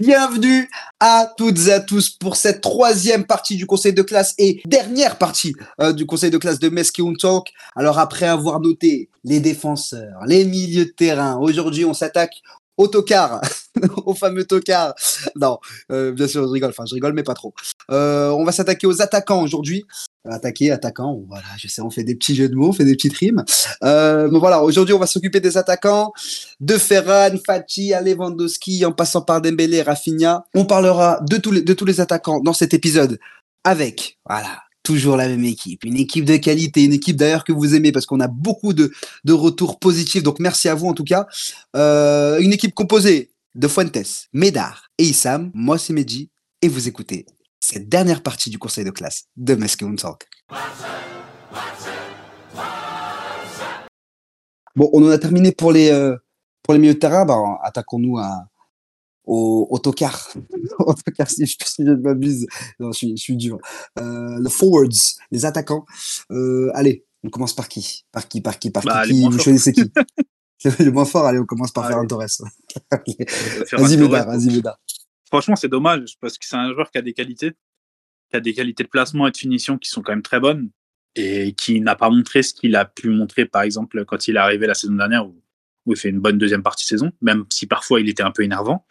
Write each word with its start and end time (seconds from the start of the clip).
Bienvenue 0.00 0.70
à 0.98 1.30
toutes 1.36 1.66
et 1.66 1.72
à 1.72 1.78
tous 1.78 2.08
pour 2.08 2.36
cette 2.36 2.62
troisième 2.62 3.24
partie 3.26 3.56
du 3.56 3.66
conseil 3.66 3.92
de 3.92 4.00
classe 4.00 4.34
et 4.38 4.62
dernière 4.64 5.18
partie 5.18 5.54
euh, 5.78 5.92
du 5.92 6.06
conseil 6.06 6.30
de 6.30 6.38
classe 6.38 6.58
de 6.58 6.70
Meskeun 6.70 7.12
Talk. 7.20 7.52
Alors 7.76 7.98
après 7.98 8.24
avoir 8.24 8.60
noté 8.60 9.10
les 9.24 9.40
défenseurs, 9.40 10.24
les 10.26 10.46
milieux 10.46 10.86
de 10.86 10.90
terrain, 10.90 11.36
aujourd'hui 11.36 11.84
on 11.84 11.92
s'attaque 11.92 12.40
au 12.80 12.88
tocard, 12.88 13.40
au 14.06 14.14
fameux 14.14 14.44
tocard. 14.44 14.94
Non, 15.36 15.58
euh, 15.92 16.12
bien 16.12 16.26
sûr 16.26 16.42
je 16.44 16.48
rigole, 16.48 16.70
enfin 16.70 16.84
je 16.86 16.94
rigole 16.94 17.12
mais 17.12 17.22
pas 17.22 17.34
trop. 17.34 17.52
Euh, 17.90 18.30
on 18.30 18.44
va 18.44 18.52
s'attaquer 18.52 18.86
aux 18.86 19.02
attaquants 19.02 19.42
aujourd'hui 19.42 19.84
attaquer, 20.28 20.70
attaquant. 20.70 21.22
Voilà, 21.28 21.46
je 21.56 21.66
sais, 21.66 21.80
on 21.80 21.90
fait 21.90 22.04
des 22.04 22.14
petits 22.14 22.34
jeux 22.34 22.48
de 22.48 22.54
mots, 22.54 22.68
on 22.68 22.72
fait 22.72 22.84
des 22.84 22.94
petites 22.94 23.16
rimes. 23.16 23.42
Euh, 23.82 24.28
mais 24.30 24.38
voilà, 24.38 24.62
aujourd'hui, 24.62 24.94
on 24.94 24.98
va 24.98 25.06
s'occuper 25.06 25.40
des 25.40 25.56
attaquants 25.56 26.12
de 26.60 26.76
Ferran, 26.76 27.36
Fachi, 27.44 27.92
Lewandowski, 28.04 28.84
en 28.84 28.92
passant 28.92 29.22
par 29.22 29.40
Dembélé, 29.40 29.80
Rafinha. 29.80 30.44
On 30.54 30.66
parlera 30.66 31.20
de 31.22 31.38
tous 31.38 31.52
les, 31.52 31.62
de 31.62 31.72
tous 31.72 31.86
les 31.86 32.02
attaquants 32.02 32.40
dans 32.40 32.52
cet 32.52 32.74
épisode 32.74 33.18
avec, 33.64 34.18
voilà, 34.28 34.60
toujours 34.82 35.16
la 35.16 35.28
même 35.28 35.44
équipe, 35.44 35.84
une 35.84 35.96
équipe 35.96 36.24
de 36.24 36.36
qualité, 36.36 36.84
une 36.84 36.92
équipe 36.92 37.16
d'ailleurs 37.16 37.44
que 37.44 37.52
vous 37.52 37.74
aimez 37.74 37.92
parce 37.92 38.06
qu'on 38.06 38.20
a 38.20 38.28
beaucoup 38.28 38.72
de, 38.72 38.90
de 39.24 39.32
retours 39.32 39.78
positifs. 39.78 40.22
Donc 40.22 40.40
merci 40.40 40.68
à 40.68 40.74
vous 40.74 40.86
en 40.86 40.94
tout 40.94 41.04
cas. 41.04 41.26
Euh, 41.76 42.38
une 42.40 42.52
équipe 42.52 42.74
composée 42.74 43.30
de 43.54 43.68
Fuentes, 43.68 44.28
Médard 44.32 44.90
et 44.98 45.04
Issam. 45.04 45.50
Moi 45.54 45.78
c'est 45.78 45.92
Medji 45.92 46.30
et 46.62 46.68
vous 46.68 46.88
écoutez 46.88 47.26
cette 47.60 47.88
dernière 47.88 48.22
partie 48.22 48.50
du 48.50 48.58
conseil 48.58 48.84
de 48.84 48.90
classe 48.90 49.24
de 49.36 49.54
Masculine 49.54 49.96
Talk. 49.96 50.26
Bon, 54.76 54.88
on 54.92 55.04
en 55.04 55.10
a 55.10 55.18
terminé 55.18 55.52
pour 55.52 55.72
les, 55.72 55.90
euh, 55.90 56.16
pour 56.62 56.74
les 56.74 56.80
milieux 56.80 56.94
de 56.94 56.98
terrain. 56.98 57.24
Bah, 57.24 57.36
attaquons-nous 57.62 58.18
au, 59.30 59.68
au 59.70 59.78
tocard. 59.78 60.28
au 60.80 60.92
tocard, 60.94 61.30
si 61.30 61.46
je, 61.46 61.56
si 61.64 61.86
je 61.86 61.92
m'abuse. 61.92 62.46
Non, 62.80 62.90
je 62.92 62.98
suis, 62.98 63.16
je 63.16 63.22
suis 63.22 63.36
dur. 63.36 63.58
Euh, 63.98 64.38
le 64.38 64.48
forwards, 64.48 64.88
les 65.30 65.44
attaquants. 65.44 65.86
Euh, 66.32 66.70
allez, 66.74 67.04
on 67.22 67.30
commence 67.30 67.54
par 67.54 67.68
qui? 67.68 68.04
Par 68.10 68.26
qui 68.26 68.40
Par 68.40 68.58
qui 68.58 68.70
Par 68.70 68.82
Bah, 68.82 69.06
qui, 69.06 69.22
Vous 69.22 69.38
choisissez 69.38 69.72
qui? 69.72 69.84
Le 70.78 70.90
moins 70.90 71.06
fort, 71.06 71.24
allez, 71.24 71.38
on 71.38 71.46
commence 71.46 71.72
par 71.72 71.84
Allez. 71.84 71.94
Ferran 71.94 72.06
Torres. 72.06 72.26
Vas-y. 73.72 73.96
Médard, 73.96 74.26
vas-y, 74.26 74.54
Médard. 74.54 74.78
Franchement, 75.26 75.56
c'est 75.56 75.68
dommage 75.68 76.16
parce 76.20 76.36
que 76.36 76.44
c'est 76.44 76.56
un 76.56 76.70
joueur 76.74 76.90
qui 76.90 76.98
a 76.98 77.02
des 77.02 77.14
qualités, 77.14 77.52
qui 78.28 78.36
a 78.36 78.40
des 78.40 78.52
qualités 78.52 78.82
de 78.82 78.88
placement 78.88 79.26
et 79.26 79.30
de 79.30 79.36
finition 79.36 79.78
qui 79.78 79.88
sont 79.88 80.02
quand 80.02 80.12
même 80.12 80.22
très 80.22 80.40
bonnes 80.40 80.70
et 81.14 81.54
qui 81.54 81.80
n'a 81.80 81.96
pas 81.96 82.10
montré 82.10 82.42
ce 82.42 82.52
qu'il 82.52 82.76
a 82.76 82.84
pu 82.84 83.08
montrer, 83.08 83.46
par 83.46 83.62
exemple, 83.62 84.04
quand 84.04 84.28
il 84.28 84.36
est 84.36 84.38
arrivé 84.38 84.66
la 84.66 84.74
saison 84.74 84.94
dernière 84.94 85.26
où, 85.26 85.40
où 85.86 85.92
il 85.92 85.96
fait 85.96 86.10
une 86.10 86.20
bonne 86.20 86.36
deuxième 86.36 86.62
partie 86.62 86.84
de 86.84 86.88
saison, 86.88 87.12
même 87.22 87.46
si 87.50 87.66
parfois 87.66 88.00
il 88.00 88.08
était 88.08 88.22
un 88.22 88.32
peu 88.32 88.42
énervant. 88.42 88.84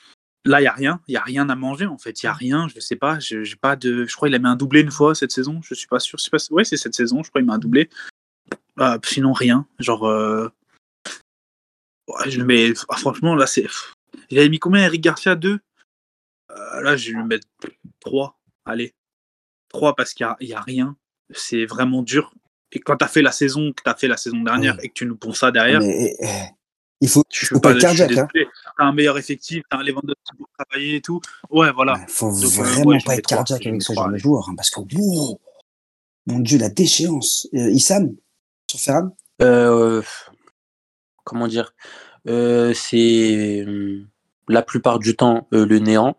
Là, 0.45 0.61
il 0.61 0.63
y 0.63 0.67
a 0.67 0.73
rien, 0.73 1.01
il 1.07 1.13
y 1.13 1.17
a 1.17 1.21
rien 1.21 1.49
à 1.49 1.55
manger 1.55 1.85
en 1.85 1.97
fait. 1.97 2.23
Il 2.23 2.25
y 2.25 2.29
a 2.29 2.33
rien, 2.33 2.67
je 2.73 2.79
sais 2.79 2.95
pas, 2.95 3.19
je 3.19 3.43
j'ai 3.43 3.55
pas 3.57 3.75
de. 3.75 4.05
Je 4.05 4.15
crois 4.15 4.29
qu'il 4.29 4.35
a 4.35 4.39
mis 4.39 4.47
un 4.47 4.55
doublé 4.55 4.81
une 4.81 4.91
fois 4.91 5.13
cette 5.13 5.31
saison. 5.31 5.61
Je 5.63 5.73
suis 5.73 5.87
pas 5.87 5.99
sûr. 5.99 6.17
Pas. 6.31 6.37
Ouais, 6.51 6.63
c'est 6.63 6.77
cette 6.77 6.95
saison. 6.95 7.21
Je 7.23 7.29
crois 7.29 7.41
qu'il 7.41 7.47
met 7.47 7.53
un 7.53 7.59
doublé. 7.59 7.89
Ah, 8.77 8.97
sinon 9.03 9.33
rien. 9.33 9.67
Genre. 9.79 10.05
euh, 10.07 10.49
ouais, 12.07 12.29
je 12.31 12.37
le 12.39 12.45
mets. 12.45 12.73
ah, 12.87 12.95
franchement, 12.97 13.35
là, 13.35 13.47
c'est. 13.47 13.67
J'avais 14.31 14.49
mis 14.49 14.59
combien 14.59 14.83
Eric 14.85 15.01
Garcia 15.01 15.35
2 15.35 15.59
Euh, 16.51 16.81
Là, 16.81 16.95
je 16.95 17.11
vais 17.11 17.17
lui 17.17 17.23
mettre 17.25 17.47
3. 17.99 18.39
Allez. 18.65 18.93
3 19.69 19.95
parce 19.95 20.13
qu'il 20.13 20.27
n'y 20.41 20.53
a, 20.53 20.61
rien. 20.61 20.95
C'est 21.31 21.65
vraiment 21.65 22.01
dur. 22.01 22.33
Et 22.71 22.79
quand 22.79 22.97
tu 22.97 23.05
as 23.05 23.07
fait 23.07 23.21
la 23.21 23.31
saison 23.31 23.71
que 23.73 23.83
tu 23.83 23.89
as 23.89 23.95
fait 23.95 24.07
la 24.07 24.17
saison 24.17 24.39
dernière 24.41 24.75
Oui. 24.77 24.85
et 24.85 24.89
que 24.89 24.93
tu 24.93 25.05
nous 25.05 25.15
ponds 25.17 25.33
ça 25.33 25.51
derrière, 25.51 25.79
Mais, 25.79 26.15
eh, 26.19 26.25
eh, 26.25 26.45
il 27.01 27.07
faut, 27.07 27.23
je 27.31 27.45
faut 27.45 27.55
peux 27.55 27.61
pas 27.61 27.69
pas 27.69 27.75
être 27.75 27.81
cardiaque. 27.81 28.17
Hein. 28.17 28.27
T'as 28.77 28.83
un 28.83 28.93
meilleur 28.93 29.17
effectif, 29.17 29.63
t'as 29.69 29.77
un 29.77 29.83
Lewandowski 29.83 30.35
pour 30.37 30.47
travailler 30.57 30.95
et 30.95 31.01
tout. 31.01 31.21
Ouais, 31.49 31.71
voilà. 31.71 31.93
Ouais, 31.93 32.05
faut 32.07 32.31
Donc, 32.31 32.43
euh, 32.43 32.47
vraiment 32.47 32.85
ouais, 32.85 32.97
pas 33.05 33.15
être 33.15 33.27
cardiaque 33.27 33.65
avec 33.65 33.81
ce 33.81 33.93
genre 33.93 34.09
de 34.09 34.17
joueur, 34.17 34.47
hein, 34.49 34.53
parce 34.55 34.69
que 34.69 34.79
wow, 34.79 35.39
mon 36.27 36.39
Dieu, 36.39 36.57
la 36.57 36.69
déchéance. 36.69 37.47
Euh, 37.53 37.71
Issam, 37.71 38.15
sur 38.69 38.79
Ferran? 38.79 39.15
Euh, 39.41 40.01
comment 41.23 41.47
dire? 41.47 41.73
Euh, 42.27 42.73
C'est 42.73 43.63
hum, 43.65 44.07
la 44.47 44.61
plupart 44.61 44.99
du 44.99 45.15
temps 45.15 45.47
euh, 45.53 45.65
le 45.65 45.79
néant. 45.79 46.17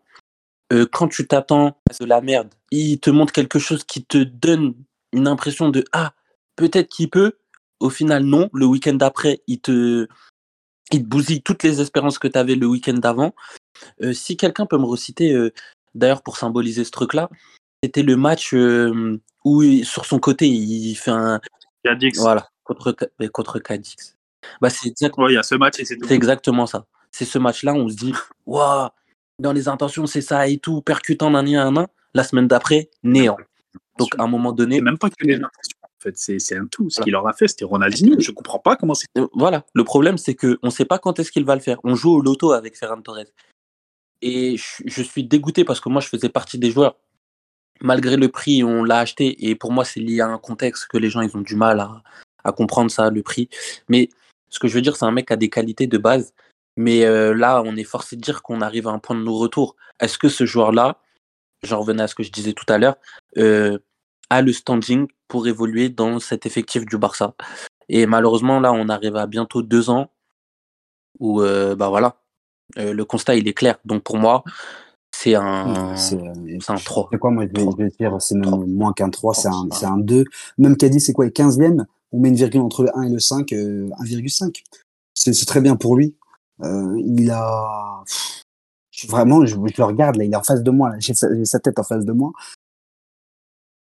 Euh, 0.73 0.87
quand 0.91 1.09
tu 1.09 1.27
t'attends 1.27 1.79
à 1.91 1.95
de 2.01 2.07
la 2.07 2.21
merde, 2.21 2.49
il 2.71 3.01
te 3.01 3.11
montre 3.11 3.33
quelque 3.33 3.59
chose 3.59 3.85
qui 3.85 4.05
te 4.05 4.19
donne 4.19 4.75
une 5.13 5.27
impression 5.27 5.69
de 5.69 5.85
ah 5.93 6.15
peut-être 6.57 6.89
qu'il 6.89 7.11
peut. 7.11 7.33
Au 7.81 7.91
final 7.91 8.25
non. 8.25 8.49
Le 8.53 8.67
week-end 8.67 8.95
d'après, 8.95 9.43
il 9.47 9.61
te 9.61 10.07
il 10.93 11.03
te 11.03 11.09
bousille 11.09 11.43
toutes 11.43 11.63
les 11.63 11.81
espérances 11.81 12.19
que 12.19 12.29
tu 12.29 12.39
avais 12.39 12.55
le 12.55 12.67
week-end 12.67 12.95
d'avant. 12.95 13.35
Euh, 14.03 14.13
si 14.13 14.37
quelqu'un 14.37 14.67
peut 14.67 14.79
me 14.79 14.85
reciter, 14.85 15.33
euh, 15.33 15.53
d'ailleurs 15.95 16.23
pour 16.23 16.37
symboliser 16.37 16.85
ce 16.85 16.91
truc-là, 16.91 17.29
c'était 17.83 18.03
le 18.03 18.17
match 18.17 18.53
euh, 18.55 19.19
où 19.45 19.63
il- 19.63 19.85
sur 19.87 20.05
son 20.05 20.19
côté 20.19 20.47
il 20.49 20.95
fait 20.97 21.11
un 21.11 21.41
Cadix. 21.85 22.19
voilà 22.19 22.49
contre 22.65 22.95
contre 23.33 23.59
Cadix. 23.59 24.17
Bah 24.61 24.71
c'est 24.71 24.89
exact- 24.89 25.17
Ouais, 25.19 25.33
il 25.33 25.35
y 25.35 25.39
a 25.39 25.43
ce 25.43 25.55
match 25.55 25.79
et 25.81 25.85
c'est 25.85 25.99
exactement 26.11 26.67
ça. 26.67 26.87
C'est 27.11 27.25
ce 27.25 27.39
match-là, 27.39 27.75
on 27.75 27.89
se 27.89 27.97
dit, 27.97 28.15
waouh, 28.47 28.89
dans 29.39 29.53
les 29.53 29.69
intentions, 29.69 30.07
c'est 30.07 30.21
ça 30.21 30.47
et 30.47 30.59
tout, 30.59 30.81
percutant 30.83 31.31
d'un 31.31 31.45
un 31.47 31.77
an. 31.77 31.89
La 32.15 32.25
semaine 32.25 32.47
d'après, 32.49 32.91
néant. 33.03 33.37
Donc, 33.99 34.09
à 34.19 34.23
un 34.23 34.27
moment 34.27 34.53
donné, 34.53 34.77
C'est 34.77 34.83
même 34.83 34.99
pas 34.99 35.11
que 35.11 35.25
les 35.25 35.35
intentions. 35.37 35.79
En 36.01 36.03
fait, 36.03 36.17
c'est 36.17 36.57
un 36.57 36.67
tout. 36.67 36.89
Ce 36.89 37.03
qu'il 37.03 37.13
leur 37.13 37.29
a 37.29 37.35
fait, 37.35 37.47
c'était 37.47 37.67
Ronaldinho. 37.67 38.19
Je 38.19 38.31
comprends 38.31 38.59
pas 38.59 38.75
comment 38.77 38.95
c'est. 38.95 39.07
euh, 39.19 39.29
voilà. 39.35 39.67
Le 39.75 39.85
problème, 39.85 40.17
c'est 40.17 40.35
qu'on 40.35 40.57
ne 40.63 40.71
sait 40.71 40.87
pas 40.87 40.99
quand 40.99 41.19
est-ce 41.19 41.31
qu'il 41.31 41.45
va 41.45 41.55
le 41.55 41.61
faire. 41.61 41.79
On 41.85 41.95
joue 41.95 42.13
au 42.15 42.21
loto 42.23 42.53
avec 42.53 42.79
Ferran 42.79 43.03
Torres. 43.03 43.27
Et 44.23 44.57
je, 44.57 44.83
je 44.87 45.03
suis 45.03 45.25
dégoûté 45.25 45.65
parce 45.65 45.79
que 45.79 45.91
moi, 45.91 46.01
je 46.01 46.09
faisais 46.09 46.31
partie 46.31 46.59
des 46.59 46.71
joueurs. 46.71 46.97
Malgré 47.83 48.17
le 48.17 48.29
prix, 48.29 48.65
on 48.65 48.83
l'a 48.83 49.01
acheté. 49.01 49.47
Et 49.49 49.55
pour 49.55 49.73
moi, 49.73 49.85
c'est 49.85 50.01
lié 50.01 50.23
à 50.23 50.29
un 50.29 50.39
contexte 50.39 50.87
que 50.87 50.97
les 50.97 51.11
gens, 51.11 51.21
ils 51.21 51.37
ont 51.37 51.43
du 51.43 51.55
mal 51.55 51.81
à, 51.81 52.03
à 52.45 52.53
comprendre 52.53 52.91
ça, 52.91 53.11
le 53.11 53.23
prix. 53.23 53.51
Mais 53.91 54.09
ce 54.49 54.59
que 54.59 54.69
je 54.69 54.75
veux 54.75 54.83
dire, 54.83 54.97
c'est 54.97 55.05
un 55.05 55.13
mec 55.13 55.27
qui 55.27 55.35
a 55.35 55.37
des 55.37 55.51
qualités 55.51 55.87
de 55.87 55.99
base. 55.99 56.33
Mais 56.77 57.05
euh, 57.05 57.35
là, 57.35 57.63
on 57.67 57.77
est 57.77 57.85
forcé 57.85 58.17
de 58.17 58.23
dire 58.23 58.43
qu'on 58.43 58.63
arrive 58.63 58.89
à 58.89 58.91
un 58.91 58.99
point 58.99 59.17
de 59.17 59.23
non-retour. 59.23 59.77
Est-ce 59.99 60.17
que 60.17 60.31
ce 60.31 60.47
joueur-là, 60.47 60.99
j'en 61.63 61.81
revenais 61.81 62.05
à 62.05 62.07
ce 62.07 62.15
que 62.15 62.23
je 62.23 62.33
disais 62.33 62.55
tout 62.55 62.65
à 62.69 62.79
l'heure, 62.79 62.97
euh, 63.37 63.79
a 64.31 64.43
le 64.43 64.53
standing 64.53 65.07
pour 65.29 65.47
évoluer 65.47 65.89
dans 65.89 66.19
cet 66.21 66.47
effectif 66.47 66.87
du 66.87 66.97
Barça 66.99 67.35
Et 67.89 68.07
malheureusement, 68.07 68.61
là, 68.61 68.73
on 68.73 68.89
arrive 68.89 69.17
à 69.17 69.27
bientôt 69.27 69.63
deux 69.63 69.91
ans 69.91 70.11
où, 71.19 71.43
euh, 71.43 71.75
bah 71.75 71.89
voilà, 71.89 72.17
euh, 72.79 72.93
le 72.93 73.05
constat, 73.05 73.37
il 73.37 73.49
est 73.49 73.53
clair. 73.55 73.77
Donc 73.85 74.03
pour 74.03 74.17
moi, 74.17 74.45
c'est 75.13 75.35
un, 75.35 75.97
C'est 75.97 76.19
c'est 76.61 76.73
un 76.73 76.77
3. 76.77 77.09
c'est 77.13 77.19
quoi, 77.19 77.31
moi, 77.31 77.45
je 77.47 77.61
vais, 77.61 77.71
je 77.71 77.77
vais 77.77 77.91
dire, 77.99 78.17
c'est 78.21 78.37
même 78.37 78.65
moins 78.67 78.93
qu'un 78.93 79.11
3, 79.11 79.35
c'est 79.35 79.49
un, 79.49 79.69
un 79.83 79.99
2. 79.99 80.25
Même 80.59 80.77
Caddy, 80.77 81.01
c'est 81.01 81.13
quoi, 81.13 81.25
le 81.27 81.31
15e 81.31 81.85
On 82.13 82.21
met 82.21 82.29
une 82.29 82.37
virgule 82.37 82.63
entre 82.63 82.85
le 82.85 82.97
1 82.97 83.03
et 83.03 83.11
le 83.11 83.19
5, 83.19 83.53
euh, 83.53 83.89
1,5. 84.01 84.63
C'est 85.15 85.47
très 85.47 85.61
bien 85.61 85.77
pour 85.77 85.97
lui. 85.97 86.15
Euh, 86.63 86.95
il 87.05 87.31
a. 87.31 88.03
pff, 88.07 88.43
Vraiment, 89.09 89.47
je, 89.47 89.57
je 89.57 89.79
le 89.79 89.85
regarde, 89.85 90.17
là, 90.17 90.25
il 90.25 90.33
est 90.33 90.37
en 90.37 90.43
face 90.43 90.63
de 90.63 90.71
moi, 90.71 90.91
là, 90.91 90.97
j'ai 90.99 91.15
sa, 91.15 91.35
j'ai 91.35 91.47
sa 91.47 91.59
tête 91.59 91.79
en 91.79 91.83
face 91.83 92.05
de 92.05 92.13
moi. 92.13 92.33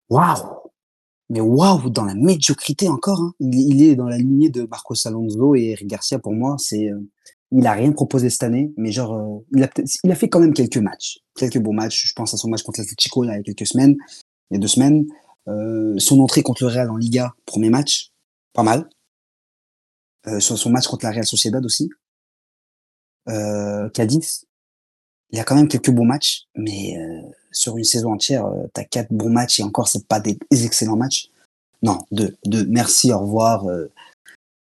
Waouh 0.09 0.71
Mais 1.29 1.41
waouh, 1.41 1.89
dans 1.89 2.05
la 2.05 2.15
médiocrité 2.15 2.87
encore. 2.89 3.21
hein. 3.21 3.33
Il, 3.39 3.83
est 3.83 3.95
dans 3.95 4.07
la 4.07 4.17
lignée 4.17 4.49
de 4.49 4.63
Marcos 4.63 4.95
Alonso 5.05 5.55
et 5.55 5.71
Eric 5.71 5.87
Garcia 5.87 6.19
pour 6.19 6.33
moi. 6.33 6.55
C'est, 6.59 6.89
euh, 6.89 6.99
il 7.51 7.65
a 7.67 7.73
rien 7.73 7.91
proposé 7.91 8.29
cette 8.29 8.43
année, 8.43 8.71
mais 8.77 8.91
genre, 8.91 9.13
euh, 9.13 9.45
il 9.55 9.63
a 9.63 9.69
il 10.03 10.11
a 10.11 10.15
fait 10.15 10.29
quand 10.29 10.39
même 10.39 10.53
quelques 10.53 10.77
matchs, 10.77 11.19
quelques 11.35 11.59
beaux 11.59 11.71
matchs. 11.71 12.07
Je 12.07 12.13
pense 12.13 12.33
à 12.33 12.37
son 12.37 12.49
match 12.49 12.63
contre 12.63 12.79
l'Atlético 12.79 13.23
il 13.23 13.27
y 13.27 13.31
a 13.31 13.41
quelques 13.41 13.67
semaines, 13.67 13.95
il 14.51 14.55
y 14.55 14.57
a 14.57 14.59
deux 14.59 14.67
semaines. 14.67 15.05
Euh, 15.47 15.97
son 15.97 16.19
entrée 16.19 16.43
contre 16.43 16.63
le 16.63 16.69
Real 16.69 16.89
en 16.89 16.97
Liga, 16.97 17.33
premier 17.45 17.69
match, 17.69 18.11
pas 18.53 18.63
mal. 18.63 18.89
Euh, 20.27 20.39
son, 20.41 20.57
son 20.57 20.69
match 20.69 20.87
contre 20.87 21.05
la 21.05 21.11
Real 21.11 21.25
Sociedad 21.25 21.63
aussi. 21.65 21.89
Euh, 23.29 23.89
Cadiz, 23.89 24.45
il 25.29 25.37
y 25.37 25.41
a 25.41 25.43
quand 25.43 25.55
même 25.55 25.67
quelques 25.67 25.91
bons 25.91 26.05
matchs, 26.05 26.43
mais 26.55 26.97
euh, 26.97 27.29
sur 27.51 27.77
une 27.77 27.83
saison 27.83 28.13
entière, 28.13 28.45
euh, 28.45 28.67
t'as 28.73 28.83
quatre 28.83 29.11
bons 29.11 29.29
matchs 29.29 29.59
et 29.59 29.63
encore 29.63 29.87
c'est 29.87 30.05
pas 30.07 30.19
des, 30.19 30.37
excellents 30.51 30.95
matchs. 30.97 31.29
Non, 31.83 31.99
deux, 32.11 32.35
deux. 32.45 32.65
Merci, 32.65 33.11
au 33.13 33.19
revoir. 33.19 33.67
euh. 33.67 33.91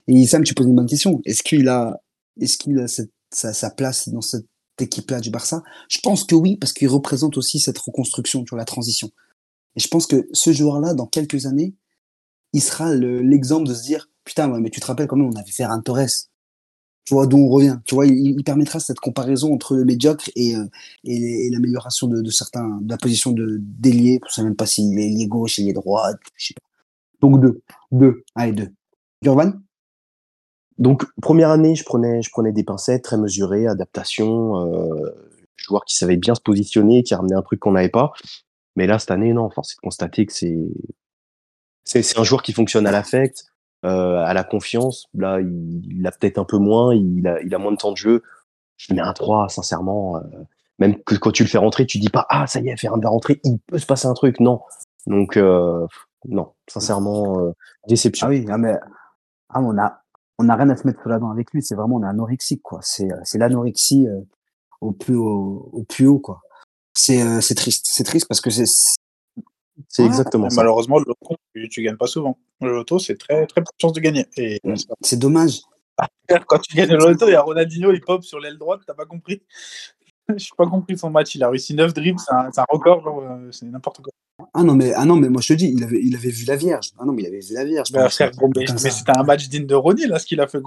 Et 0.09 0.27
Sam, 0.27 0.43
tu 0.43 0.55
poses 0.55 0.67
une 0.67 0.77
bonne 0.77 0.87
question. 0.87 1.21
Est-ce 1.25 1.43
qu'il 1.43 1.69
a, 1.69 2.01
sa, 3.31 3.71
place 3.71 4.09
dans 4.09 4.21
cette 4.23 4.47
équipe-là 4.79 5.21
du 5.21 5.31
Barça? 5.31 5.63
Je 5.89 5.99
pense 6.01 6.25
que 6.25 6.35
oui, 6.35 6.57
parce 6.57 6.73
qu'il 6.73 6.89
représente 6.89 7.37
aussi 7.37 7.61
cette 7.61 7.79
reconstruction 7.79 8.45
sur 8.47 8.57
la 8.57 8.65
transition. 8.65 9.11
Et 9.77 9.81
je 9.81 9.89
pense 9.89 10.07
que 10.07 10.29
ce 10.33 10.53
joueur-là, 10.53 10.95
dans 10.95 11.07
quelques 11.07 11.47
années, 11.47 11.75
il 12.53 12.63
sera 12.63 12.95
le- 12.95 13.21
l'exemple 13.21 13.69
de 13.69 13.75
se 13.75 13.83
dire, 13.83 14.09
putain, 14.25 14.49
mais 14.49 14.71
tu 14.71 14.81
te 14.81 14.87
rappelles 14.87 15.07
quand 15.07 15.17
même, 15.17 15.31
on 15.31 15.37
avait 15.37 15.51
Ferran 15.51 15.81
Torres. 15.83 16.29
Tu 17.09 17.15
vois 17.15 17.27
d'où 17.27 17.39
on 17.39 17.49
revient. 17.49 17.79
Tu 17.87 17.95
vois, 17.95 18.05
il, 18.05 18.45
permettra 18.45 18.81
cette 18.81 19.01
comparaison 19.01 19.55
entre 19.55 19.75
le 19.75 19.87
médiocre 19.87 20.29
et, 20.37 20.55
euh, 20.55 20.67
l'amélioration 21.05 22.07
de, 22.07 22.31
certains, 22.31 22.81
de 22.83 22.91
la 22.91 22.99
position 22.99 23.33
de 23.33 23.57
d'ailier. 23.63 24.21
Je 24.29 24.35
sais 24.35 24.43
même 24.43 24.55
pas 24.55 24.67
s'il 24.67 24.99
est 24.99 25.07
ailier 25.07 25.27
gauche, 25.27 25.59
ailier 25.59 25.73
droit, 25.73 26.11
je 26.37 26.49
sais 26.49 26.55
pas. 26.55 26.61
Donc 27.23 27.41
deux, 27.41 27.63
deux, 27.93 28.25
allez 28.35 28.53
deux. 28.53 28.69
Gurvan 29.23 29.55
Donc, 30.77 31.07
première 31.23 31.49
année, 31.49 31.77
je 31.77 31.83
prenais, 31.83 32.21
je 32.21 32.29
prenais 32.29 32.53
des 32.53 32.63
pincettes, 32.63 33.05
très 33.05 33.17
mesurées, 33.17 33.67
adaptation, 33.67 34.61
euh, 34.67 35.11
joueur 35.57 35.87
qui 35.87 35.97
savait 35.97 36.19
bien 36.19 36.35
se 36.35 36.43
positionner, 36.43 37.03
qui 37.05 37.15
ramenait 37.15 37.37
un 37.37 37.43
truc 37.43 37.59
qu'on 37.59 37.73
n'avait 37.73 37.89
pas. 37.89 38.13
Mais 38.77 38.87
là, 38.87 38.99
cette 38.99 39.13
année, 39.13 39.33
non, 39.33 39.49
force 39.49 39.73
est 39.73 39.77
de 39.77 39.81
constater 39.81 40.27
que 40.27 40.35
c'est, 40.35 40.59
c'est, 41.85 42.19
un 42.19 42.23
joueur 42.23 42.43
qui 42.43 42.53
fonctionne 42.53 42.87
à 42.87 42.91
l'affect, 42.91 43.47
à 43.83 44.33
la 44.35 44.45
confiance. 44.45 45.09
Là, 45.15 45.41
il, 45.41 46.07
a 46.07 46.11
peut-être 46.11 46.39
un 46.39 46.45
peu 46.45 46.59
moins, 46.59 46.95
il 46.95 47.27
a, 47.27 47.59
moins 47.59 47.73
de 47.73 47.77
temps 47.77 47.93
de 47.93 47.97
jeu. 47.97 48.23
Je 48.77 48.95
mets 48.95 49.01
un 49.01 49.13
3, 49.13 49.49
sincèrement. 49.49 50.17
Euh, 50.17 50.21
même 50.79 51.03
que 51.03 51.15
quand 51.17 51.33
tu 51.33 51.43
le 51.43 51.49
fais 51.49 51.59
rentrer, 51.59 51.87
tu 51.87 51.99
dis 51.99 52.09
pas, 52.09 52.27
ah, 52.29 52.47
ça 52.47 52.61
y 52.61 52.69
est, 52.69 52.77
faire 52.77 52.95
un 52.95 53.01
va 53.01 53.09
rentrer, 53.09 53.41
il 53.45 53.59
peut 53.67 53.79
se 53.79 53.87
passer 53.87 54.07
un 54.07 54.15
truc. 54.15 54.41
Non. 54.41 54.61
Donc, 55.07 55.37
euh, 55.37 55.87
non, 56.27 56.53
sincèrement, 56.69 57.41
euh, 57.41 57.53
déception. 57.89 58.27
Ah 58.27 58.31
oui, 58.31 58.47
ah, 58.49 58.59
mais 58.59 58.75
ah, 59.51 59.61
on 59.61 59.77
a, 59.79 60.03
on 60.39 60.45
n'a 60.45 60.57
rien 60.57 60.69
à 60.71 60.77
se 60.77 60.87
mettre 60.87 61.03
sous 61.03 61.09
la 61.09 61.19
dent 61.19 61.31
avec 61.31 61.53
lui. 61.53 61.63
C'est 61.63 61.75
vraiment, 61.75 61.97
on 61.97 62.03
est 62.03 62.09
anorexique, 62.09 62.63
quoi. 62.63 62.81
C'est, 62.83 63.09
c'est 63.25 63.39
l'anorexie 63.39 64.07
euh, 64.07 64.21
au 64.81 64.93
plus 64.93 65.17
haut, 65.17 65.71
au 65.73 65.83
plus 65.85 66.07
haut, 66.07 66.19
quoi. 66.19 66.43
C'est, 66.95 67.23
euh, 67.23 67.41
c'est 67.41 67.55
triste. 67.55 67.87
C'est 67.89 68.05
triste 68.05 68.27
parce 68.29 68.41
que 68.41 68.51
c'est, 68.51 68.67
c'est 69.89 70.05
exactement 70.05 70.51
ça. 70.51 70.57
Malheureusement, 70.57 70.99
le 70.99 71.05
loto, 71.07 71.37
tu, 71.55 71.69
tu, 71.69 71.83
gagnes 71.83 71.97
pas 71.97 72.07
souvent. 72.07 72.39
Le 72.61 72.73
loto, 72.73 72.99
c'est 72.99 73.17
très, 73.17 73.47
très 73.47 73.61
peu 73.61 73.67
de 73.67 73.81
chance 73.81 73.93
de 73.93 74.01
gagner. 74.01 74.27
Et 74.37 74.61
mm. 74.65 74.75
c'est 75.01 75.19
dommage. 75.19 75.61
Quand 76.47 76.59
tu 76.59 76.77
gagnes 76.77 76.91
le 76.91 76.99
loto, 76.99 77.29
il 77.29 77.33
y 77.33 77.35
a 77.35 77.43
Ronaldinho, 77.43 77.93
il 77.93 78.01
pop 78.01 78.25
sur 78.25 78.41
l'aile 78.41 78.59
droite, 78.59 78.81
t'as 78.87 78.95
pas 78.95 79.07
compris. 79.07 79.43
Je 80.29 80.35
n'ai 80.35 80.57
pas 80.57 80.67
compris 80.67 80.99
son 80.99 81.11
match. 81.11 81.35
Il 81.35 81.45
a 81.45 81.49
réussi 81.49 81.75
9 81.75 81.95
dribbles, 81.95 82.21
c'est 82.21 82.33
un, 82.33 82.51
un, 82.55 82.65
record, 82.69 83.07
euh, 83.07 83.51
c'est 83.51 83.67
n'importe 83.67 84.03
quoi. 84.03 84.13
Ah 84.55 84.63
non, 84.63 84.75
mais, 84.75 84.93
ah 84.93 85.05
non, 85.05 85.17
mais 85.17 85.29
moi 85.29 85.41
je 85.43 85.49
te 85.49 85.59
dis, 85.59 85.73
il 85.75 85.83
avait, 85.83 86.01
il 86.03 86.15
avait 86.15 86.31
vu 86.31 86.45
la 86.45 86.57
Vierge. 86.57 86.91
Ah 86.99 87.05
non, 87.05 87.13
mais 87.13 87.23
il 87.23 87.27
avait 87.27 87.41
vu 87.41 87.55
la 87.55 87.65
Vierge. 87.65 87.91
Mais, 87.93 88.09
frère, 88.09 88.31
mais, 88.41 88.67
mais 88.71 88.91
c'était 88.91 89.17
un 89.17 89.25
match 89.25 89.49
digne 89.49 89.67
de 89.67 89.75
Ronnie, 89.75 90.07
là, 90.07 90.19
ce 90.19 90.27
qu'il 90.27 90.41
a 90.41 90.47
fait. 90.47 90.61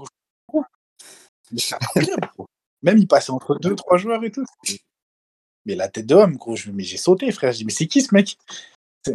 Même 2.81 2.97
il 2.97 3.07
passait 3.07 3.31
entre 3.31 3.57
deux, 3.59 3.75
trois 3.75 3.97
joueurs 3.97 4.23
et 4.23 4.31
tout. 4.31 4.45
Mais 5.65 5.75
la 5.75 5.87
tête 5.87 6.07
de 6.07 6.15
homme, 6.15 6.37
gros, 6.37 6.55
mais 6.73 6.83
j'ai 6.83 6.97
sauté, 6.97 7.31
frère. 7.31 7.51
Je 7.51 7.59
dis, 7.59 7.65
mais 7.65 7.71
c'est 7.71 7.87
qui 7.87 8.01
ce 8.01 8.13
mec? 8.13 8.37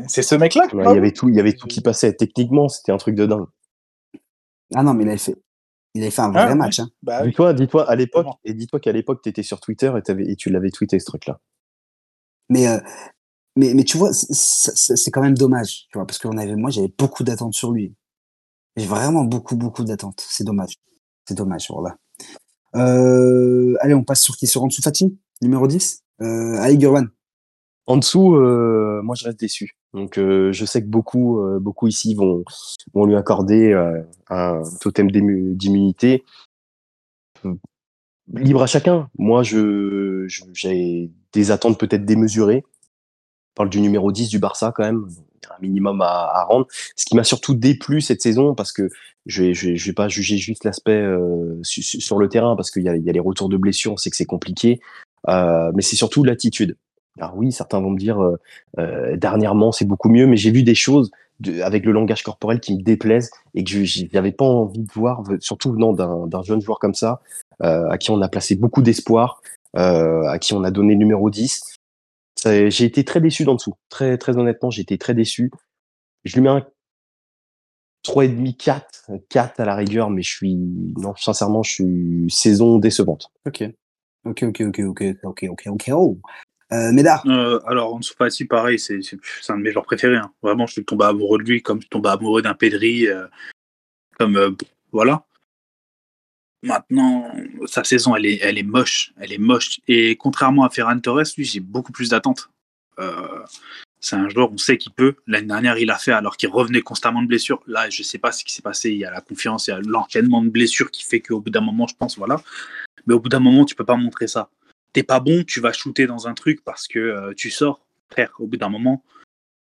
C'est 0.09 0.23
ce 0.23 0.35
mec-là 0.35 0.67
ouais, 0.73 0.85
Il 0.91 0.95
y 0.95 0.99
avait 0.99 1.13
tout, 1.13 1.29
il 1.29 1.37
y 1.37 1.41
avait 1.41 1.53
tout 1.53 1.67
qui 1.69 1.81
passait. 1.81 2.13
Techniquement, 2.13 2.69
c'était 2.69 2.93
un 2.93 2.97
truc 2.97 3.15
de 3.15 3.27
dingue. 3.27 3.47
Ah 4.75 4.83
non, 4.83 4.95
mais 4.95 5.05
il 5.05 5.09
avait 5.09 5.19
fait, 5.19 5.37
il 5.95 6.03
avait 6.03 6.11
fait 6.11 6.23
un 6.23 6.31
vrai 6.31 6.49
ah, 6.51 6.55
match. 6.55 6.81
Hein. 6.81 6.89
Bah, 7.03 7.25
dis-toi, 7.25 7.55
dis-toi, 7.55 7.89
à 7.89 7.95
l'époque, 7.95 8.27
et 8.45 8.53
dis-toi 8.53 8.81
qu'à 8.81 8.93
l'époque, 8.93 9.21
tu 9.23 9.29
étais 9.29 9.45
sur 9.45 9.61
Twitter 9.61 9.93
et, 9.97 10.31
et 10.31 10.37
tu 10.37 10.51
l'avais 10.51 10.71
tweeté 10.71 10.99
ce 10.99 11.07
truc-là. 11.07 11.41
Mais, 12.49 12.67
euh, 12.69 12.79
mais, 13.55 13.75
mais 13.75 13.85
tu 13.85 13.97
vois, 13.97 14.11
c'est 14.13 15.11
quand 15.11 15.23
même 15.23 15.37
dommage, 15.37 15.87
tu 15.91 15.99
vois, 15.99 16.07
parce 16.07 16.19
que 16.19 16.29
on 16.29 16.37
avait, 16.37 16.57
moi, 16.57 16.71
j'avais 16.71 16.93
beaucoup 16.99 17.25
d'attentes 17.25 17.55
sur 17.55 17.73
lui. 17.73 17.95
J'ai 18.77 18.87
vraiment 18.87 19.25
beaucoup, 19.25 19.57
beaucoup 19.57 19.85
d'attentes. 19.85 20.25
C'est 20.29 20.45
dommage. 20.45 20.75
C'est 21.27 21.35
dommage, 21.35 21.69
voilà. 21.71 21.97
Euh, 22.75 23.75
allez, 23.81 23.95
on 23.95 24.05
passe 24.05 24.21
sur 24.21 24.37
qui 24.37 24.47
sur 24.47 24.63
en 24.63 24.67
dessous 24.67 24.83
Fatih, 24.83 25.17
numéro 25.41 25.67
10. 25.67 26.03
Euh, 26.23 26.57
allez, 26.59 26.77
Gurwan. 26.77 27.09
En 27.87 27.97
dessous, 27.97 28.35
euh, 28.35 29.01
moi, 29.03 29.15
je 29.15 29.25
reste 29.25 29.39
déçu. 29.39 29.77
Donc, 29.95 30.19
euh, 30.19 30.53
je 30.53 30.65
sais 30.65 30.83
que 30.83 30.89
beaucoup, 30.89 31.41
euh, 31.41 31.61
beaucoup 31.61 31.87
ici 31.87 32.15
vont, 32.15 32.45
vont 32.95 33.05
lui 33.07 33.15
accorder 33.15 33.73
euh, 33.73 34.03
un 34.29 34.63
totem 34.81 35.11
d'immunité. 35.11 36.25
Libre 38.35 38.63
à 38.63 38.67
chacun. 38.67 39.09
Moi, 39.19 39.45
je, 39.45 40.27
j'ai 40.53 41.11
des 41.33 41.51
attentes 41.53 41.79
peut-être 41.79 42.05
démesurées. 42.05 42.65
On 42.67 43.55
parle 43.55 43.71
du 43.71 43.81
numéro 43.81 44.11
10 44.11 44.29
du 44.29 44.41
Barça 44.41 44.73
quand 44.75 44.83
même. 44.83 45.07
Un 45.49 45.63
minimum 45.63 46.01
à, 46.03 46.29
à 46.33 46.43
rendre. 46.43 46.67
Ce 46.97 47.07
qui 47.07 47.15
m'a 47.15 47.23
surtout 47.23 47.55
déplu 47.55 48.01
cette 48.01 48.21
saison, 48.21 48.57
parce 48.57 48.73
que 48.73 48.89
je 49.27 49.53
je 49.53 49.69
vais, 49.69 49.77
je 49.77 49.87
vais 49.87 49.93
pas 49.93 50.09
juger 50.09 50.39
juste 50.39 50.65
l'aspect 50.65 51.01
euh, 51.01 51.61
su, 51.63 51.83
sur 51.83 52.19
le 52.19 52.29
terrain, 52.29 52.57
parce 52.57 52.73
qu'il 52.73 52.83
y 52.83 52.87
y 52.87 53.11
a 53.11 53.13
les 53.13 53.21
retours 53.21 53.49
de 53.49 53.57
blessures, 53.57 53.93
on 53.93 53.97
sait 53.97 54.11
que 54.11 54.17
c'est 54.17 54.25
compliqué. 54.25 54.81
Euh, 55.29 55.71
mais 55.75 55.83
c'est 55.83 55.97
surtout 55.97 56.25
l'attitude. 56.25 56.77
Alors 57.19 57.37
oui, 57.37 57.53
certains 57.53 57.81
vont 57.81 57.91
me 57.91 57.99
dire 57.99 58.23
euh, 58.23 58.39
euh, 58.79 59.17
dernièrement 59.17 59.73
c'est 59.73 59.85
beaucoup 59.85 60.09
mieux, 60.09 60.27
mais 60.27 60.37
j'ai 60.37 60.51
vu 60.51 60.63
des 60.63 60.75
choses 60.75 61.11
de, 61.41 61.61
avec 61.61 61.85
le 61.85 61.93
langage 61.93 62.23
corporel 62.23 62.61
qui 62.61 62.77
me 62.77 62.83
déplaisent 62.83 63.31
et 63.55 63.65
que 63.65 63.85
je 63.85 64.05
n'avais 64.13 64.33
pas 64.33 64.45
envie 64.45 64.81
de 64.81 64.93
voir, 64.93 65.23
surtout 65.41 65.73
venant 65.73 65.93
d'un 65.93 66.43
jeune 66.43 66.61
joueur 66.61 66.79
comme 66.79 66.95
ça, 66.95 67.21
euh, 67.63 67.89
à 67.89 67.99
qui 67.99 68.11
on 68.11 68.21
a 68.21 68.29
placé 68.29 68.55
beaucoup 68.57 68.83
d'espoir, 68.83 69.41
euh, 69.77 70.27
à 70.29 70.39
qui 70.39 70.55
on 70.55 70.65
a 70.65 70.71
donné 70.71 70.95
numéro 70.95 71.31
10. 71.31 71.77
J'ai 72.45 72.85
été 72.85 73.05
très 73.05 73.21
déçu 73.21 73.45
d'en 73.45 73.55
dessous. 73.55 73.75
Très, 73.89 74.19
très 74.19 74.37
honnêtement, 74.37 74.71
j'ai 74.71 74.83
été 74.83 74.99
très 74.99 75.15
déçu. 75.15 75.51
Je 76.25 76.35
lui 76.35 76.43
mets 76.43 76.51
un 76.51 76.65
3,5, 78.07 78.57
4, 78.57 79.11
4 79.29 79.61
à 79.61 79.65
la 79.65 79.75
rigueur, 79.75 80.11
mais 80.11 80.23
je 80.23 80.31
suis, 80.31 80.55
non, 80.55 81.15
sincèrement, 81.17 81.63
je 81.63 81.73
suis 81.73 82.27
saison 82.31 82.79
décevante. 82.79 83.31
Ok. 83.47 83.65
Ok, 84.25 84.43
ok, 84.43 84.61
ok, 84.61 84.81
ok, 84.81 85.05
ok, 85.25 85.47
ok, 85.51 85.63
ok. 85.67 85.91
Oh. 85.93 86.19
Euh, 86.73 86.91
Médard 86.93 87.23
euh, 87.27 87.61
Alors, 87.67 87.95
en 87.95 87.99
dessous 88.01 88.15
Fati, 88.17 88.45
pareil, 88.45 88.79
c'est 88.79 89.01
un 89.49 89.57
de 89.57 89.63
mes 89.63 89.71
joueurs 89.71 89.85
préférés. 89.85 90.17
Hein. 90.17 90.33
Vraiment, 90.43 90.67
je 90.67 90.73
suis 90.73 90.85
tombé 90.85 91.05
amoureux 91.05 91.39
de 91.39 91.45
lui 91.45 91.63
comme 91.63 91.81
je 91.81 91.89
tombe 91.89 92.07
amoureux 92.07 92.43
d'un 92.43 92.55
Pedri. 92.55 93.07
Euh, 93.07 93.27
comme, 94.19 94.37
euh, 94.37 94.51
voilà. 94.93 95.25
Maintenant, 96.63 97.31
sa 97.67 97.85
saison, 97.85 98.17
elle 98.17 98.27
est, 98.27 98.39
elle 98.43 98.59
est 98.59 98.65
moche. 98.65 99.13
Elle 99.19 99.33
est 99.33 99.39
moche. 99.39 99.81
Et 99.87 100.17
contrairement 100.17 100.65
à 100.65 100.71
Ferran 100.71 100.99
Torres, 100.99 101.23
lui, 101.37 101.45
j'ai 101.45 101.61
beaucoup 101.61 101.93
plus 101.93 102.11
d'attentes. 102.11 102.51
C'est 104.01 104.17
un 104.17 104.29
joueur, 104.29 104.51
on 104.53 104.57
sait 104.57 104.79
qu'il 104.79 104.93
peut. 104.93 105.17
L'année 105.27 105.49
dernière, 105.49 105.79
il 105.79 105.91
a 105.91 105.99
fait 105.99 106.13
alors 106.13 106.37
qu'il 106.37 106.49
revenait 106.49 106.81
constamment 106.81 107.23
de 107.23 107.29
blessures. 107.29 107.63
Là, 107.67 107.91
je 107.91 108.01
ne 108.01 108.05
sais 108.05 108.19
pas 108.19 108.33
ce 108.33 108.45
qui 108.45 108.53
s'est 108.53 108.63
passé. 108.63 108.91
Il 108.91 108.99
y 108.99 109.05
a 109.05 109.11
la 109.11 109.21
confiance, 109.21 109.67
il 109.67 109.71
y 109.71 109.75
a 109.75 109.81
l'enchaînement 109.81 110.43
de 110.43 110.49
blessures 110.49 110.91
qui 110.91 111.05
fait 111.05 111.21
qu'au 111.21 111.41
bout 111.41 111.51
d'un 111.51 111.61
moment, 111.61 111.87
je 111.87 111.95
pense, 111.95 112.17
voilà. 112.17 112.41
Mais 113.07 113.15
au 113.15 113.21
bout 113.21 113.29
d'un 113.29 113.41
moment, 113.41 113.65
tu 113.65 113.75
peux 113.75 113.85
pas 113.85 113.97
montrer 113.97 114.27
ça 114.27 114.51
t'es 114.97 115.03
pas 115.03 115.21
bon, 115.21 115.45
tu 115.45 115.61
vas 115.61 115.75
shooter 115.75 116.07
dans 116.07 116.27
un 116.27 116.33
truc 116.33 116.65
parce 116.65 116.89
que 116.89 116.99
euh, 116.99 117.35
tu 117.35 117.51
sors. 117.51 117.85
Frère, 118.11 118.33
au 118.39 118.47
bout 118.47 118.57
d'un 118.57 118.71
moment, 118.71 119.05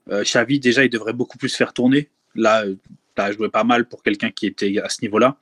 euh, 0.09 0.25
déjà, 0.49 0.85
il 0.85 0.91
devrait 0.91 1.13
beaucoup 1.13 1.39
plus 1.39 1.55
faire 1.55 1.73
tourner. 1.73 2.11
Là, 2.35 2.65
tu 2.67 3.23
as 3.23 3.31
joué 3.31 3.49
pas 3.49 3.63
mal 3.63 3.87
pour 3.87 4.03
quelqu'un 4.03 4.33
qui 4.33 4.47
était 4.47 4.81
à 4.81 4.89
ce 4.89 5.01
niveau-là. 5.03 5.37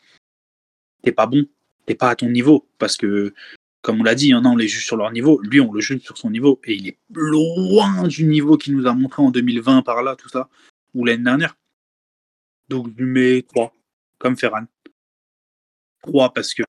T'es 1.02 1.12
pas 1.12 1.24
bon, 1.24 1.46
t'es 1.86 1.94
pas 1.94 2.10
à 2.10 2.14
ton 2.16 2.28
niveau 2.28 2.68
parce 2.76 2.98
que, 2.98 3.32
comme 3.80 4.00
on 4.00 4.02
l'a 4.02 4.14
dit, 4.14 4.28
il 4.28 4.34
a, 4.34 4.38
on 4.40 4.56
les 4.56 4.68
juge 4.68 4.84
sur 4.84 4.98
leur 4.98 5.12
niveau. 5.12 5.40
Lui, 5.40 5.62
on 5.62 5.72
le 5.72 5.80
juge 5.80 6.02
sur 6.02 6.18
son 6.18 6.28
niveau 6.28 6.60
et 6.64 6.74
il 6.74 6.88
est 6.88 6.98
loin 7.14 8.06
du 8.06 8.24
niveau 8.24 8.58
qu'il 8.58 8.76
nous 8.76 8.86
a 8.86 8.92
montré 8.92 9.22
en 9.22 9.30
2020 9.30 9.80
par 9.80 10.02
là, 10.02 10.14
tout 10.14 10.28
ça, 10.28 10.50
ou 10.92 11.06
l'année 11.06 11.24
dernière. 11.24 11.56
Donc, 12.68 12.90
je 12.90 13.02
lui 13.02 13.10
mets 13.10 13.42
3, 13.42 13.74
comme 14.18 14.36
Ferran. 14.36 14.66
3 16.02 16.34
parce 16.34 16.52
que 16.52 16.64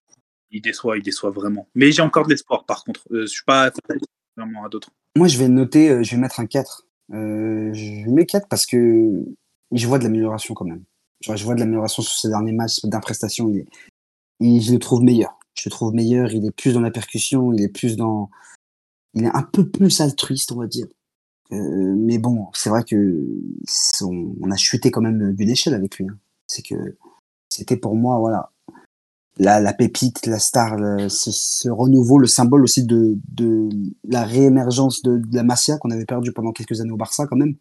il 0.52 0.62
déçoit, 0.62 0.98
il 0.98 1.04
déçoit 1.04 1.32
vraiment. 1.32 1.68
Mais 1.76 1.92
j'ai 1.92 2.02
encore 2.02 2.26
de 2.26 2.32
l'espoir, 2.32 2.66
par 2.66 2.84
contre. 2.84 3.02
Euh, 3.12 3.22
je 3.22 3.28
suis 3.28 3.44
pas 3.46 3.72
vraiment 4.38 4.66
à 4.66 4.70
d'autres. 4.70 4.90
Moi, 5.16 5.28
je 5.28 5.38
vais 5.38 5.48
noter, 5.48 5.90
euh, 5.90 6.04
je 6.04 6.12
vais 6.12 6.22
mettre 6.22 6.40
un 6.40 6.46
4. 6.46 6.88
Euh, 7.14 7.74
je 7.74 8.10
mets 8.10 8.26
4 8.26 8.48
parce 8.48 8.66
que 8.66 9.26
je 9.72 9.88
vois 9.88 10.00
de 10.00 10.04
l'amélioration 10.04 10.54
quand 10.54 10.66
même. 10.66 10.84
Je 11.22 11.44
vois 11.44 11.56
de 11.56 11.60
l'amélioration 11.60 12.02
sur 12.02 12.14
ces 12.14 12.30
derniers 12.30 12.54
matchs 12.54 12.82
d'imprestation. 12.84 13.50
Il, 13.50 13.66
il, 14.40 14.62
je 14.62 14.74
le 14.74 14.80
trouve 14.80 15.02
meilleur. 15.04 15.38
Je 15.54 15.64
le 15.66 15.72
trouve 15.72 15.94
meilleur. 15.94 16.32
Il 16.32 16.46
est 16.46 16.52
plus 16.52 16.74
dans 16.74 16.82
la 16.82 16.92
percussion. 16.92 17.54
Il 17.54 17.62
est 17.62 17.70
plus 17.70 17.96
dans. 17.96 18.30
Il 19.14 19.26
est 19.26 19.36
un 19.36 19.44
peu 19.44 19.70
plus 19.70 20.02
altruiste, 20.02 20.52
on 20.52 20.60
va 20.60 20.68
dire. 20.68 20.88
Euh, 21.52 21.96
mais 21.98 22.18
bon, 22.18 22.48
c'est 22.54 22.70
vrai 22.70 22.84
que 22.84 23.28
on, 24.02 24.36
on, 24.42 24.52
a 24.52 24.56
chuté 24.56 24.90
quand 24.90 25.02
même 25.02 25.34
d'une 25.34 25.50
échelle 25.50 25.74
avec 25.74 25.98
lui. 25.98 26.08
Hein. 26.08 26.18
C'est 26.48 26.62
que 26.62 26.98
c'était 27.50 27.76
pour 27.76 27.96
moi, 27.96 28.18
voilà, 28.20 28.51
la, 29.42 29.60
la 29.60 29.74
pépite, 29.74 30.28
la 30.28 30.38
star, 30.38 30.78
ce, 31.10 31.68
renouveau, 31.68 32.20
le 32.20 32.28
symbole 32.28 32.64
aussi 32.64 32.84
de, 32.84 33.18
de 33.30 33.70
la 34.08 34.24
réémergence 34.24 35.02
de, 35.02 35.20
la 35.32 35.42
Masia 35.42 35.80
qu'on 35.80 35.90
avait 35.90 36.06
perdu 36.06 36.32
pendant 36.32 36.52
quelques 36.52 36.80
années 36.80 36.92
au 36.92 36.98
Barça 36.98 37.26
quand 37.26 37.38
même. 37.38 37.56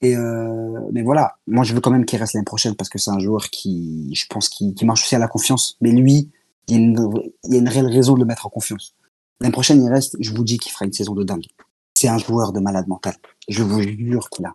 Et 0.00 0.16
euh, 0.16 0.80
mais 0.92 1.02
voilà, 1.02 1.36
moi 1.46 1.62
je 1.62 1.74
veux 1.74 1.80
quand 1.80 1.92
même 1.92 2.04
qu'il 2.06 2.18
reste 2.18 2.34
l'année 2.34 2.44
prochaine 2.44 2.74
parce 2.74 2.90
que 2.90 2.98
c'est 2.98 3.12
un 3.12 3.20
joueur 3.20 3.50
qui, 3.50 4.12
je 4.16 4.26
pense, 4.28 4.48
qui, 4.48 4.74
qui 4.74 4.84
marche 4.84 5.04
aussi 5.04 5.14
à 5.14 5.20
la 5.20 5.28
confiance. 5.28 5.76
Mais 5.80 5.92
lui, 5.92 6.28
il 6.66 6.74
y, 6.74 6.76
a 6.76 6.80
une, 6.80 7.08
il 7.44 7.52
y 7.52 7.54
a 7.54 7.58
une 7.60 7.68
réelle 7.68 7.86
raison 7.86 8.14
de 8.14 8.18
le 8.18 8.24
mettre 8.24 8.46
en 8.46 8.50
confiance. 8.50 8.96
L'année 9.40 9.52
prochaine, 9.52 9.80
il 9.80 9.88
reste, 9.88 10.16
je 10.18 10.34
vous 10.34 10.42
dis 10.42 10.58
qu'il 10.58 10.72
fera 10.72 10.86
une 10.86 10.92
saison 10.92 11.14
de 11.14 11.22
dingue. 11.22 11.46
C'est 11.94 12.08
un 12.08 12.18
joueur 12.18 12.52
de 12.52 12.58
malade 12.58 12.88
mental. 12.88 13.14
Je 13.48 13.62
vous 13.62 13.80
jure 13.80 14.28
qu'il 14.28 14.44
a, 14.44 14.54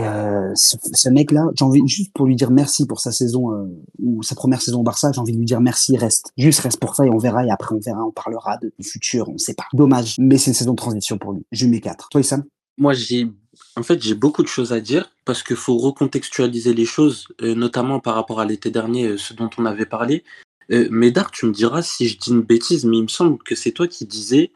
euh, 0.00 0.52
ce, 0.54 1.08
mec-là, 1.08 1.46
j'ai 1.54 1.64
envie 1.64 1.86
juste 1.86 2.12
pour 2.12 2.26
lui 2.26 2.34
dire 2.34 2.50
merci 2.50 2.86
pour 2.86 3.00
sa 3.00 3.12
saison 3.12 3.52
euh, 3.52 3.66
ou 4.00 4.22
sa 4.22 4.34
première 4.34 4.60
saison 4.60 4.80
au 4.80 4.82
Barça, 4.82 5.12
j'ai 5.12 5.20
envie 5.20 5.32
de 5.32 5.38
lui 5.38 5.46
dire 5.46 5.60
merci, 5.60 5.96
reste. 5.96 6.32
Juste 6.36 6.60
reste 6.60 6.80
pour 6.80 6.96
ça 6.96 7.06
et 7.06 7.10
on 7.10 7.18
verra 7.18 7.44
et 7.44 7.50
après 7.50 7.74
on 7.74 7.78
verra, 7.78 8.04
on 8.04 8.10
parlera 8.10 8.58
de, 8.58 8.72
du 8.78 8.88
futur, 8.88 9.28
on 9.28 9.38
sait 9.38 9.54
pas. 9.54 9.66
Dommage, 9.72 10.16
mais 10.18 10.38
c'est 10.38 10.50
une 10.50 10.54
saison 10.54 10.72
de 10.72 10.76
transition 10.76 11.18
pour 11.18 11.32
lui. 11.32 11.44
Je 11.52 11.66
mets 11.66 11.80
4. 11.80 12.08
Toi, 12.10 12.22
Sam 12.22 12.44
Moi, 12.78 12.94
j'ai 12.94 13.28
en 13.76 13.82
fait, 13.82 14.02
j'ai 14.02 14.14
beaucoup 14.14 14.42
de 14.42 14.48
choses 14.48 14.72
à 14.72 14.80
dire 14.80 15.10
parce 15.24 15.42
qu'il 15.42 15.56
faut 15.56 15.78
recontextualiser 15.78 16.74
les 16.74 16.84
choses, 16.84 17.28
euh, 17.42 17.54
notamment 17.54 18.00
par 18.00 18.14
rapport 18.14 18.40
à 18.40 18.44
l'été 18.44 18.70
dernier, 18.70 19.16
ce 19.16 19.34
dont 19.34 19.50
on 19.56 19.66
avait 19.66 19.86
parlé. 19.86 20.24
Euh, 20.72 20.88
Médard, 20.90 21.30
tu 21.30 21.46
me 21.46 21.52
diras 21.52 21.82
si 21.82 22.08
je 22.08 22.18
dis 22.18 22.30
une 22.30 22.42
bêtise, 22.42 22.84
mais 22.84 22.98
il 22.98 23.04
me 23.04 23.08
semble 23.08 23.38
que 23.38 23.54
c'est 23.54 23.72
toi 23.72 23.86
qui 23.86 24.04
disais 24.04 24.52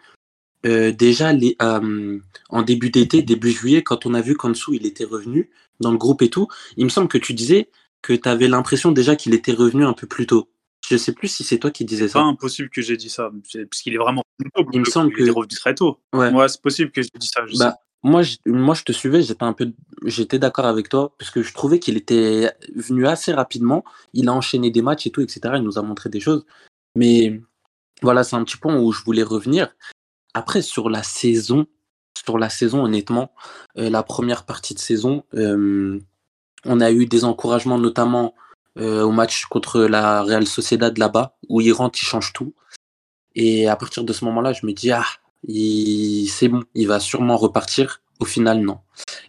euh, 0.66 0.92
déjà 0.92 1.32
les, 1.32 1.56
euh, 1.62 2.18
en 2.50 2.62
début 2.62 2.90
d'été, 2.90 3.22
début 3.22 3.50
juillet, 3.50 3.82
quand 3.82 4.06
on 4.06 4.14
a 4.14 4.20
vu 4.20 4.36
dessous 4.42 4.74
il 4.74 4.86
était 4.86 5.04
revenu 5.04 5.50
dans 5.80 5.90
le 5.90 5.98
groupe 5.98 6.22
et 6.22 6.28
tout, 6.28 6.48
il 6.76 6.84
me 6.84 6.90
semble 6.90 7.08
que 7.08 7.18
tu 7.18 7.34
disais 7.34 7.70
que 8.02 8.12
tu 8.12 8.28
avais 8.28 8.48
l'impression 8.48 8.92
déjà 8.92 9.16
qu'il 9.16 9.34
était 9.34 9.52
revenu 9.52 9.84
un 9.84 9.92
peu 9.92 10.06
plus 10.06 10.26
tôt. 10.26 10.50
Je 10.88 10.96
sais 10.96 11.12
plus 11.12 11.28
si 11.28 11.44
c'est 11.44 11.58
toi 11.58 11.70
qui 11.70 11.84
disais 11.84 12.08
C'est 12.08 12.14
pas 12.14 12.20
ça. 12.20 12.26
impossible 12.26 12.70
que 12.70 12.82
j'ai 12.82 12.96
dit 12.96 13.10
ça, 13.10 13.30
parce 13.52 13.82
qu'il 13.82 13.94
est 13.94 13.98
vraiment 13.98 14.24
Il 14.72 14.80
me 14.80 14.84
semble 14.84 15.12
il 15.18 15.28
est 15.28 15.30
revenu 15.30 15.54
très 15.54 15.74
tôt. 15.74 15.98
Ouais. 16.12 16.30
Ouais, 16.32 16.48
c'est 16.48 16.60
possible 16.60 16.90
que 16.90 17.02
j'ai 17.02 17.10
dit 17.14 17.26
ça. 17.26 17.46
Je. 17.46 17.58
Bah, 17.58 17.76
moi, 18.02 18.22
je, 18.22 18.36
moi, 18.46 18.74
je 18.74 18.82
te 18.82 18.92
suivais, 18.92 19.22
j'étais 19.22 19.42
un 19.42 19.52
peu, 19.52 19.72
j'étais 20.04 20.38
d'accord 20.38 20.64
avec 20.64 20.88
toi, 20.88 21.14
parce 21.18 21.30
que 21.30 21.42
je 21.42 21.52
trouvais 21.52 21.78
qu'il 21.78 21.96
était 21.96 22.50
venu 22.74 23.06
assez 23.06 23.32
rapidement. 23.32 23.84
Il 24.14 24.28
a 24.28 24.32
enchaîné 24.32 24.70
des 24.70 24.82
matchs 24.82 25.06
et 25.06 25.10
tout, 25.10 25.20
etc. 25.20 25.40
Il 25.56 25.62
nous 25.62 25.78
a 25.78 25.82
montré 25.82 26.08
des 26.08 26.20
choses. 26.20 26.46
Mais 26.96 27.40
voilà, 28.02 28.24
c'est 28.24 28.36
un 28.36 28.44
petit 28.44 28.56
point 28.56 28.78
où 28.78 28.90
je 28.92 29.04
voulais 29.04 29.22
revenir. 29.22 29.68
Après, 30.34 30.62
sur 30.62 30.90
la 30.90 31.02
saison, 31.02 31.66
sur 32.24 32.38
la 32.38 32.48
saison, 32.48 32.84
honnêtement, 32.84 33.32
euh, 33.78 33.90
la 33.90 34.02
première 34.02 34.44
partie 34.44 34.74
de 34.74 34.78
saison, 34.78 35.24
euh, 35.34 36.00
on 36.64 36.80
a 36.80 36.90
eu 36.90 37.06
des 37.06 37.24
encouragements, 37.24 37.78
notamment 37.78 38.34
euh, 38.78 39.02
au 39.02 39.10
match 39.10 39.46
contre 39.46 39.80
la 39.80 40.22
Real 40.22 40.46
Sociedad 40.46 40.96
là-bas, 40.96 41.36
où 41.48 41.60
il 41.60 41.72
rentre, 41.72 41.98
il 42.00 42.06
change 42.06 42.32
tout. 42.32 42.54
Et 43.34 43.68
à 43.68 43.76
partir 43.76 44.04
de 44.04 44.12
ce 44.12 44.24
moment-là, 44.26 44.52
je 44.52 44.66
me 44.66 44.72
dis, 44.72 44.90
ah, 44.90 45.06
c'est 45.46 46.48
bon, 46.48 46.62
il 46.74 46.86
va 46.86 47.00
sûrement 47.00 47.36
repartir. 47.36 48.02
Au 48.18 48.24
final, 48.24 48.60
non. 48.60 48.80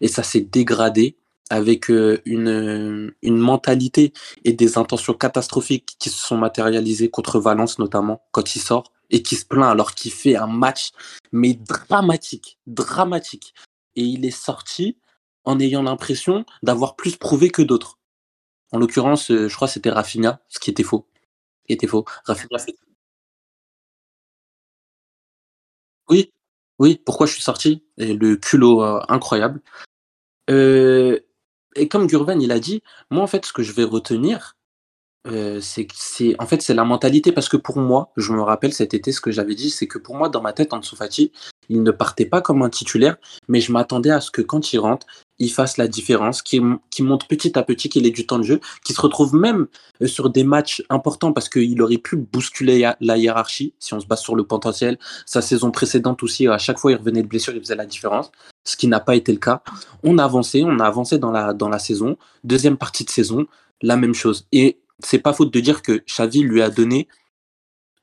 Et 0.01 0.07
ça 0.07 0.23
s'est 0.23 0.41
dégradé 0.41 1.15
avec 1.51 1.91
euh, 1.91 2.21
une, 2.25 3.13
une 3.21 3.37
mentalité 3.37 4.13
et 4.45 4.53
des 4.53 4.77
intentions 4.77 5.13
catastrophiques 5.13 5.97
qui 5.99 6.09
se 6.09 6.17
sont 6.17 6.37
matérialisées 6.37 7.09
contre 7.09 7.39
Valence, 7.41 7.77
notamment, 7.77 8.23
quand 8.31 8.55
il 8.55 8.59
sort, 8.59 8.93
et 9.09 9.21
qui 9.21 9.35
se 9.35 9.45
plaint 9.45 9.69
alors 9.69 9.93
qu'il 9.93 10.13
fait 10.13 10.37
un 10.37 10.47
match, 10.47 10.91
mais 11.33 11.53
dramatique, 11.53 12.57
dramatique. 12.67 13.53
Et 13.97 14.03
il 14.03 14.25
est 14.25 14.31
sorti 14.31 14.97
en 15.43 15.59
ayant 15.59 15.83
l'impression 15.83 16.45
d'avoir 16.63 16.95
plus 16.95 17.17
prouvé 17.17 17.49
que 17.49 17.61
d'autres. 17.61 17.99
En 18.71 18.79
l'occurrence, 18.79 19.29
euh, 19.31 19.49
je 19.49 19.55
crois 19.55 19.67
que 19.67 19.73
c'était 19.73 19.89
Rafinha, 19.89 20.39
ce 20.47 20.59
qui 20.59 20.69
était 20.69 20.83
faux. 20.83 21.05
Était 21.67 21.87
faux. 21.87 22.05
Rafinha 22.25 22.59
fait 22.59 22.75
Oui, 26.09 26.31
oui, 26.79 27.01
pourquoi 27.05 27.27
je 27.27 27.33
suis 27.33 27.43
sorti? 27.43 27.83
Et 27.97 28.13
le 28.13 28.37
culot 28.37 28.83
euh, 28.83 29.01
incroyable. 29.09 29.61
Euh, 30.49 31.19
et 31.75 31.87
comme 31.87 32.07
Gurvan 32.07 32.39
il 32.39 32.51
a 32.51 32.59
dit, 32.59 32.83
moi 33.09 33.23
en 33.23 33.27
fait 33.27 33.45
ce 33.45 33.53
que 33.53 33.63
je 33.63 33.71
vais 33.73 33.83
retenir, 33.83 34.55
euh, 35.27 35.59
c'est 35.61 35.87
en 36.39 36.47
fait 36.47 36.63
c'est 36.63 36.73
la 36.73 36.83
mentalité 36.83 37.31
parce 37.31 37.47
que 37.47 37.57
pour 37.57 37.77
moi, 37.77 38.11
je 38.17 38.33
me 38.33 38.41
rappelle 38.41 38.73
cet 38.73 38.95
été 38.95 39.11
ce 39.11 39.21
que 39.21 39.31
j'avais 39.31 39.53
dit, 39.53 39.69
c'est 39.69 39.85
que 39.85 39.99
pour 39.99 40.15
moi 40.15 40.29
dans 40.29 40.41
ma 40.41 40.51
tête 40.51 40.73
Ansu 40.73 40.95
Fati, 40.95 41.31
il 41.69 41.83
ne 41.83 41.91
partait 41.91 42.25
pas 42.25 42.41
comme 42.41 42.63
un 42.63 42.69
titulaire, 42.69 43.17
mais 43.47 43.61
je 43.61 43.71
m'attendais 43.71 44.09
à 44.09 44.19
ce 44.19 44.31
que 44.31 44.41
quand 44.41 44.73
il 44.73 44.79
rentre, 44.79 45.05
il 45.37 45.51
fasse 45.51 45.77
la 45.77 45.87
différence, 45.87 46.41
qu'il 46.41 46.63
qu'il 46.89 47.05
monte 47.05 47.27
petit 47.27 47.57
à 47.57 47.61
petit, 47.61 47.87
qu'il 47.87 48.07
ait 48.07 48.11
du 48.11 48.25
temps 48.25 48.39
de 48.39 48.43
jeu, 48.43 48.59
qu'il 48.83 48.95
se 48.95 49.01
retrouve 49.01 49.35
même 49.35 49.67
euh, 50.01 50.07
sur 50.07 50.31
des 50.31 50.43
matchs 50.43 50.83
importants 50.89 51.33
parce 51.33 51.49
qu'il 51.49 51.79
aurait 51.83 51.97
pu 51.97 52.15
bousculer 52.15 52.91
la 52.99 53.17
hiérarchie 53.17 53.75
si 53.77 53.93
on 53.93 53.99
se 53.99 54.07
base 54.07 54.21
sur 54.21 54.35
le 54.35 54.43
potentiel. 54.43 54.97
Sa 55.27 55.43
saison 55.43 55.69
précédente 55.69 56.23
aussi, 56.23 56.47
à 56.47 56.57
chaque 56.57 56.79
fois 56.79 56.91
il 56.91 56.97
revenait 56.97 57.21
de 57.21 57.27
blessure, 57.27 57.53
il 57.53 57.61
faisait 57.61 57.75
la 57.75 57.85
différence, 57.85 58.31
ce 58.63 58.75
qui 58.75 58.87
n'a 58.87 58.99
pas 58.99 59.15
été 59.15 59.31
le 59.31 59.39
cas. 59.39 59.61
On 60.03 60.17
a 60.17 60.23
avancé, 60.23 60.63
on 60.65 60.79
a 60.79 60.85
avancé 60.85 61.19
dans 61.19 61.31
la, 61.31 61.53
dans 61.53 61.69
la 61.69 61.79
saison. 61.79 62.17
Deuxième 62.43 62.77
partie 62.77 63.05
de 63.05 63.11
saison, 63.11 63.45
la 63.83 63.97
même 63.97 64.15
chose. 64.15 64.47
Et 64.51 64.79
c'est 65.03 65.19
pas 65.19 65.33
faute 65.33 65.53
de 65.53 65.59
dire 65.59 65.81
que 65.81 66.03
Xavi 66.07 66.41
lui 66.41 66.61
a 66.61 66.69
donné 66.69 67.07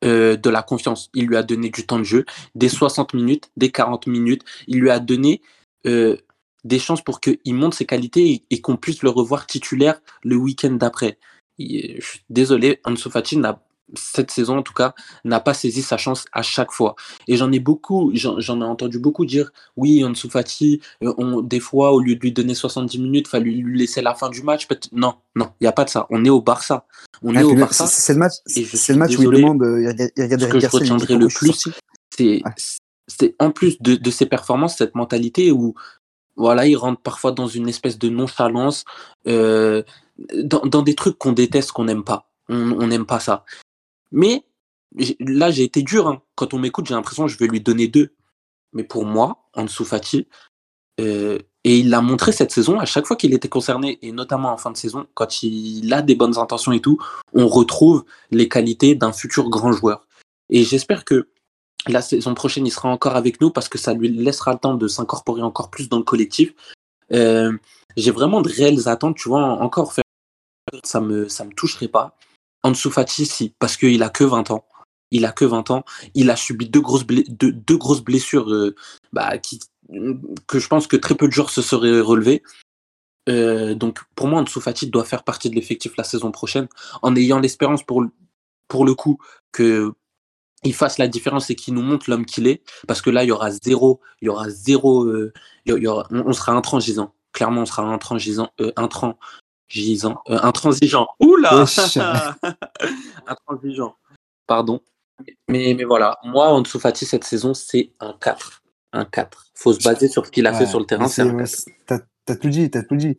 euh, 0.04 0.36
de 0.36 0.50
la 0.50 0.62
confiance. 0.62 1.10
Il 1.14 1.26
lui 1.26 1.36
a 1.36 1.42
donné 1.42 1.70
du 1.70 1.84
temps 1.84 1.98
de 1.98 2.04
jeu, 2.04 2.24
des 2.54 2.68
60 2.68 3.14
minutes, 3.14 3.50
des 3.56 3.70
40 3.70 4.06
minutes. 4.06 4.44
Il 4.68 4.78
lui 4.78 4.90
a 4.90 5.00
donné 5.00 5.42
euh, 5.86 6.16
des 6.64 6.78
chances 6.78 7.02
pour 7.02 7.20
qu'il 7.20 7.54
monte 7.54 7.74
ses 7.74 7.84
qualités 7.84 8.44
et, 8.48 8.60
qu'on 8.60 8.76
puisse 8.76 9.02
le 9.02 9.10
revoir 9.10 9.46
titulaire 9.46 10.00
le 10.22 10.36
week-end 10.36 10.72
d'après. 10.72 11.18
Je 11.58 12.00
suis 12.00 12.20
désolé, 12.30 12.80
Ansu 12.84 13.10
Fati 13.10 13.36
n'a 13.38 13.60
cette 13.94 14.30
saison 14.30 14.58
en 14.58 14.62
tout 14.62 14.72
cas 14.74 14.94
n'a 15.24 15.40
pas 15.40 15.54
saisi 15.54 15.82
sa 15.82 15.96
chance 15.96 16.24
à 16.32 16.42
chaque 16.42 16.72
fois. 16.72 16.94
Et 17.26 17.36
j'en 17.36 17.50
ai 17.52 17.58
beaucoup 17.60 18.10
j'en 18.14 18.60
ai 18.60 18.64
entendu 18.64 18.98
beaucoup 18.98 19.24
dire 19.24 19.50
oui 19.76 20.04
Ansu 20.04 20.28
Fati 20.28 20.80
euh, 21.02 21.14
on, 21.18 21.40
des 21.40 21.60
fois 21.60 21.92
au 21.92 22.00
lieu 22.00 22.14
de 22.14 22.20
lui 22.20 22.32
donner 22.32 22.54
70 22.54 22.98
minutes 22.98 23.28
fallait 23.28 23.50
lui 23.50 23.78
laisser 23.78 24.02
la 24.02 24.14
fin 24.14 24.28
du 24.28 24.42
match 24.42 24.66
non 24.92 25.14
non 25.34 25.50
il 25.60 25.64
y 25.64 25.66
a 25.66 25.72
pas 25.72 25.84
de 25.84 25.90
ça. 25.90 26.06
On 26.10 26.24
est 26.24 26.30
au 26.30 26.42
Barça. 26.42 26.86
On 27.22 27.34
Ah, 27.34 27.40
est 27.40 27.44
au 27.44 27.54
Barça. 27.54 27.86
C'est 27.86 28.12
le 28.12 28.18
match, 28.18 28.34
c'est 28.46 28.88
le 28.92 28.98
match 28.98 29.16
où 29.16 29.22
il 29.22 29.30
demande, 29.30 29.62
euh, 29.62 29.80
il 29.82 29.88
regarde- 29.88 30.10
il 30.16 30.22
regarde 30.24 30.42
Ce 30.42 30.46
que 30.48 30.60
je 30.60 30.66
retiendrai 30.68 31.14
le 31.16 31.28
plus, 31.28 31.68
c'est 32.16 32.42
Ouais. 32.44 33.34
en 33.38 33.50
plus 33.50 33.80
de, 33.80 33.94
de 33.96 34.10
ses 34.10 34.26
performances 34.26 34.76
cette 34.76 34.94
mentalité 34.94 35.50
où 35.50 35.74
voilà 36.36 36.66
il 36.66 36.76
rentre 36.76 37.00
parfois 37.00 37.32
dans 37.32 37.46
une 37.48 37.68
espèce 37.68 37.98
de 37.98 38.08
nonchalance 38.08 38.84
euh, 39.26 39.82
dans, 40.34 40.60
dans 40.60 40.82
des 40.82 40.94
trucs 40.94 41.16
qu'on 41.18 41.32
déteste 41.32 41.72
qu'on 41.72 41.84
n'aime 41.84 42.04
pas. 42.04 42.28
On 42.50 42.86
n'aime 42.86 43.04
pas 43.06 43.20
ça 43.20 43.44
mais 44.12 44.44
là 45.20 45.50
j'ai 45.50 45.64
été 45.64 45.82
dur 45.82 46.08
hein. 46.08 46.22
quand 46.34 46.54
on 46.54 46.58
m'écoute 46.58 46.86
j'ai 46.86 46.94
l'impression 46.94 47.26
que 47.26 47.32
je 47.32 47.38
vais 47.38 47.46
lui 47.46 47.60
donner 47.60 47.88
deux 47.88 48.14
mais 48.72 48.84
pour 48.84 49.04
moi 49.04 49.48
Ansu 49.54 49.84
Fati 49.84 50.26
euh, 51.00 51.38
et 51.64 51.78
il 51.78 51.90
l'a 51.90 52.00
montré 52.00 52.32
cette 52.32 52.50
saison 52.50 52.78
à 52.78 52.86
chaque 52.86 53.06
fois 53.06 53.16
qu'il 53.16 53.34
était 53.34 53.48
concerné 53.48 53.98
et 54.02 54.12
notamment 54.12 54.52
en 54.52 54.56
fin 54.56 54.70
de 54.70 54.76
saison 54.76 55.06
quand 55.14 55.42
il 55.42 55.92
a 55.92 56.02
des 56.02 56.14
bonnes 56.14 56.38
intentions 56.38 56.72
et 56.72 56.80
tout 56.80 56.98
on 57.34 57.46
retrouve 57.48 58.04
les 58.30 58.48
qualités 58.48 58.94
d'un 58.94 59.12
futur 59.12 59.50
grand 59.50 59.72
joueur 59.72 60.06
et 60.50 60.64
j'espère 60.64 61.04
que 61.04 61.28
la 61.86 62.02
saison 62.02 62.34
prochaine, 62.34 62.66
il 62.66 62.70
sera 62.70 62.88
encore 62.88 63.16
avec 63.16 63.40
nous 63.40 63.50
parce 63.50 63.68
que 63.68 63.78
ça 63.78 63.94
lui 63.94 64.08
laissera 64.08 64.52
le 64.52 64.58
temps 64.58 64.74
de 64.74 64.88
s'incorporer 64.88 65.42
encore 65.42 65.70
plus 65.70 65.88
dans 65.88 65.98
le 65.98 66.02
collectif. 66.02 66.52
Euh, 67.12 67.56
J'ai 67.96 68.10
vraiment 68.10 68.42
de 68.42 68.48
réelles 68.48 68.88
attentes, 68.88 69.16
tu 69.16 69.28
vois, 69.28 69.44
encore 69.44 69.92
faire 69.92 70.04
ça 70.84 71.00
me 71.00 71.28
ça 71.28 71.44
me 71.44 71.52
toucherait 71.52 71.88
pas. 71.88 72.16
Ansu 72.62 72.90
Fati, 72.90 73.26
si, 73.26 73.54
parce 73.58 73.76
qu'il 73.76 74.02
a 74.02 74.08
que 74.08 74.24
20 74.24 74.50
ans. 74.50 74.64
Il 75.10 75.24
a 75.24 75.32
que 75.32 75.44
20 75.44 75.70
ans. 75.70 75.84
Il 76.14 76.30
a 76.30 76.36
subi 76.36 76.68
deux 76.68 76.80
grosses, 76.80 77.04
blessures 78.02 78.50
euh, 78.52 78.74
bah, 79.12 79.38
qui, 79.38 79.60
que 80.46 80.58
je 80.58 80.68
pense 80.68 80.86
que 80.86 80.96
très 80.96 81.14
peu 81.14 81.28
de 81.28 81.32
joueurs 81.32 81.50
se 81.50 81.62
seraient 81.62 82.00
relevés. 82.00 82.42
Euh, 83.28 83.74
donc 83.74 84.00
pour 84.14 84.26
moi, 84.26 84.40
Ansu 84.40 84.60
Fati 84.60 84.88
doit 84.88 85.04
faire 85.04 85.22
partie 85.24 85.50
de 85.50 85.54
l'effectif 85.54 85.96
la 85.96 86.04
saison 86.04 86.30
prochaine 86.30 86.68
en 87.02 87.14
ayant 87.16 87.40
l'espérance 87.40 87.82
pour, 87.82 88.02
le- 88.02 88.94
coup 88.94 89.18
que 89.52 89.92
il 90.64 90.74
fasse 90.74 90.98
la 90.98 91.08
différence 91.08 91.50
et 91.50 91.54
qu'il 91.54 91.74
nous 91.74 91.82
montre 91.82 92.10
l'homme 92.10 92.26
qu'il 92.26 92.46
est 92.46 92.62
parce 92.88 93.00
que 93.00 93.10
là 93.10 93.22
il 93.22 93.28
y 93.28 93.32
aura 93.32 93.50
zéro 93.50 94.00
il 94.20 94.26
y 94.26 94.28
aura 94.28 94.50
zéro 94.50 95.04
euh, 95.04 95.32
on, 96.10 96.32
sera 96.32 96.52
intransigeant 96.52 97.14
clairement 97.32 97.62
on 97.62 97.66
sera 97.66 97.82
intransigeant 97.84 98.50
euh, 99.76 100.38
intransigeant 100.42 101.08
oula 101.20 101.64
intransigeant 103.26 103.96
pardon 104.46 104.80
mais 105.48 105.74
mais 105.74 105.84
voilà 105.84 106.18
moi 106.24 106.48
Ansu 106.48 106.78
Fati 106.78 107.04
cette 107.06 107.24
saison 107.24 107.52
c'est 107.54 107.92
un 108.00 108.14
4 108.20 108.62
un 108.92 109.04
4 109.04 109.46
faut 109.54 109.72
se 109.72 109.82
baser 109.84 110.08
sur 110.08 110.24
ce 110.26 110.30
qu'il 110.30 110.46
a 110.46 110.54
fait 110.54 110.66
sur 110.66 110.80
le 110.80 110.86
terrain 110.86 111.06
c'est 111.08 111.22
c'est- 111.22 111.28
un 111.28 111.34
ouais, 111.34 111.44
4 111.44 111.48
c'est- 111.48 111.74
T'as 112.28 112.36
tout 112.36 112.50
dit, 112.50 112.70
t'as 112.70 112.82
tout 112.82 112.94
dit. 112.96 113.16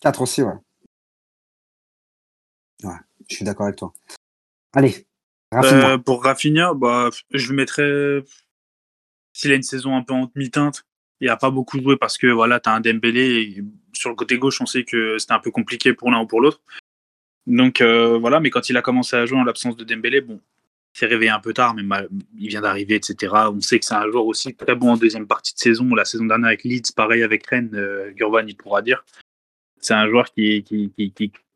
4 0.00 0.22
aussi, 0.22 0.42
ouais. 0.42 0.52
Ouais, 2.82 2.96
je 3.28 3.36
suis 3.36 3.44
d'accord 3.44 3.66
avec 3.66 3.76
toi. 3.78 3.92
Allez, 4.72 5.06
Rafinha. 5.52 5.90
Euh, 5.92 5.98
pour 5.98 6.24
Rafinha, 6.24 6.74
bah, 6.74 7.10
je 7.30 7.50
le 7.50 7.54
mettrais. 7.54 8.24
S'il 9.32 9.52
a 9.52 9.54
une 9.54 9.62
saison 9.62 9.94
un 9.96 10.02
peu 10.02 10.14
en 10.14 10.28
demi-teinte, 10.34 10.82
il 11.20 11.28
a 11.28 11.36
pas 11.36 11.50
beaucoup 11.50 11.80
joué 11.80 11.96
parce 11.96 12.18
que 12.18 12.26
voilà, 12.26 12.60
tu 12.60 12.68
as 12.68 12.74
un 12.74 12.80
Dembélé. 12.80 13.62
Sur 13.92 14.10
le 14.10 14.16
côté 14.16 14.38
gauche, 14.38 14.60
on 14.60 14.66
sait 14.66 14.84
que 14.84 15.18
c'était 15.18 15.32
un 15.32 15.40
peu 15.40 15.50
compliqué 15.50 15.92
pour 15.92 16.10
l'un 16.10 16.20
ou 16.20 16.26
pour 16.26 16.40
l'autre. 16.40 16.60
Donc 17.46 17.80
euh, 17.80 18.18
voilà, 18.18 18.40
mais 18.40 18.50
quand 18.50 18.68
il 18.68 18.76
a 18.76 18.82
commencé 18.82 19.16
à 19.16 19.26
jouer 19.26 19.38
en 19.38 19.44
l'absence 19.44 19.76
de 19.76 19.84
Dembélé, 19.84 20.20
bon, 20.20 20.40
il 20.94 20.98
s'est 20.98 21.06
réveillé 21.06 21.30
un 21.30 21.40
peu 21.40 21.52
tard, 21.52 21.74
mais 21.74 21.82
il 22.38 22.48
vient 22.48 22.60
d'arriver, 22.60 22.96
etc. 22.96 23.32
On 23.52 23.60
sait 23.60 23.78
que 23.78 23.84
c'est 23.84 23.94
un 23.94 24.10
joueur 24.10 24.26
aussi 24.26 24.54
très 24.54 24.74
bon 24.74 24.92
en 24.92 24.96
deuxième 24.96 25.26
partie 25.26 25.54
de 25.54 25.58
saison. 25.58 25.94
La 25.94 26.04
saison 26.04 26.26
dernière 26.26 26.48
avec 26.48 26.64
Leeds, 26.64 26.92
pareil 26.94 27.22
avec 27.22 27.46
Rennes, 27.46 27.74
euh, 27.74 28.12
il 28.46 28.56
pourra 28.56 28.82
dire. 28.82 29.04
C'est 29.80 29.94
un 29.94 30.08
joueur 30.08 30.32
qui 30.32 30.64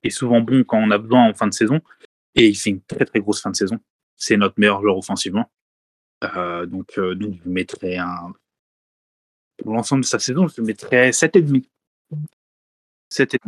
est 0.02 0.10
souvent 0.10 0.40
bon 0.40 0.64
quand 0.64 0.78
on 0.78 0.90
a 0.90 0.98
besoin 0.98 1.28
en 1.28 1.34
fin 1.34 1.46
de 1.46 1.54
saison. 1.54 1.80
Et 2.34 2.48
il 2.48 2.54
fait 2.56 2.70
une 2.70 2.80
très 2.82 3.04
très 3.04 3.20
grosse 3.20 3.42
fin 3.42 3.50
de 3.50 3.56
saison. 3.56 3.78
C'est 4.16 4.36
notre 4.36 4.54
meilleur 4.58 4.80
joueur 4.80 4.96
offensivement. 4.96 5.50
Euh, 6.22 6.66
donc, 6.66 6.98
euh, 6.98 7.14
donc, 7.14 7.34
je 7.44 7.50
mettrais 7.50 7.96
un. 7.96 8.32
Pour 9.62 9.74
l'ensemble 9.74 10.02
de 10.02 10.06
sa 10.06 10.18
saison, 10.18 10.46
je 10.48 10.60
mettrais 10.60 11.10
7,5. 11.10 11.64
7,5. 13.10 13.38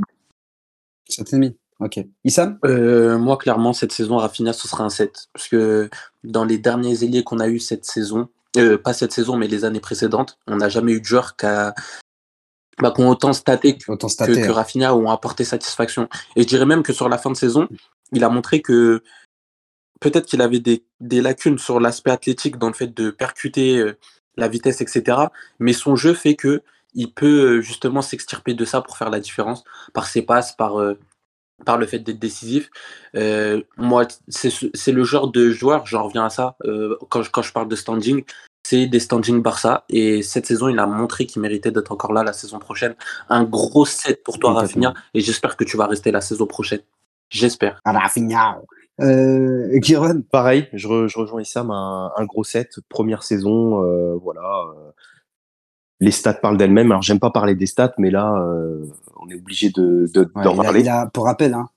7,5. 1.11 1.55
Ok. 1.81 1.99
Issam 2.25 2.59
Euh, 2.65 3.19
moi, 3.19 3.37
clairement, 3.37 3.73
cette 3.73 3.93
saison, 3.93 4.17
Rafinha, 4.17 4.53
ce 4.53 4.69
sera 4.69 4.85
un 4.85 4.91
7. 4.91 5.29
Parce 5.33 5.49
que 5.49 5.91
dans 6.23 6.45
les 6.45 6.59
derniers 6.59 7.03
ailiers 7.03 7.25
qu'on 7.25 7.41
a 7.41 7.49
eu 7.49 7.59
cette 7.59 7.85
saison, 7.85 8.29
euh, 8.57 8.79
pas 8.79 8.93
cette 8.93 9.13
saison, 9.13 9.37
mais 9.37 9.49
les 9.49 9.65
années 9.65 9.81
précédentes, 9.81 10.39
on 10.47 10.57
n'a 10.57 10.69
jamais 10.69 10.93
eu 10.93 11.01
de 11.01 11.05
joueur 11.05 11.37
qui 11.37 11.47
a, 11.47 11.75
bah, 12.81 12.93
qui 12.95 13.03
ont 13.03 13.09
autant 13.09 13.33
staté 13.33 13.77
que, 13.77 13.91
Autant 13.91 14.07
que, 14.07 14.13
stater. 14.13 14.41
que. 14.43 14.51
Rafinha 14.51 14.95
ont 14.95 15.11
apporté 15.11 15.45
satisfaction. 15.45 16.09
Et 16.37 16.43
je 16.43 16.47
dirais 16.47 16.67
même 16.67 16.83
que 16.83 16.93
sur 16.93 17.09
la 17.09 17.19
fin 17.19 17.31
de 17.31 17.37
saison, 17.37 17.69
il 18.13 18.23
a 18.23 18.29
montré 18.29 18.63
que 18.63 19.03
peut-être 20.01 20.27
qu'il 20.27 20.43
avait 20.43 20.61
des, 20.61 20.85
des 21.01 21.21
lacunes 21.21 21.59
sur 21.59 21.81
l'aspect 21.81 22.11
athlétique 22.11 22.59
dans 22.59 22.69
le 22.69 22.75
fait 22.75 22.89
de 22.89 23.11
percuter 23.11 23.79
euh, 23.79 23.99
la 24.37 24.49
vitesse, 24.49 24.81
etc. 24.81 25.19
Mais 25.59 25.73
son 25.73 25.97
jeu 25.97 26.15
fait 26.15 26.35
que 26.35 26.63
il 26.95 27.13
peut 27.13 27.61
justement 27.61 28.03
s'extirper 28.03 28.55
de 28.55 28.65
ça 28.65 28.81
pour 28.81 28.97
faire 28.97 29.11
la 29.11 29.19
différence 29.19 29.65
par 29.93 30.07
ses 30.07 30.23
passes, 30.23 30.53
par, 30.53 30.77
par 31.65 31.77
le 31.77 31.87
fait 31.87 31.99
d'être 31.99 32.21
décisif. 32.21 32.71
moi, 33.77 34.07
c'est 34.29 34.93
le 34.93 35.03
genre 35.03 35.29
de 35.29 35.51
joueur, 35.51 35.87
j'en 35.87 36.05
reviens 36.05 36.27
à 36.27 36.31
ça, 36.31 36.57
quand, 37.09 37.23
je, 37.23 37.31
quand 37.31 37.43
je 37.43 37.53
parle 37.53 37.69
de 37.69 37.75
standing, 37.75 38.23
c'est 38.65 38.87
des 38.87 38.99
standing 38.99 39.43
Barça. 39.43 39.85
Et 39.89 40.23
cette 40.23 40.47
saison, 40.47 40.69
il 40.69 40.79
a 40.79 40.87
montré 40.87 41.27
qu'il 41.27 41.43
méritait 41.43 41.71
d'être 41.71 41.93
encore 41.93 42.13
là 42.13 42.25
la 42.25 42.33
saison 42.33 42.59
prochaine. 42.59 42.95
Un 43.29 43.45
gros 43.45 43.85
set 43.85 44.25
pour 44.25 44.39
toi, 44.39 44.55
Rafinha. 44.55 44.95
Et 45.13 45.21
j'espère 45.21 45.57
que 45.57 45.65
tu 45.65 45.77
vas 45.77 45.87
rester 45.87 46.11
la 46.11 46.21
saison 46.21 46.47
prochaine. 46.47 46.81
J'espère. 47.31 47.81
Rafinha. 47.85 48.59
Euh, 49.01 49.81
Pareil, 50.31 50.69
je, 50.73 50.87
rejoins 50.89 51.43
Issam, 51.43 51.71
un, 51.71 52.13
un, 52.17 52.25
gros 52.25 52.45
set, 52.45 52.79
première 52.89 53.23
saison, 53.23 53.83
euh, 53.83 54.17
voilà. 54.23 54.63
Euh, 54.69 54.91
les 56.01 56.11
stats 56.11 56.35
parlent 56.35 56.57
d'elles-mêmes. 56.57 56.91
Alors 56.91 57.03
j'aime 57.03 57.19
pas 57.19 57.31
parler 57.31 57.55
des 57.55 57.67
stats, 57.67 57.95
mais 57.99 58.11
là, 58.11 58.35
euh, 58.37 58.85
on 59.21 59.29
est 59.29 59.35
obligé 59.35 59.71
de 59.71 60.07
d'en 60.13 60.57
parler. 60.57 60.85
pour 61.13 61.25
rappel, 61.25 61.55
hein, 61.55 61.69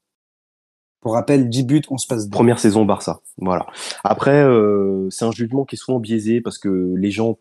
pour 1.01 1.13
rappel, 1.13 1.49
10 1.49 1.63
buts, 1.63 1.81
on 1.89 1.97
se 1.97 2.07
passe. 2.07 2.27
Première 2.27 2.59
saison 2.59 2.85
Barça, 2.85 3.21
voilà. 3.37 3.65
Après, 4.03 4.43
euh, 4.43 5.07
c'est 5.09 5.25
un 5.25 5.31
jugement 5.31 5.65
qui 5.65 5.75
est 5.75 5.79
souvent 5.79 5.99
biaisé 5.99 6.41
parce 6.41 6.57
que 6.57 6.93
les 6.97 7.11
gens 7.11 7.37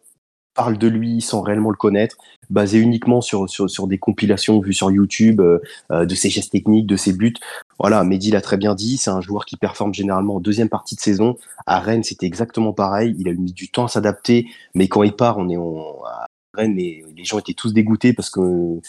parle 0.55 0.79
de 0.79 0.89
lui 0.89 1.21
sans 1.21 1.43
réellement 1.43 1.71
le 1.71 1.77
connaître, 1.77 2.17
basé 2.51 2.79
uniquement 2.79 3.21
sur, 3.21 3.49
sur, 3.49 3.69
sur 3.71 3.87
des 3.87 3.99
compilations 3.99 4.59
vues 4.61 4.73
sur 4.73 4.91
YouTube, 4.91 5.41
euh, 5.41 5.59
euh, 5.93 6.07
de 6.07 6.15
ses 6.15 6.31
gestes 6.31 6.53
techniques, 6.53 6.87
de 6.87 6.97
ses 6.97 7.13
buts. 7.13 7.35
Voilà, 7.79 8.05
Mehdi 8.05 8.31
l'a 8.31 8.41
très 8.41 8.57
bien 8.57 8.75
dit, 8.75 8.97
c'est 8.97 9.11
un 9.11 9.21
joueur 9.21 9.45
qui 9.45 9.57
performe 9.57 9.93
généralement 9.93 10.37
en 10.37 10.41
deuxième 10.41 10.69
partie 10.69 10.97
de 10.97 11.01
saison. 11.01 11.37
À 11.67 11.81
Rennes, 11.81 12.05
c'était 12.05 12.27
exactement 12.27 12.73
pareil. 12.73 13.15
Il 13.19 13.29
a 13.29 13.35
mis 13.35 13.53
du 13.53 13.69
temps 13.69 13.85
à 13.85 13.89
s'adapter, 13.89 14.47
mais 14.75 14.89
quand 14.89 15.03
il 15.03 15.13
part, 15.13 15.39
on 15.39 15.49
est 15.49 15.57
à 15.57 16.27
Rennes, 16.55 16.77
les, 16.77 17.05
les 17.15 17.25
gens 17.25 17.39
étaient 17.39 17.55
tous 17.55 17.73
dégoûtés 17.73 18.13
parce 18.13 18.31
que 18.31 18.81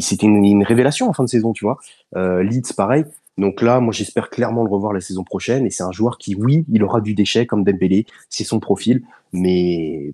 c'était 0.00 0.26
une, 0.26 0.44
une, 0.44 0.64
révélation 0.64 1.08
en 1.08 1.12
fin 1.12 1.24
de 1.24 1.28
saison, 1.28 1.52
tu 1.52 1.64
vois. 1.64 1.78
Euh, 2.16 2.42
Leeds, 2.42 2.74
pareil. 2.76 3.04
Donc 3.38 3.60
là, 3.62 3.80
moi, 3.80 3.92
j'espère 3.92 4.30
clairement 4.30 4.64
le 4.64 4.70
revoir 4.70 4.92
la 4.92 5.00
saison 5.00 5.24
prochaine. 5.24 5.66
Et 5.66 5.70
c'est 5.70 5.82
un 5.82 5.92
joueur 5.92 6.18
qui, 6.18 6.34
oui, 6.34 6.64
il 6.70 6.82
aura 6.82 7.00
du 7.00 7.14
déchet 7.14 7.46
comme 7.46 7.64
Dembélé, 7.64 8.06
c'est 8.28 8.44
son 8.44 8.60
profil, 8.60 9.02
mais 9.32 10.12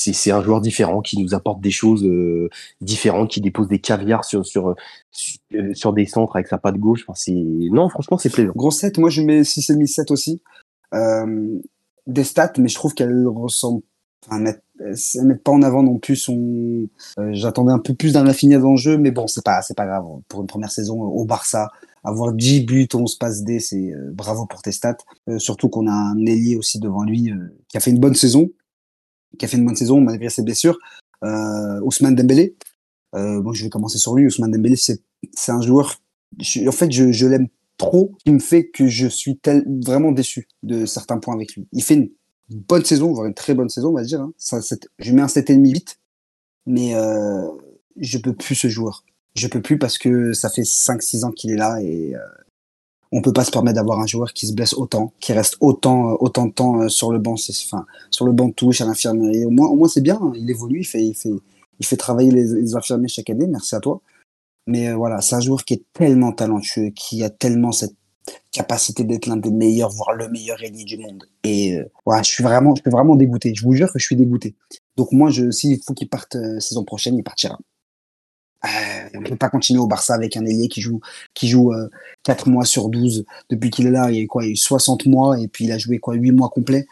c'est 0.00 0.30
un 0.30 0.42
joueur 0.42 0.60
différent 0.60 1.00
qui 1.02 1.22
nous 1.22 1.34
apporte 1.34 1.60
des 1.60 1.70
choses 1.70 2.04
euh, 2.04 2.48
différentes, 2.80 3.30
qui 3.30 3.40
dépose 3.40 3.68
des 3.68 3.78
caviars 3.78 4.24
sur 4.24 4.46
sur 4.46 4.70
euh, 4.70 5.74
sur, 5.74 5.92
des 5.92 6.06
centres 6.06 6.36
avec 6.36 6.48
sa 6.48 6.58
patte 6.58 6.76
gauche. 6.76 7.04
Non, 7.28 7.88
franchement, 7.88 8.16
c'est 8.16 8.30
plaisant. 8.30 8.52
Gros 8.56 8.70
7, 8.70 8.98
moi 8.98 9.10
je 9.10 9.22
mets 9.22 9.42
6,5 9.42 9.86
7 9.86 10.10
aussi. 10.10 10.42
Euh, 10.94 11.58
des 12.06 12.24
stats, 12.24 12.52
mais 12.58 12.68
je 12.68 12.74
trouve 12.74 12.94
qu'elle 12.94 13.26
ressemble 13.26 13.82
enfin, 14.26 14.44
elles 14.44 15.24
mettent 15.24 15.44
pas 15.44 15.52
en 15.52 15.62
avant 15.62 15.82
non 15.82 15.98
plus. 15.98 16.28
J'attendais 17.30 17.72
un 17.72 17.78
peu 17.78 17.94
plus 17.94 18.14
d'un 18.14 18.26
affinage 18.26 18.62
dans 18.62 18.72
le 18.72 18.76
jeu, 18.76 18.96
mais 18.96 19.10
bon, 19.10 19.26
c'est 19.26 19.44
pas, 19.44 19.60
c'est 19.62 19.76
pas 19.76 19.86
grave. 19.86 20.04
Pour 20.28 20.40
une 20.40 20.46
première 20.46 20.70
saison 20.70 21.00
au 21.02 21.24
Barça, 21.24 21.68
avoir 22.02 22.32
10 22.32 22.64
buts, 22.64 22.88
11 22.92 23.16
passes 23.16 23.42
D, 23.44 23.60
c'est 23.60 23.92
bravo 24.12 24.46
pour 24.46 24.62
tes 24.62 24.72
stats. 24.72 24.96
surtout 25.38 25.68
qu'on 25.68 25.86
a 25.86 25.92
un 25.92 26.18
ailier 26.24 26.56
aussi 26.56 26.80
devant 26.80 27.04
lui 27.04 27.32
qui 27.68 27.76
a 27.76 27.80
fait 27.80 27.90
une 27.90 28.00
bonne 28.00 28.14
saison 28.14 28.48
qui 29.38 29.44
a 29.44 29.48
fait 29.48 29.56
une 29.56 29.64
bonne 29.64 29.76
saison 29.76 30.00
malgré 30.00 30.28
ses 30.28 30.42
blessures. 30.42 30.78
Euh, 31.24 31.80
Ousmane 31.82 32.14
Dembélé. 32.14 32.56
Euh, 33.14 33.40
bon, 33.40 33.52
je 33.52 33.64
vais 33.64 33.70
commencer 33.70 33.98
sur 33.98 34.14
lui. 34.14 34.26
Ousmane 34.26 34.52
Dembélé, 34.52 34.76
c'est 34.76 35.02
un 35.48 35.60
joueur. 35.60 36.00
en 36.38 36.72
fait, 36.72 36.90
je, 36.90 37.12
je 37.12 37.26
l'aime 37.26 37.48
trop, 37.76 38.12
qui 38.24 38.32
me 38.32 38.38
fait 38.38 38.68
que 38.68 38.86
je 38.86 39.06
suis 39.06 39.40
vraiment 39.84 40.12
déçu 40.12 40.48
de 40.62 40.86
certains 40.86 41.18
points 41.18 41.34
avec 41.34 41.54
lui. 41.54 41.66
Il 41.72 41.82
fait 41.82 41.94
une 41.94 42.10
bonne 42.50 42.84
saison, 42.84 43.12
voire 43.12 43.26
une 43.26 43.34
très 43.34 43.54
bonne 43.54 43.68
saison, 43.68 43.88
on 43.88 43.94
va 43.94 44.04
dire. 44.04 44.20
Hein. 44.20 44.32
Je 44.98 45.12
mets 45.12 45.22
un 45.22 45.26
7,5 45.26 45.72
vite, 45.72 45.98
mais 46.66 46.94
euh, 46.94 47.48
je 47.96 48.18
peux 48.18 48.34
plus 48.34 48.54
ce 48.54 48.68
joueur. 48.68 49.04
Je 49.34 49.46
peux 49.46 49.62
plus 49.62 49.78
parce 49.78 49.96
que 49.96 50.32
ça 50.32 50.50
fait 50.50 50.62
5-6 50.62 51.24
ans 51.24 51.30
qu'il 51.30 51.50
est 51.52 51.56
là 51.56 51.80
et 51.80 52.14
euh, 52.14 52.18
on 53.12 53.22
peut 53.22 53.32
pas 53.32 53.44
se 53.44 53.50
permettre 53.50 53.76
d'avoir 53.76 54.00
un 54.00 54.06
joueur 54.06 54.32
qui 54.32 54.46
se 54.46 54.52
blesse 54.52 54.74
autant, 54.74 55.12
qui 55.20 55.32
reste 55.32 55.56
autant 55.60 56.10
euh, 56.10 56.16
autant 56.20 56.46
de 56.46 56.52
temps 56.52 56.82
euh, 56.82 56.88
sur 56.88 57.10
le 57.12 57.18
banc, 57.18 57.34
enfin 57.34 57.86
sur 58.10 58.24
le 58.24 58.32
banc 58.32 58.48
de 58.48 58.52
touche 58.52 58.80
à 58.80 58.84
l'infirmerie. 58.84 59.44
Au 59.44 59.50
moins, 59.50 59.68
au 59.68 59.88
c'est 59.88 60.00
bien. 60.00 60.18
Hein. 60.22 60.32
Il 60.36 60.48
évolue, 60.48 60.80
il 60.80 60.84
fait, 60.84 61.04
il 61.04 61.14
fait, 61.14 61.30
il 61.80 61.86
fait 61.86 61.96
travailler 61.96 62.30
les, 62.30 62.74
infirmiers 62.74 63.08
chaque 63.08 63.30
année. 63.30 63.46
Merci 63.46 63.74
à 63.74 63.80
toi. 63.80 64.00
Mais 64.66 64.88
euh, 64.88 64.96
voilà, 64.96 65.20
c'est 65.20 65.34
un 65.34 65.40
joueur 65.40 65.64
qui 65.64 65.74
est 65.74 65.84
tellement 65.92 66.32
talentueux, 66.32 66.90
qui 66.90 67.24
a 67.24 67.30
tellement 67.30 67.72
cette 67.72 67.94
capacité 68.52 69.02
d'être 69.02 69.26
l'un 69.26 69.36
des 69.36 69.50
meilleurs, 69.50 69.90
voire 69.90 70.12
le 70.12 70.28
meilleur 70.28 70.62
ailier 70.62 70.84
du 70.84 70.98
monde. 70.98 71.24
Et 71.42 71.78
voilà, 72.06 72.22
je 72.22 72.30
suis 72.30 72.44
vraiment, 72.44 72.76
je 72.76 72.82
suis 72.82 72.90
vraiment 72.90 73.16
dégoûté. 73.16 73.54
Je 73.54 73.64
vous 73.64 73.72
jure 73.72 73.92
que 73.92 73.98
je 73.98 74.04
suis 74.04 74.14
dégoûté. 74.14 74.54
Donc 74.96 75.10
moi, 75.10 75.30
je, 75.30 75.50
s'il 75.50 75.82
faut 75.82 75.94
qu'il 75.94 76.08
parte 76.08 76.36
saison 76.60 76.84
prochaine, 76.84 77.16
il 77.16 77.24
partira. 77.24 77.58
Euh, 78.64 79.08
on 79.14 79.20
ne 79.20 79.28
peut 79.28 79.36
pas 79.36 79.48
continuer 79.48 79.80
au 79.80 79.86
Barça 79.86 80.14
avec 80.14 80.36
un 80.36 80.44
ailier 80.44 80.68
qui 80.68 80.80
joue, 80.80 81.00
qui 81.34 81.48
joue 81.48 81.72
euh, 81.72 81.88
4 82.24 82.48
mois 82.48 82.64
sur 82.64 82.88
12. 82.88 83.24
Depuis 83.48 83.70
qu'il 83.70 83.86
est 83.86 83.90
là, 83.90 84.10
il 84.10 84.18
y 84.18 84.22
a 84.22 84.26
quoi, 84.26 84.44
il 84.44 84.48
a 84.48 84.50
eu 84.52 84.56
60 84.56 85.06
mois 85.06 85.40
et 85.40 85.48
puis 85.48 85.64
il 85.64 85.72
a 85.72 85.78
joué 85.78 85.98
quoi, 85.98 86.14
8 86.14 86.32
mois 86.32 86.50
complets. 86.50 86.86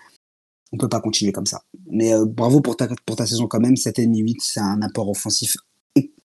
On 0.73 0.79
peut 0.79 0.89
pas 0.89 1.01
continuer 1.01 1.33
comme 1.33 1.47
ça. 1.47 1.63
Mais 1.91 2.15
euh, 2.15 2.25
bravo 2.25 2.61
pour 2.61 2.77
ta, 2.77 2.89
pour 3.07 3.17
ta 3.17 3.27
saison 3.27 3.47
quand 3.47 3.61
même. 3.61 3.75
7,5-8, 3.75 4.37
c'est 4.41 4.61
un 4.61 4.81
apport 4.83 5.09
offensif 5.09 5.57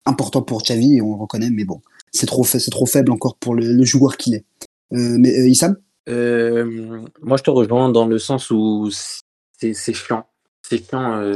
important 0.05 0.41
pour 0.41 0.61
Xavi 0.63 0.97
et 0.97 1.01
on 1.01 1.15
le 1.15 1.21
reconnaît, 1.21 1.49
mais 1.49 1.63
bon, 1.63 1.81
c'est 2.11 2.25
trop, 2.25 2.43
c'est 2.43 2.59
trop 2.69 2.85
faible 2.85 3.11
encore 3.11 3.37
pour 3.37 3.55
le, 3.55 3.83
joueur 3.83 4.17
qu'il 4.17 4.35
est. 4.35 4.45
Euh, 4.91 5.17
mais 5.17 5.33
euh, 6.09 7.01
Moi, 7.21 7.37
je 7.37 7.43
te 7.43 7.49
rejoins 7.49 7.89
dans 7.89 8.05
le 8.05 8.19
sens 8.19 8.51
où 8.51 8.89
c'est 8.91 9.73
chiant. 9.93 10.25
C'est 10.61 10.89
chiant. 10.89 11.33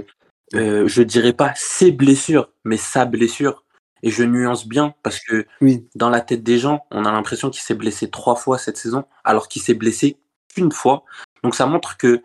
je 0.53 1.01
dirais 1.01 1.31
pas 1.31 1.53
ses 1.55 1.91
blessures, 1.91 2.51
mais 2.65 2.77
sa 2.77 3.05
blessure 3.05 3.63
et 4.03 4.11
je 4.11 4.23
nuance 4.23 4.67
bien 4.67 4.93
parce 5.03 5.19
que 5.19 5.45
oui. 5.61 5.87
dans 5.95 6.09
la 6.09 6.21
tête 6.21 6.43
des 6.43 6.57
gens, 6.57 6.85
on 6.91 7.05
a 7.05 7.11
l'impression 7.11 7.49
qu'il 7.49 7.61
s'est 7.61 7.75
blessé 7.75 8.09
trois 8.09 8.35
fois 8.35 8.57
cette 8.57 8.77
saison, 8.77 9.05
alors 9.23 9.47
qu'il 9.47 9.61
s'est 9.61 9.73
blessé 9.73 10.17
qu'une 10.53 10.71
fois. 10.71 11.03
Donc 11.43 11.55
ça 11.55 11.65
montre 11.65 11.97
que 11.97 12.21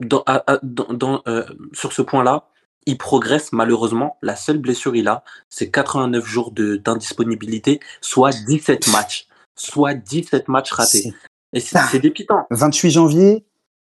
dans, 0.00 0.24
dans, 0.62 1.22
euh, 1.26 1.44
sur 1.72 1.92
ce 1.92 2.02
point-là, 2.02 2.48
il 2.86 2.98
progresse 2.98 3.52
malheureusement. 3.52 4.18
La 4.22 4.36
seule 4.36 4.58
blessure 4.58 4.94
il 4.96 5.08
a, 5.08 5.24
c'est 5.48 5.70
89 5.70 6.24
jours 6.24 6.52
d'indisponibilité, 6.52 7.80
soit 8.00 8.32
17 8.46 8.88
matchs. 8.88 9.26
Soit 9.56 9.94
17 9.94 10.48
matchs 10.48 10.72
ratés. 10.72 11.12
Et 11.52 11.60
c'est 11.60 11.98
dépitant. 11.98 12.46
28 12.50 12.90
janvier 12.90 13.46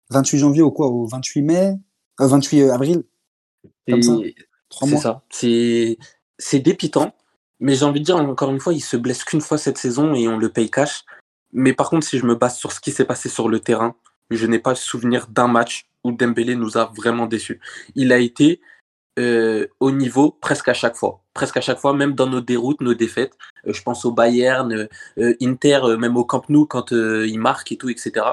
28 0.10 0.40
janvier 0.40 0.62
au 0.62 0.72
quoi 0.72 0.88
Au 0.88 1.06
28 1.06 1.42
mai 1.42 1.74
28 2.20 2.62
euh, 2.62 2.74
avril? 2.74 3.04
Comme 3.88 4.02
ça? 4.02 4.18
C'est 4.70 4.98
ça. 4.98 5.24
C'est 5.30 5.98
c'est 6.42 6.60
dépitant, 6.60 7.14
mais 7.60 7.76
j'ai 7.76 7.86
envie 7.86 8.00
de 8.00 8.06
dire, 8.06 8.18
encore 8.18 8.52
une 8.52 8.60
fois, 8.60 8.74
il 8.74 8.82
se 8.82 8.98
blesse 8.98 9.24
qu'une 9.24 9.42
fois 9.42 9.58
cette 9.58 9.78
saison 9.78 10.14
et 10.16 10.28
on 10.28 10.38
le 10.38 10.50
paye 10.50 10.70
cash. 10.70 11.06
Mais 11.54 11.74
par 11.74 11.90
contre, 11.90 12.08
si 12.08 12.18
je 12.18 12.26
me 12.26 12.36
base 12.36 12.58
sur 12.58 12.72
ce 12.72 12.80
qui 12.80 12.92
s'est 12.92 13.06
passé 13.06 13.30
sur 13.30 13.48
le 13.50 13.60
terrain, 13.60 13.96
je 14.32 14.46
n'ai 14.48 14.60
pas 14.60 14.72
le 14.72 14.78
souvenir 14.78 15.28
d'un 15.28 15.48
match 15.48 15.86
où 16.04 16.12
Dembélé 16.12 16.56
nous 16.56 16.78
a 16.78 16.86
vraiment 16.96 17.28
déçus. 17.28 17.60
Il 17.96 18.12
a 18.12 18.18
été 18.18 18.62
euh, 19.20 19.68
au 19.80 19.92
niveau 19.92 20.32
presque 20.32 20.70
à 20.70 20.74
chaque 20.74 20.96
fois. 20.96 21.22
Presque 21.34 21.58
à 21.58 21.62
chaque 21.62 21.80
fois, 21.80 21.94
même 21.94 22.16
dans 22.16 22.28
nos 22.28 22.42
déroutes, 22.42 22.82
nos 22.82 22.94
défaites. 22.94 23.38
Euh, 23.68 23.74
je 23.74 23.84
pense 23.84 24.06
au 24.06 24.12
Bayern, 24.12 24.88
euh, 25.20 25.36
Inter, 25.42 25.82
même 26.00 26.18
au 26.18 26.26
Camp 26.26 26.50
Nou 26.50 26.66
quand 26.66 26.92
il 26.92 27.40
marque 27.40 27.72
et 27.72 27.78
tout, 27.78 27.90
etc. 27.90 28.26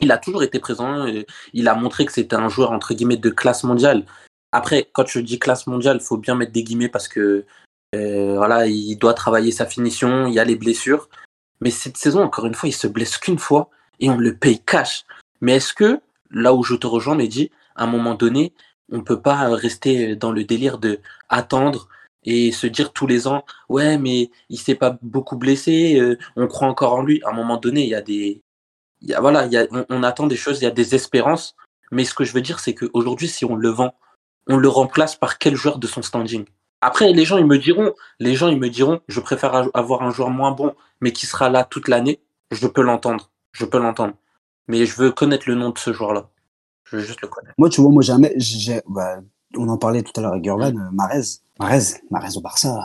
Il 0.00 0.10
a 0.12 0.18
toujours 0.18 0.42
été 0.42 0.58
présent. 0.58 1.06
il 1.52 1.68
a 1.68 1.74
montré 1.74 2.06
que 2.06 2.12
c'était 2.12 2.36
un 2.36 2.48
joueur 2.48 2.72
entre 2.72 2.94
guillemets 2.94 3.16
de 3.16 3.30
classe 3.30 3.64
mondiale. 3.64 4.06
Après, 4.54 4.88
quand 4.92 5.04
je 5.08 5.18
dis 5.18 5.40
classe 5.40 5.66
mondiale, 5.66 5.98
il 6.00 6.04
faut 6.04 6.16
bien 6.16 6.36
mettre 6.36 6.52
des 6.52 6.62
guillemets 6.62 6.88
parce 6.88 7.08
que 7.08 7.44
euh, 7.96 8.36
voilà, 8.36 8.68
il 8.68 8.94
doit 8.94 9.12
travailler 9.12 9.50
sa 9.50 9.66
finition, 9.66 10.28
il 10.28 10.34
y 10.34 10.38
a 10.38 10.44
les 10.44 10.54
blessures. 10.54 11.08
Mais 11.60 11.70
cette 11.70 11.96
saison, 11.96 12.22
encore 12.22 12.46
une 12.46 12.54
fois, 12.54 12.68
il 12.68 12.72
se 12.72 12.86
blesse 12.86 13.18
qu'une 13.18 13.40
fois 13.40 13.68
et 13.98 14.08
on 14.08 14.16
le 14.16 14.36
paye 14.36 14.60
cash. 14.60 15.06
Mais 15.40 15.56
est-ce 15.56 15.74
que, 15.74 16.00
là 16.30 16.54
où 16.54 16.62
je 16.62 16.76
te 16.76 16.86
rejoins, 16.86 17.16
Mehdi, 17.16 17.50
à 17.74 17.82
un 17.82 17.86
moment 17.88 18.14
donné, 18.14 18.52
on 18.92 18.98
ne 18.98 19.02
peut 19.02 19.20
pas 19.20 19.48
rester 19.56 20.14
dans 20.14 20.30
le 20.30 20.44
délire 20.44 20.78
de 20.78 21.00
attendre 21.28 21.88
et 22.22 22.52
se 22.52 22.68
dire 22.68 22.92
tous 22.92 23.08
les 23.08 23.26
ans, 23.26 23.44
ouais, 23.68 23.98
mais 23.98 24.30
il 24.50 24.58
s'est 24.60 24.76
pas 24.76 24.96
beaucoup 25.02 25.36
blessé, 25.36 25.98
euh, 25.98 26.16
on 26.36 26.46
croit 26.46 26.68
encore 26.68 26.94
en 26.94 27.02
lui. 27.02 27.20
À 27.24 27.30
un 27.30 27.34
moment 27.34 27.56
donné, 27.56 27.82
il 27.82 27.88
y 27.88 27.96
a 27.96 28.02
des, 28.02 28.40
y 29.02 29.14
a, 29.14 29.20
voilà, 29.20 29.46
il 29.46 29.52
y 29.52 29.56
a, 29.56 29.66
on, 29.72 29.84
on, 29.88 30.04
attend 30.04 30.28
des 30.28 30.36
choses, 30.36 30.60
il 30.60 30.64
y 30.64 30.68
a 30.68 30.70
des 30.70 30.94
espérances. 30.94 31.56
Mais 31.90 32.04
ce 32.04 32.14
que 32.14 32.22
je 32.22 32.32
veux 32.32 32.40
dire, 32.40 32.60
c'est 32.60 32.74
qu'aujourd'hui, 32.74 33.26
si 33.26 33.44
on 33.44 33.56
le 33.56 33.68
vend 33.68 33.94
on 34.48 34.56
le 34.56 34.68
remplace 34.68 35.16
par 35.16 35.38
quel 35.38 35.54
joueur 35.54 35.78
de 35.78 35.86
son 35.86 36.02
standing 36.02 36.44
Après, 36.80 37.12
les 37.12 37.24
gens, 37.24 37.38
ils 37.38 37.46
me 37.46 37.58
diront, 37.58 37.94
les 38.18 38.34
gens, 38.34 38.48
ils 38.48 38.58
me 38.58 38.68
diront, 38.68 39.00
je 39.08 39.20
préfère 39.20 39.68
avoir 39.74 40.02
un 40.02 40.10
joueur 40.10 40.30
moins 40.30 40.52
bon, 40.52 40.74
mais 41.00 41.12
qui 41.12 41.26
sera 41.26 41.48
là 41.48 41.64
toute 41.64 41.88
l'année. 41.88 42.20
Je 42.50 42.66
peux 42.66 42.82
l'entendre. 42.82 43.30
Je 43.52 43.64
peux 43.64 43.78
l'entendre. 43.78 44.14
Mais 44.68 44.86
je 44.86 44.96
veux 44.96 45.10
connaître 45.10 45.48
le 45.48 45.54
nom 45.54 45.70
de 45.70 45.78
ce 45.78 45.92
joueur-là. 45.92 46.28
Je 46.84 46.96
veux 46.96 47.02
juste 47.02 47.20
le 47.22 47.28
connaître. 47.28 47.54
Moi, 47.58 47.68
tu 47.70 47.80
vois, 47.80 47.90
moi, 47.90 48.02
jamais, 48.02 48.32
j'ai, 48.36 48.80
bah, 48.88 49.20
on 49.56 49.68
en 49.68 49.78
parlait 49.78 50.02
tout 50.02 50.12
à 50.16 50.20
l'heure 50.20 50.32
avec 50.32 50.44
Gervan, 50.44 50.76
euh, 50.76 50.90
Marez. 50.92 51.22
Marez, 51.58 51.82
Marez 52.10 52.36
au 52.36 52.40
Barça. 52.40 52.78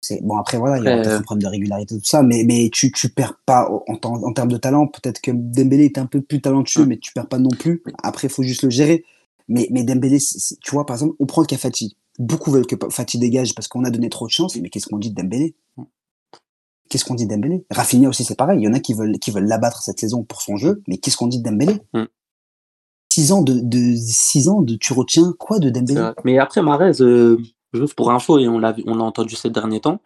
C'est, 0.00 0.22
bon, 0.22 0.36
après, 0.36 0.58
voilà, 0.58 0.78
il 0.78 0.84
y 0.84 0.88
a 0.88 1.02
peut-être 1.02 1.20
un 1.20 1.22
problème 1.22 1.42
de 1.42 1.48
régularité, 1.48 1.98
tout 1.98 2.04
ça, 2.04 2.22
mais, 2.22 2.44
mais 2.44 2.70
tu, 2.72 2.92
tu 2.92 3.08
perds 3.08 3.34
pas 3.44 3.68
en, 3.68 3.98
en, 4.02 4.32
termes 4.32 4.50
de 4.50 4.56
talent. 4.56 4.86
Peut-être 4.86 5.20
que 5.20 5.32
Dembélé 5.32 5.86
est 5.86 5.98
un 5.98 6.06
peu 6.06 6.20
plus 6.20 6.40
talentueux, 6.40 6.86
mais 6.86 6.98
tu 6.98 7.12
perds 7.12 7.26
pas 7.26 7.38
non 7.38 7.50
plus. 7.50 7.82
Après, 8.02 8.28
il 8.28 8.30
faut 8.30 8.44
juste 8.44 8.62
le 8.62 8.70
gérer. 8.70 9.04
Mais, 9.48 9.66
mais 9.70 9.82
Dembélé, 9.82 10.18
tu 10.60 10.70
vois, 10.72 10.84
par 10.86 10.96
exemple, 10.96 11.16
on 11.18 11.26
prend 11.26 11.42
Cafati. 11.44 11.96
beaucoup 12.18 12.50
veulent 12.50 12.66
que 12.66 12.76
Fati 12.90 13.18
dégage 13.18 13.54
parce 13.54 13.68
qu'on 13.68 13.84
a 13.84 13.90
donné 13.90 14.08
trop 14.10 14.26
de 14.26 14.30
chance. 14.30 14.56
Mais 14.56 14.68
qu'est-ce 14.68 14.86
qu'on 14.86 14.98
dit 14.98 15.10
de 15.10 15.14
Dembélé? 15.20 15.54
Qu'est-ce 16.90 17.04
qu'on 17.04 17.14
dit 17.14 17.26
de 17.26 17.30
Dembélé? 17.34 17.64
Rafinha 17.70 18.08
aussi, 18.08 18.24
c'est 18.24 18.34
pareil. 18.36 18.60
Il 18.60 18.64
y 18.64 18.68
en 18.68 18.72
a 18.72 18.80
qui 18.80 18.94
veulent, 18.94 19.18
qui 19.18 19.30
veulent 19.30 19.46
l'abattre 19.46 19.82
cette 19.82 20.00
saison 20.00 20.22
pour 20.24 20.40
son 20.42 20.56
jeu. 20.56 20.82
Mais 20.88 20.98
qu'est-ce 20.98 21.16
qu'on 21.16 21.26
dit 21.26 21.38
de 21.38 21.44
Dembélé? 21.44 21.80
Mm. 21.92 22.04
Six 23.12 23.32
ans 23.32 23.42
de, 23.42 23.60
de 23.60 23.94
six 23.96 24.48
ans 24.48 24.62
de 24.62 24.74
tu 24.76 24.92
retiens 24.92 25.34
quoi 25.38 25.58
de 25.58 25.70
Dembélé? 25.70 26.00
Mais 26.24 26.38
après, 26.38 26.62
Marez, 26.62 27.00
euh, 27.00 27.36
juste 27.74 27.94
pour 27.94 28.10
info, 28.10 28.38
et 28.38 28.48
on 28.48 28.58
l'a 28.58 28.74
on 28.86 28.94
l'a 28.94 29.04
entendu 29.04 29.34
ces 29.34 29.50
derniers 29.50 29.80
temps, 29.80 30.00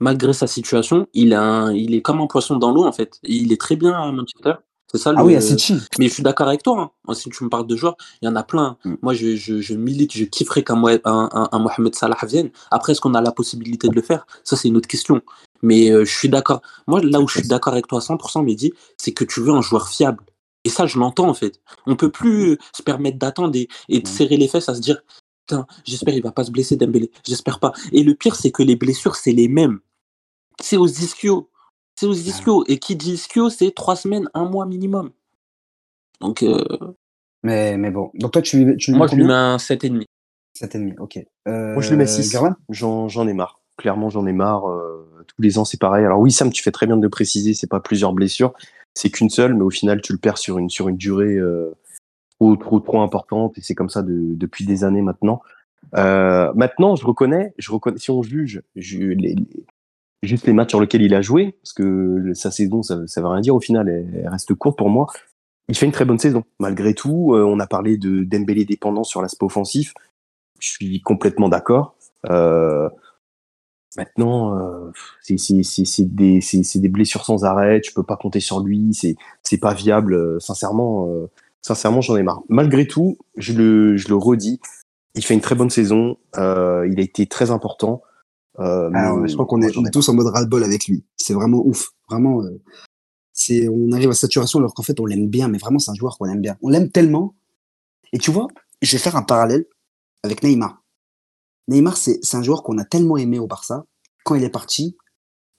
malgré 0.00 0.32
sa 0.32 0.46
situation, 0.46 1.06
il, 1.12 1.32
a 1.34 1.42
un- 1.42 1.72
il 1.74 1.94
est 1.94 2.02
comme 2.02 2.20
un 2.20 2.26
poisson 2.26 2.56
dans 2.56 2.72
l'eau, 2.72 2.84
en 2.86 2.92
fait. 2.92 3.18
Il 3.24 3.52
est 3.52 3.60
très 3.60 3.76
bien 3.76 3.92
à 3.92 4.10
Manchester. 4.10 4.54
C'est 4.90 4.98
ça 4.98 5.12
le. 5.12 5.18
Ah 5.18 5.24
oui, 5.24 5.34
à 5.36 5.40
City. 5.40 5.74
Mais 5.98 6.08
je 6.08 6.14
suis 6.14 6.22
d'accord 6.22 6.46
avec 6.48 6.62
toi. 6.62 6.92
hein. 7.08 7.14
Si 7.14 7.28
tu 7.30 7.42
me 7.44 7.48
parles 7.48 7.66
de 7.66 7.74
joueurs, 7.76 7.96
il 8.22 8.26
y 8.26 8.28
en 8.28 8.36
a 8.36 8.42
plein. 8.44 8.76
Mm. 8.84 8.94
Moi, 9.02 9.14
je, 9.14 9.36
je, 9.36 9.60
je 9.60 9.74
milite, 9.74 10.12
je 10.12 10.24
kifferais 10.24 10.62
qu'un 10.62 10.76
Mohamed- 10.76 11.00
un, 11.04 11.28
un, 11.32 11.48
un 11.50 11.58
Mohamed 11.58 11.94
Salah 11.94 12.16
vienne. 12.26 12.50
Après, 12.70 12.92
est-ce 12.92 13.00
qu'on 13.00 13.14
a 13.14 13.20
la 13.20 13.32
possibilité 13.32 13.88
de 13.88 13.94
le 13.94 14.02
faire? 14.02 14.26
Ça, 14.44 14.56
c'est 14.56 14.68
une 14.68 14.76
autre 14.76 14.88
question. 14.88 15.22
Mais 15.62 15.90
euh, 15.90 16.04
je 16.04 16.14
suis 16.16 16.28
d'accord. 16.28 16.62
Moi, 16.86 17.00
là 17.02 17.20
où 17.20 17.26
je 17.28 17.40
suis 17.40 17.48
d'accord 17.48 17.72
avec 17.72 17.86
toi 17.88 17.98
à 17.98 18.02
100%, 18.02 18.44
Mehdi, 18.44 18.72
c'est 18.96 19.12
que 19.12 19.24
tu 19.24 19.40
veux 19.40 19.52
un 19.52 19.62
joueur 19.62 19.88
fiable. 19.88 20.24
Et 20.64 20.68
ça, 20.68 20.86
je 20.86 20.98
l'entends, 20.98 21.28
en 21.28 21.34
fait. 21.34 21.60
On 21.86 21.96
peut 21.96 22.10
plus 22.10 22.52
euh, 22.52 22.58
se 22.74 22.82
permettre 22.82 23.18
d'attendre 23.18 23.56
et, 23.56 23.68
et 23.88 24.00
de 24.00 24.08
Mm. 24.08 24.12
serrer 24.12 24.36
les 24.36 24.48
fesses 24.48 24.68
à 24.68 24.74
se 24.74 24.80
dire 24.80 25.00
Putain, 25.48 25.66
j'espère 25.84 26.14
il 26.14 26.22
va 26.22 26.32
pas 26.32 26.42
se 26.44 26.50
blesser, 26.50 26.76
Dembélé. 26.76 27.10
J'espère 27.24 27.60
pas. 27.60 27.72
Et 27.92 28.02
le 28.02 28.14
pire, 28.14 28.34
c'est 28.34 28.50
que 28.50 28.62
les 28.64 28.74
blessures, 28.76 29.14
c'est 29.16 29.30
les 29.32 29.46
mêmes. 29.48 29.78
C'est 30.60 30.76
aux 30.76 30.86
ischios. 30.88 31.48
C'est 31.98 32.06
aux 32.06 32.12
ischios. 32.12 32.64
Et 32.68 32.78
qui 32.78 32.94
dit 32.96 33.12
ischio, 33.14 33.48
c'est 33.50 33.70
trois 33.72 33.96
semaines, 33.96 34.28
un 34.34 34.44
mois 34.48 34.66
minimum. 34.66 35.10
Donc, 36.20 36.42
euh, 36.42 36.62
Mais, 37.42 37.76
mais 37.76 37.90
bon. 37.90 38.10
Donc 38.14 38.32
toi, 38.32 38.42
tu, 38.42 38.62
lui- 38.64 38.76
tu 38.76 38.90
lui 38.90 38.98
moi, 38.98 39.06
mets 39.06 39.12
je 39.12 39.16
lui 39.16 39.24
mets 39.24 39.32
un 39.32 39.56
7,5. 39.56 40.04
7,5, 40.58 40.94
ok. 41.00 41.18
Euh, 41.48 41.74
Moi, 41.74 41.82
je 41.82 41.90
le 41.90 41.96
mets 41.96 42.06
6. 42.06 42.30
Gerwan 42.30 42.54
J'en 42.70 43.08
j'en 43.08 43.26
ai 43.28 43.34
marre. 43.34 43.60
Clairement, 43.76 44.08
j'en 44.10 44.26
ai 44.26 44.32
marre. 44.32 44.68
euh, 44.70 45.02
tous 45.26 45.42
les 45.42 45.58
ans, 45.58 45.64
c'est 45.64 45.78
pareil. 45.80 46.04
Alors 46.04 46.20
oui, 46.20 46.30
Sam, 46.32 46.50
tu 46.50 46.62
fais 46.62 46.70
très 46.70 46.86
bien 46.86 46.96
de 46.96 47.02
le 47.02 47.10
préciser. 47.10 47.52
C'est 47.54 47.66
pas 47.66 47.80
plusieurs 47.80 48.12
blessures. 48.12 48.52
C'est 48.94 49.10
qu'une 49.10 49.28
seule, 49.28 49.54
mais 49.54 49.62
au 49.62 49.70
final, 49.70 50.00
tu 50.00 50.12
le 50.12 50.18
perds 50.18 50.38
sur 50.38 50.56
une, 50.58 50.70
sur 50.70 50.88
une 50.88 50.96
durée 50.96 51.34
euh, 51.36 51.74
trop, 52.38 52.56
trop, 52.56 52.80
trop 52.80 53.00
importante. 53.02 53.58
Et 53.58 53.60
c'est 53.60 53.74
comme 53.74 53.90
ça 53.90 54.02
de- 54.02 54.34
depuis 54.34 54.64
des 54.64 54.84
années 54.84 55.02
maintenant. 55.02 55.42
Euh, 55.94 56.52
maintenant, 56.54 56.96
je 56.96 57.04
reconnais, 57.04 57.52
je 57.58 57.70
reconnais, 57.70 57.98
si 57.98 58.10
on 58.10 58.22
juge, 58.22 58.62
ju- 58.76 59.14
les- 59.14 59.34
les- 59.34 59.66
juste 60.22 60.46
les 60.46 60.52
matchs 60.52 60.70
sur 60.70 60.80
lesquels 60.80 61.02
il 61.02 61.14
a 61.14 61.22
joué, 61.22 61.56
parce 61.62 61.72
que 61.72 62.32
sa 62.34 62.50
saison, 62.50 62.82
ça, 62.82 63.06
ça 63.06 63.20
veut 63.20 63.28
rien 63.28 63.40
dire 63.40 63.54
au 63.54 63.60
final, 63.60 63.88
elle, 63.88 64.28
reste 64.28 64.54
courte 64.54 64.78
pour 64.78 64.88
moi. 64.88 65.06
Il 65.68 65.76
fait 65.76 65.86
une 65.86 65.92
très 65.92 66.04
bonne 66.04 66.18
saison, 66.18 66.44
malgré 66.60 66.94
tout. 66.94 67.34
Euh, 67.34 67.44
on 67.44 67.58
a 67.58 67.66
parlé 67.66 67.96
de 67.96 68.22
Dembélé 68.24 68.64
dépendant 68.64 69.04
sur 69.04 69.20
l'aspect 69.20 69.44
offensif. 69.44 69.94
Je 70.60 70.68
suis 70.68 71.00
complètement 71.00 71.48
d'accord. 71.48 71.96
Euh, 72.30 72.88
maintenant, 73.96 74.56
euh, 74.56 74.90
c'est 75.22 76.14
des, 76.14 76.88
blessures 76.88 77.24
sans 77.24 77.44
arrêt. 77.44 77.80
Tu 77.80 77.92
peux 77.92 78.04
pas 78.04 78.16
compter 78.16 78.40
sur 78.40 78.60
lui. 78.60 78.92
C'est 79.42 79.58
pas 79.58 79.74
viable. 79.74 80.40
Sincèrement, 80.40 81.10
sincèrement, 81.62 82.00
j'en 82.00 82.16
ai 82.16 82.22
marre. 82.22 82.42
Malgré 82.48 82.86
tout, 82.86 83.18
je 83.36 83.52
le, 83.52 84.14
redis. 84.14 84.60
Il 85.16 85.24
fait 85.24 85.34
une 85.34 85.40
très 85.40 85.56
bonne 85.56 85.70
saison. 85.70 86.16
Il 86.36 86.40
a 86.40 87.02
été 87.02 87.26
très 87.26 87.50
important. 87.50 88.02
Euh, 88.58 88.90
mais 88.90 89.28
je 89.28 89.34
crois 89.34 89.46
qu'on 89.46 89.60
est, 89.62 89.76
on 89.76 89.84
est 89.84 89.90
tous 89.90 90.08
en 90.08 90.14
mode 90.14 90.26
ras-le-bol 90.28 90.64
avec 90.64 90.86
lui. 90.86 91.04
C'est 91.16 91.34
vraiment 91.34 91.64
ouf. 91.66 91.90
Vraiment, 92.08 92.42
euh, 92.42 92.60
c'est, 93.32 93.68
on 93.68 93.92
arrive 93.92 94.10
à 94.10 94.14
saturation 94.14 94.58
alors 94.58 94.74
qu'en 94.74 94.82
fait, 94.82 94.98
on 95.00 95.06
l'aime 95.06 95.28
bien, 95.28 95.48
mais 95.48 95.58
vraiment, 95.58 95.78
c'est 95.78 95.90
un 95.90 95.94
joueur 95.94 96.16
qu'on 96.18 96.26
aime 96.26 96.40
bien. 96.40 96.56
On 96.62 96.68
l'aime 96.68 96.90
tellement. 96.90 97.34
Et 98.12 98.18
tu 98.18 98.30
vois, 98.30 98.46
je 98.82 98.92
vais 98.92 98.98
faire 98.98 99.16
un 99.16 99.22
parallèle 99.22 99.66
avec 100.22 100.42
Neymar. 100.42 100.82
Neymar, 101.68 101.96
c'est, 101.96 102.18
c'est 102.22 102.36
un 102.36 102.42
joueur 102.42 102.62
qu'on 102.62 102.78
a 102.78 102.84
tellement 102.84 103.16
aimé 103.16 103.38
au 103.38 103.46
Barça. 103.46 103.84
Quand 104.24 104.34
il 104.36 104.44
est 104.44 104.50
parti, 104.50 104.96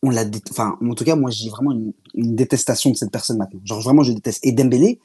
on 0.04 0.10
l'a, 0.10 0.26
dé- 0.26 0.42
enfin, 0.50 0.78
en 0.82 0.94
tout 0.94 1.04
cas, 1.04 1.16
moi, 1.16 1.30
j'ai 1.30 1.50
vraiment 1.50 1.72
une, 1.72 1.94
une 2.14 2.36
détestation 2.36 2.92
de 2.92 2.96
cette 2.96 3.12
personne 3.12 3.38
maintenant. 3.38 3.60
Genre, 3.64 3.82
vraiment, 3.82 4.04
je 4.04 4.14
déteste. 4.14 4.46
Et 4.46 4.52
Dembélé, 4.52 5.00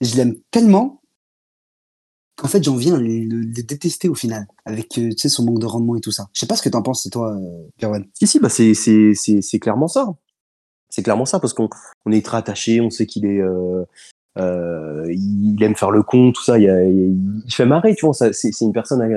je 0.00 0.16
l'aime 0.16 0.36
tellement 0.50 1.01
qu'en 2.36 2.48
fait, 2.48 2.62
j'en 2.62 2.76
viens 2.76 2.96
à 2.96 3.00
le, 3.00 3.44
détester 3.44 4.08
au 4.08 4.14
final, 4.14 4.46
avec, 4.64 4.98
euh, 4.98 5.10
son 5.16 5.44
manque 5.44 5.58
de 5.58 5.66
rendement 5.66 5.96
et 5.96 6.00
tout 6.00 6.12
ça. 6.12 6.28
Je 6.32 6.40
sais 6.40 6.46
pas 6.46 6.56
ce 6.56 6.62
que 6.62 6.68
t'en 6.68 6.82
penses, 6.82 7.08
toi, 7.10 7.34
euh, 7.34 7.68
Gerwan. 7.78 8.04
Si, 8.14 8.26
si, 8.26 8.40
bah 8.40 8.48
c'est, 8.48 8.74
c'est, 8.74 9.58
clairement 9.58 9.88
ça. 9.88 10.14
C'est 10.88 11.02
clairement 11.02 11.26
ça, 11.26 11.40
parce 11.40 11.54
qu'on 11.54 11.68
on 12.06 12.12
est 12.12 12.24
très 12.24 12.38
attaché, 12.38 12.80
on 12.80 12.90
sait 12.90 13.06
qu'il 13.06 13.26
est. 13.26 13.40
Euh, 13.40 13.84
euh, 14.38 15.06
il 15.10 15.62
aime 15.62 15.74
faire 15.74 15.90
le 15.90 16.02
con, 16.02 16.32
tout 16.32 16.42
ça. 16.42 16.58
Il, 16.58 17.42
fait 17.50 17.66
marrer, 17.66 17.94
tu 17.94 18.06
vois. 18.06 18.14
C'est, 18.14 18.60
une 18.60 18.72
personne 18.72 19.02
à, 19.02 19.08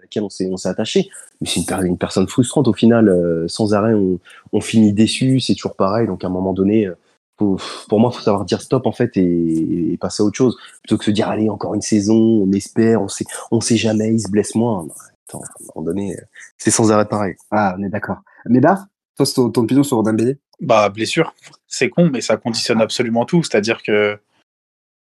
laquelle 0.00 0.22
on 0.22 0.30
s'est, 0.30 0.68
attaché. 0.68 1.08
Mais 1.40 1.48
c'est 1.48 1.60
une, 1.60 1.86
une 1.86 1.98
personne 1.98 2.28
frustrante 2.28 2.68
au 2.68 2.72
final. 2.72 3.08
euh, 3.08 3.46
sans 3.48 3.74
arrêt, 3.74 3.94
on, 3.94 4.18
on 4.52 4.60
finit 4.60 4.92
déçu, 4.92 5.40
c'est 5.40 5.54
toujours 5.54 5.76
pareil. 5.76 6.06
Donc 6.06 6.24
à 6.24 6.28
un 6.28 6.30
moment 6.30 6.52
donné, 6.52 6.86
euh, 6.86 6.94
faut- 7.38 7.58
pour 7.88 8.00
moi, 8.00 8.10
il 8.12 8.16
faut 8.16 8.22
savoir 8.22 8.44
dire 8.44 8.60
stop 8.60 8.86
en 8.86 8.92
fait 8.92 9.16
et, 9.16 9.92
et 9.92 9.96
passer 9.98 10.22
à 10.22 10.26
autre 10.26 10.36
chose. 10.36 10.56
Plutôt 10.82 10.98
que 10.98 11.04
se 11.04 11.10
dire, 11.10 11.28
allez, 11.28 11.48
encore 11.48 11.74
une 11.74 11.82
saison, 11.82 12.14
on 12.16 12.52
espère, 12.52 13.02
on 13.02 13.08
sait, 13.08 13.24
on 13.50 13.60
sait 13.60 13.76
jamais, 13.76 14.12
il 14.12 14.20
se 14.20 14.28
blesse 14.30 14.54
moins. 14.54 14.84
Non, 14.84 14.94
attends, 15.28 15.40
à 15.42 15.46
un 15.46 15.64
moment 15.76 15.86
donné, 15.86 16.16
c'est 16.56 16.70
sans 16.70 16.90
arrêt 16.92 17.06
pareil. 17.08 17.34
Ah, 17.50 17.76
on 17.78 17.82
est 17.82 17.88
d'accord. 17.90 18.18
Médard, 18.46 18.86
toi, 19.16 19.26
c'est 19.26 19.34
ton, 19.34 19.50
ton 19.50 19.62
opinion 19.62 19.82
sur 19.82 20.02
Dembélé 20.02 20.38
Bah, 20.60 20.88
blessure, 20.88 21.34
c'est 21.66 21.90
con, 21.90 22.10
mais 22.10 22.20
ça 22.20 22.36
conditionne 22.36 22.80
absolument 22.80 23.24
tout. 23.24 23.42
C'est-à-dire 23.42 23.82
que 23.82 24.18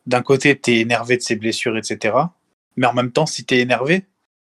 d'un 0.05 0.21
côté, 0.21 0.59
tu 0.59 0.71
es 0.71 0.79
énervé 0.79 1.17
de 1.17 1.21
ses 1.21 1.35
blessures, 1.35 1.77
etc. 1.77 2.15
Mais 2.75 2.87
en 2.87 2.93
même 2.93 3.11
temps, 3.11 3.25
si 3.25 3.45
tu 3.45 3.55
es 3.55 3.59
énervé, 3.59 4.05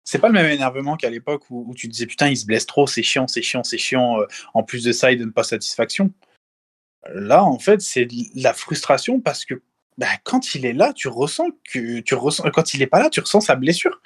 c'est 0.04 0.18
pas 0.18 0.28
le 0.28 0.34
même 0.34 0.50
énervement 0.50 0.96
qu'à 0.96 1.10
l'époque 1.10 1.42
où, 1.50 1.64
où 1.68 1.74
tu 1.74 1.88
disais 1.88 2.06
putain, 2.06 2.28
il 2.28 2.36
se 2.36 2.46
blesse 2.46 2.66
trop, 2.66 2.86
c'est 2.86 3.02
chiant, 3.02 3.26
c'est 3.26 3.42
chiant, 3.42 3.64
c'est 3.64 3.78
chiant. 3.78 4.20
euh, 4.20 4.26
En 4.54 4.62
plus 4.62 4.84
de 4.84 4.92
ça, 4.92 5.12
il 5.12 5.18
donne 5.18 5.32
pas 5.32 5.42
satisfaction. 5.44 6.10
Là, 7.08 7.44
en 7.44 7.58
fait, 7.58 7.80
c'est 7.80 8.06
la 8.34 8.52
frustration 8.52 9.20
parce 9.20 9.44
que 9.44 9.62
bah, 9.98 10.06
quand 10.24 10.54
il 10.54 10.66
est 10.66 10.72
là, 10.72 10.92
tu 10.92 11.08
ressens 11.08 11.48
que 11.64 12.00
tu 12.00 12.14
ressens 12.14 12.50
quand 12.50 12.74
il 12.74 12.82
est 12.82 12.86
pas 12.86 13.00
là, 13.00 13.10
tu 13.10 13.20
ressens 13.20 13.42
sa 13.42 13.54
blessure. 13.54 14.00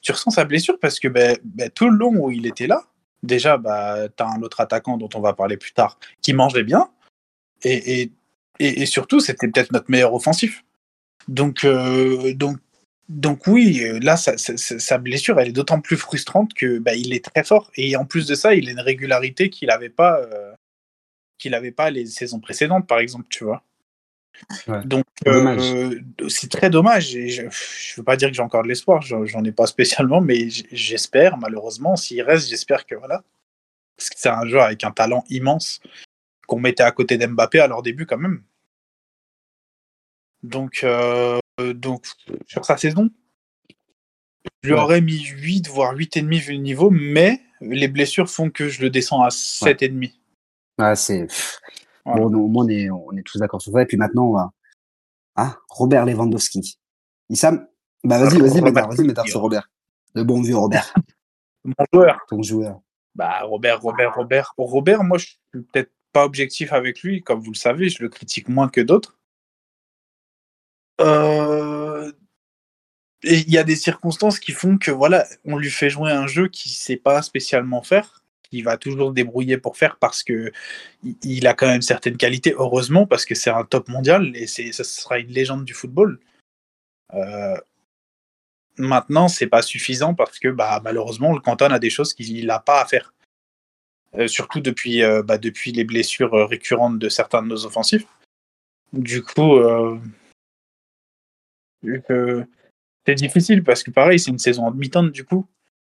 Tu 0.00 0.12
ressens 0.12 0.32
sa 0.32 0.44
blessure 0.44 0.78
parce 0.80 0.98
que 0.98 1.08
bah, 1.08 1.34
bah, 1.44 1.68
tout 1.70 1.88
le 1.88 1.96
long 1.96 2.14
où 2.16 2.30
il 2.30 2.46
était 2.46 2.66
là, 2.66 2.84
déjà, 3.22 3.56
bah, 3.56 4.08
tu 4.08 4.22
as 4.22 4.26
un 4.28 4.42
autre 4.42 4.60
attaquant 4.60 4.96
dont 4.98 5.08
on 5.14 5.20
va 5.20 5.32
parler 5.32 5.56
plus 5.56 5.72
tard 5.72 5.98
qui 6.22 6.32
mangeait 6.32 6.64
bien. 6.64 6.90
Et, 7.62 8.02
et, 8.02 8.12
et, 8.58 8.86
surtout, 8.86 9.20
c'était 9.20 9.48
peut-être 9.48 9.72
notre 9.72 9.90
meilleur 9.90 10.14
offensif. 10.14 10.64
Donc, 11.28 11.64
euh, 11.64 12.34
donc, 12.34 12.58
donc 13.08 13.46
oui, 13.46 13.82
là, 14.00 14.16
sa, 14.16 14.98
blessure, 14.98 15.38
elle 15.38 15.48
est 15.48 15.52
d'autant 15.52 15.80
plus 15.80 15.96
frustrante 15.96 16.54
que 16.54 16.82
il 16.96 17.12
est 17.12 17.24
très 17.24 17.44
fort. 17.44 17.70
Et 17.76 17.96
en 17.96 18.04
plus 18.04 18.26
de 18.26 18.34
ça, 18.34 18.54
il 18.54 18.68
a 18.68 18.72
une 18.72 18.80
régularité 18.80 19.50
qu'il 19.50 19.68
n'avait 19.68 19.90
pas, 19.90 20.20
euh, 20.20 20.51
qu'il 21.42 21.54
avait 21.54 21.72
pas 21.72 21.90
les 21.90 22.06
saisons 22.06 22.40
précédentes, 22.40 22.86
par 22.86 23.00
exemple, 23.00 23.26
tu 23.28 23.44
vois. 23.44 23.62
Ouais. 24.66 24.84
Donc, 24.84 25.04
euh, 25.26 26.00
c'est 26.28 26.50
très 26.50 26.70
dommage. 26.70 27.14
Et 27.14 27.28
je 27.28 27.42
ne 27.42 27.48
veux 27.96 28.02
pas 28.02 28.16
dire 28.16 28.28
que 28.30 28.34
j'ai 28.34 28.42
encore 28.42 28.62
de 28.62 28.68
l'espoir, 28.68 29.02
j'en 29.02 29.44
ai 29.44 29.52
pas 29.52 29.66
spécialement, 29.66 30.20
mais 30.20 30.48
j'espère, 30.50 31.36
malheureusement, 31.36 31.96
s'il 31.96 32.22
reste, 32.22 32.48
j'espère 32.48 32.86
que 32.86 32.94
voilà. 32.94 33.22
Parce 33.96 34.08
que 34.10 34.16
c'est 34.18 34.30
un 34.30 34.46
joueur 34.46 34.64
avec 34.64 34.82
un 34.84 34.90
talent 34.90 35.24
immense 35.28 35.80
qu'on 36.46 36.58
mettait 36.58 36.82
à 36.82 36.90
côté 36.92 37.18
d'Mbappé 37.18 37.60
à 37.60 37.66
leur 37.66 37.82
début, 37.82 38.06
quand 38.06 38.18
même. 38.18 38.42
Donc, 40.42 40.80
euh, 40.82 41.38
donc 41.74 42.06
sur 42.46 42.64
sa 42.64 42.76
saison, 42.76 43.10
je 44.62 44.68
lui 44.70 44.74
Ouais. 44.74 44.80
aurais 44.80 45.00
mis 45.00 45.20
8, 45.24 45.68
voire 45.68 45.94
8,5 45.94 46.40
vu 46.40 46.52
le 46.52 46.58
niveau, 46.58 46.90
mais 46.90 47.40
les 47.60 47.86
blessures 47.86 48.28
font 48.28 48.50
que 48.50 48.68
je 48.68 48.80
le 48.82 48.90
descends 48.90 49.22
à 49.22 49.28
7,5. 49.28 50.12
Ah, 50.78 50.94
c'est. 50.94 51.26
Voilà. 52.04 52.20
Bon, 52.20 52.34
au 52.34 52.48
moins, 52.48 52.64
on 52.64 52.68
est, 52.68 52.90
on 52.90 53.12
est 53.12 53.22
tous 53.22 53.38
d'accord 53.38 53.60
sur 53.62 53.72
ça. 53.72 53.82
Et 53.82 53.86
puis 53.86 53.96
maintenant, 53.96 54.26
on 54.26 54.32
va. 54.32 54.50
Ah, 55.36 55.56
Robert 55.68 56.04
Lewandowski. 56.04 56.78
Issam 57.28 57.66
Bah, 58.04 58.18
vas-y, 58.18 58.40
vas-y, 58.40 58.60
Médard, 58.60 58.90
vas-y, 58.90 59.28
sur 59.28 59.40
Robert. 59.40 59.70
Le 60.14 60.24
bon 60.24 60.42
vieux 60.42 60.56
Robert, 60.56 60.92
Mon 61.64 61.74
joueur, 61.92 62.18
ton 62.28 62.42
joueur. 62.42 62.80
Bah, 63.14 63.42
Robert, 63.42 63.80
Robert, 63.80 64.14
Robert. 64.14 64.52
Robert, 64.58 65.04
moi, 65.04 65.18
je 65.18 65.26
suis 65.26 65.38
peut-être 65.52 65.92
pas 66.12 66.24
objectif 66.24 66.72
avec 66.72 67.02
lui, 67.02 67.22
comme 67.22 67.40
vous 67.40 67.52
le 67.52 67.56
savez, 67.56 67.88
je 67.88 68.02
le 68.02 68.08
critique 68.08 68.48
moins 68.48 68.68
que 68.68 68.80
d'autres. 68.80 69.18
Euh, 71.00 72.12
Et 73.22 73.38
il 73.38 73.50
y 73.50 73.58
a 73.58 73.64
des 73.64 73.76
circonstances 73.76 74.38
qui 74.38 74.52
font 74.52 74.76
que, 74.76 74.90
voilà, 74.90 75.26
on 75.44 75.56
lui 75.56 75.70
fait 75.70 75.88
jouer 75.88 76.10
un 76.10 76.26
jeu 76.26 76.48
qu'il 76.48 76.72
sait 76.72 76.96
pas 76.96 77.22
spécialement 77.22 77.82
faire, 77.82 78.21
va 78.60 78.76
toujours 78.76 79.08
se 79.08 79.14
débrouiller 79.14 79.56
pour 79.56 79.78
faire 79.78 79.96
parce 79.96 80.22
que 80.22 80.52
il- 81.22 81.46
a 81.46 81.54
quand 81.54 81.66
même 81.68 81.80
certaines 81.80 82.18
qualités, 82.18 82.52
heureusement, 82.58 83.06
parce 83.06 83.24
que 83.24 83.34
c'est 83.34 83.48
un 83.50 83.64
top 83.64 83.88
mondial 83.88 84.32
et 84.36 84.46
ça 84.46 84.84
sera 84.84 85.18
une 85.18 85.28
légende 85.30 85.64
du 85.64 85.72
football. 85.72 86.20
Euh, 87.14 87.56
Maintenant, 88.78 89.28
c'est 89.28 89.48
pas 89.48 89.60
suffisant 89.60 90.14
parce 90.14 90.38
que 90.38 90.48
bah, 90.48 90.80
malheureusement, 90.82 91.34
le 91.34 91.40
Canton 91.40 91.66
a 91.70 91.78
des 91.78 91.90
choses 91.90 92.14
qu'il 92.14 92.46
n'a 92.46 92.58
pas 92.58 92.80
à 92.80 92.86
faire. 92.86 93.12
Euh, 94.14 94.26
surtout 94.28 94.60
depuis, 94.60 95.02
euh, 95.02 95.22
bah, 95.22 95.36
depuis 95.36 95.72
les 95.72 95.84
blessures 95.84 96.32
récurrentes 96.48 96.98
de 96.98 97.08
certains 97.10 97.42
de 97.42 97.48
nos 97.48 97.66
offensifs. 97.66 98.06
Du 98.94 99.22
coup, 99.22 99.58
c'est 103.06 103.14
difficile 103.14 103.62
parce 103.62 103.82
que 103.82 103.90
pareil, 103.90 104.18
c'est 104.18 104.30
une 104.30 104.38
saison 104.38 104.64
en 104.66 104.70
demi-teinte 104.70 105.12
du 105.12 105.24
coup. 105.24 105.46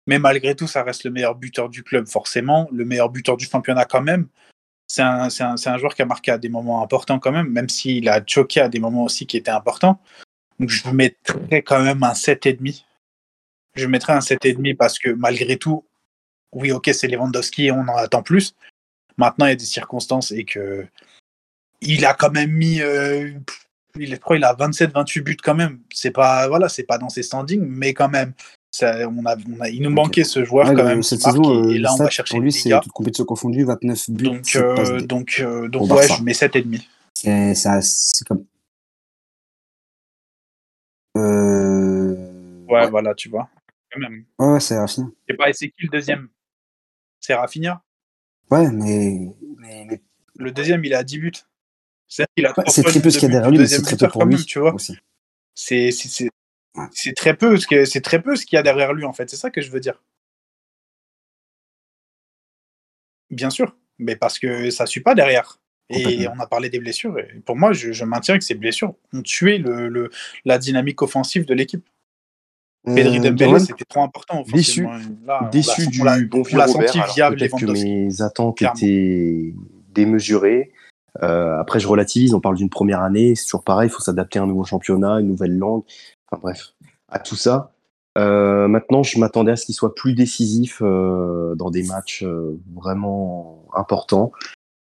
Mais 0.07 0.19
malgré 0.19 0.55
tout, 0.55 0.67
ça 0.67 0.83
reste 0.83 1.03
le 1.05 1.11
meilleur 1.11 1.35
buteur 1.35 1.69
du 1.69 1.83
club, 1.83 2.07
forcément, 2.07 2.67
le 2.71 2.85
meilleur 2.85 3.09
buteur 3.09 3.37
du 3.37 3.45
championnat 3.45 3.85
quand 3.85 4.01
même. 4.01 4.27
C'est 4.87 5.01
un, 5.01 5.29
un, 5.29 5.77
joueur 5.77 5.95
qui 5.95 6.01
a 6.01 6.05
marqué 6.05 6.31
à 6.31 6.37
des 6.37 6.49
moments 6.49 6.83
importants 6.83 7.17
quand 7.19 7.31
même, 7.31 7.49
même 7.49 7.69
s'il 7.69 8.09
a 8.09 8.21
choqué 8.25 8.59
à 8.59 8.69
des 8.69 8.79
moments 8.79 9.05
aussi 9.05 9.25
qui 9.25 9.37
étaient 9.37 9.49
importants. 9.49 9.99
Donc 10.59 10.69
je 10.69 10.87
mettrais 10.89 11.63
quand 11.63 11.81
même 11.81 12.03
un 12.03 12.13
7,5. 12.13 12.83
Je 13.75 13.87
mettrais 13.87 14.13
un 14.13 14.19
7,5 14.19 14.75
parce 14.75 14.99
que 14.99 15.09
malgré 15.09 15.57
tout, 15.57 15.85
oui, 16.51 16.71
ok, 16.71 16.91
c'est 16.93 17.07
Lewandowski 17.07 17.67
et 17.67 17.71
on 17.71 17.79
en 17.79 17.95
attend 17.95 18.21
plus. 18.21 18.55
Maintenant, 19.17 19.45
il 19.45 19.49
y 19.49 19.53
a 19.53 19.55
des 19.55 19.65
circonstances 19.65 20.31
et 20.31 20.45
que 20.45 20.85
il 21.81 22.05
a 22.05 22.13
quand 22.13 22.31
même 22.31 22.51
mis, 22.51 22.81
euh, 22.81 23.31
il, 23.95 24.11
je 24.11 24.15
crois, 24.15 24.37
il 24.37 24.43
a 24.43 24.53
27-28 24.53 25.21
buts 25.21 25.37
quand 25.37 25.55
même. 25.55 25.81
C'est 25.93 26.11
pas, 26.11 26.47
voilà, 26.47 26.69
c'est 26.69 26.83
pas 26.83 26.97
dans 26.97 27.09
ses 27.09 27.23
standings, 27.23 27.65
mais 27.65 27.93
quand 27.93 28.09
même, 28.09 28.33
ça, 28.75 29.07
on 29.07 29.23
a, 29.25 29.35
on 29.55 29.61
a, 29.61 29.69
il 29.69 29.83
nous 29.83 29.91
manquait 29.91 30.23
ce 30.23 30.43
joueur 30.43 30.67
Ouais, 30.67 30.75
quand 30.75 30.83
même. 30.83 31.03
cette 31.03 31.21
saison, 31.21 31.69
et, 31.69 31.73
et 31.73 31.77
euh, 31.77 31.81
là, 31.81 31.93
on 31.93 31.97
va 31.97 32.09
chercher 32.09 32.31
pour 32.33 32.41
lui, 32.41 32.51
c'est 32.51 32.71
toute 32.81 32.91
compétition 32.91 33.23
confondue, 33.23 33.63
29 33.65 34.09
buts. 34.09 34.23
Donc, 34.23 34.55
euh, 34.55 34.99
donc, 35.01 35.35
euh, 35.39 35.67
donc 35.69 35.83
ouais, 35.83 35.87
Barça. 35.89 36.15
je 36.17 36.23
mets 36.23 36.31
7,5. 36.33 36.81
C'est 37.13 37.53
ça, 37.53 37.79
c'est 37.83 38.27
comme. 38.27 38.45
Euh... 41.17 42.15
Ouais, 42.67 42.81
Ouais, 42.81 42.89
voilà, 42.89 43.13
tu 43.13 43.29
vois. 43.29 43.47
Quand 43.91 43.99
même. 43.99 44.25
ouais, 44.39 44.59
c'est 44.59 44.77
Rafinha. 44.77 45.07
Et 45.29 45.35
c'est 45.53 45.67
qui 45.69 45.83
le 45.83 45.89
deuxième? 45.89 46.29
C'est 47.19 47.35
Rafinha. 47.35 47.83
Ouais, 48.49 48.71
mais, 48.71 49.19
mais, 49.59 49.85
mais 49.87 50.01
Le 50.35 50.51
deuxième, 50.51 50.83
il 50.83 50.95
a 50.95 51.03
10 51.03 51.19
buts. 51.19 51.31
C'est 52.07 52.25
qu'il 52.35 52.45
a 52.47 52.49
ouais, 52.57 52.63
c'est 52.67 52.81
ce 52.81 52.89
qu'il 52.91 53.03
y 53.03 53.25
a 53.25 53.27
derrière 53.29 53.51
lui, 53.51 53.59
mais 53.59 53.67
c'est 53.67 53.81
très 53.83 53.95
peu 53.97 54.07
pour 54.07 54.25
lui 54.25 54.35
même, 54.35 54.43
tu 54.45 54.59
vois. 54.59 54.75
c'est- 55.55 56.29
Ouais. 56.75 56.85
c'est 56.91 57.13
très 57.15 57.35
peu 57.35 57.57
ce 57.57 57.67
que 57.67 57.85
c'est 57.85 58.01
très 58.01 58.21
peu 58.21 58.35
ce 58.35 58.45
qu'il 58.45 58.55
y 58.55 58.59
a 58.59 58.63
derrière 58.63 58.93
lui 58.93 59.05
en 59.05 59.13
fait. 59.13 59.29
C'est 59.29 59.35
ça 59.35 59.49
que 59.51 59.61
je 59.61 59.69
veux 59.71 59.79
dire. 59.79 60.01
Bien 63.29 63.49
sûr, 63.49 63.75
mais 63.99 64.15
parce 64.15 64.39
que 64.39 64.69
ça 64.69 64.85
suit 64.85 65.01
pas 65.01 65.15
derrière. 65.15 65.59
Et 65.89 66.27
on 66.27 66.39
a 66.39 66.47
parlé 66.47 66.69
des 66.69 66.79
blessures. 66.79 67.19
Et 67.19 67.41
pour 67.45 67.55
moi, 67.55 67.73
je, 67.73 67.91
je 67.91 68.05
maintiens 68.05 68.37
que 68.37 68.43
ces 68.43 68.55
blessures 68.55 68.95
ont 69.13 69.21
tué 69.21 69.57
le, 69.59 69.89
le- 69.89 70.09
la 70.45 70.57
dynamique 70.57 71.01
offensive 71.01 71.45
de 71.45 71.53
l'équipe. 71.53 71.87
Pedri 72.85 73.19
Euh, 73.19 73.21
Dembélé, 73.21 73.59
c'était 73.59 73.85
trop 73.85 74.01
important 74.01 74.43
Déçu. 74.51 74.87
Là, 75.25 75.49
Déçu 75.51 75.83
on 75.87 75.89
du 76.17 76.25
bon 76.27 76.43
on 76.51 76.57
l'a 76.57 76.67
senti 76.67 76.99
Alors 76.99 77.13
via 77.13 77.29
peut-être 77.31 77.57
que 77.59 77.65
mes 77.65 78.21
attentes 78.21 78.57
clairement. 78.57 78.75
étaient 78.77 79.53
démesurées. 79.89 80.71
Euh, 81.21 81.59
après, 81.59 81.79
je 81.79 81.87
relativise. 81.87 82.33
On 82.33 82.41
parle 82.41 82.55
d'une 82.55 82.69
première 82.69 83.01
année. 83.01 83.35
C'est 83.35 83.43
toujours 83.45 83.63
pareil. 83.63 83.87
Il 83.89 83.91
faut 83.91 84.01
s'adapter 84.01 84.39
à 84.39 84.43
un 84.43 84.47
nouveau 84.47 84.63
championnat, 84.63 85.19
une 85.19 85.27
nouvelle 85.27 85.55
langue. 85.57 85.83
Bref, 86.41 86.73
à 87.09 87.19
tout 87.19 87.35
ça. 87.35 87.73
Euh, 88.17 88.67
maintenant, 88.67 89.03
je 89.03 89.19
m'attendais 89.19 89.51
à 89.51 89.55
ce 89.55 89.65
qu'il 89.65 89.75
soit 89.75 89.95
plus 89.95 90.13
décisif 90.13 90.81
euh, 90.81 91.55
dans 91.55 91.71
des 91.71 91.83
matchs 91.83 92.23
euh, 92.23 92.59
vraiment 92.75 93.65
importants. 93.73 94.31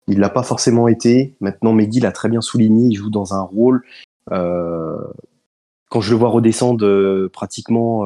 Il 0.07 0.19
l'a 0.19 0.29
pas 0.29 0.43
forcément 0.43 0.87
été. 0.87 1.35
Maintenant, 1.41 1.73
Mehdi 1.73 1.99
l'a 1.99 2.11
très 2.11 2.29
bien 2.29 2.41
souligné. 2.41 2.87
Il 2.89 2.95
joue 2.95 3.09
dans 3.09 3.33
un 3.33 3.41
rôle. 3.41 3.83
quand 4.29 6.01
je 6.01 6.11
le 6.11 6.17
vois 6.17 6.29
redescendre 6.29 7.27
pratiquement 7.29 8.03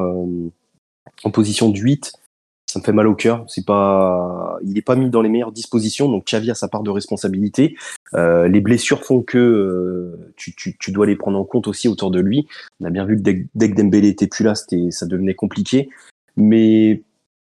en 1.23 1.31
position 1.31 1.69
de 1.69 1.77
8, 1.77 2.13
ça 2.69 2.77
me 2.77 2.83
fait 2.83 2.93
mal 2.93 3.07
au 3.07 3.15
cœur. 3.15 3.45
C'est 3.47 3.65
pas, 3.65 4.59
il 4.63 4.73
n'est 4.73 4.83
pas 4.83 4.95
mis 4.95 5.09
dans 5.09 5.23
les 5.23 5.29
meilleures 5.29 5.51
dispositions, 5.51 6.07
donc 6.07 6.25
Xavi 6.25 6.51
a 6.51 6.55
sa 6.55 6.67
part 6.67 6.83
de 6.83 6.91
responsabilité. 6.91 7.75
Euh, 8.13 8.47
les 8.47 8.61
blessures 8.61 9.03
font 9.03 9.23
que 9.23 9.39
euh, 9.39 10.33
tu, 10.37 10.53
tu, 10.55 10.77
tu 10.77 10.91
dois 10.91 11.07
les 11.07 11.15
prendre 11.15 11.39
en 11.39 11.45
compte 11.45 11.67
aussi 11.67 11.87
autour 11.87 12.11
de 12.11 12.19
lui. 12.19 12.47
On 12.79 12.85
a 12.85 12.91
bien 12.91 13.05
vu 13.05 13.15
que 13.17 13.21
dès, 13.21 13.47
dès 13.55 13.71
que 13.71 13.75
Dembélé 13.75 14.09
était 14.09 14.27
plus 14.27 14.43
là, 14.43 14.53
c'était, 14.53 14.91
ça 14.91 15.07
devenait 15.07 15.33
compliqué. 15.33 15.89
Mais 16.37 17.01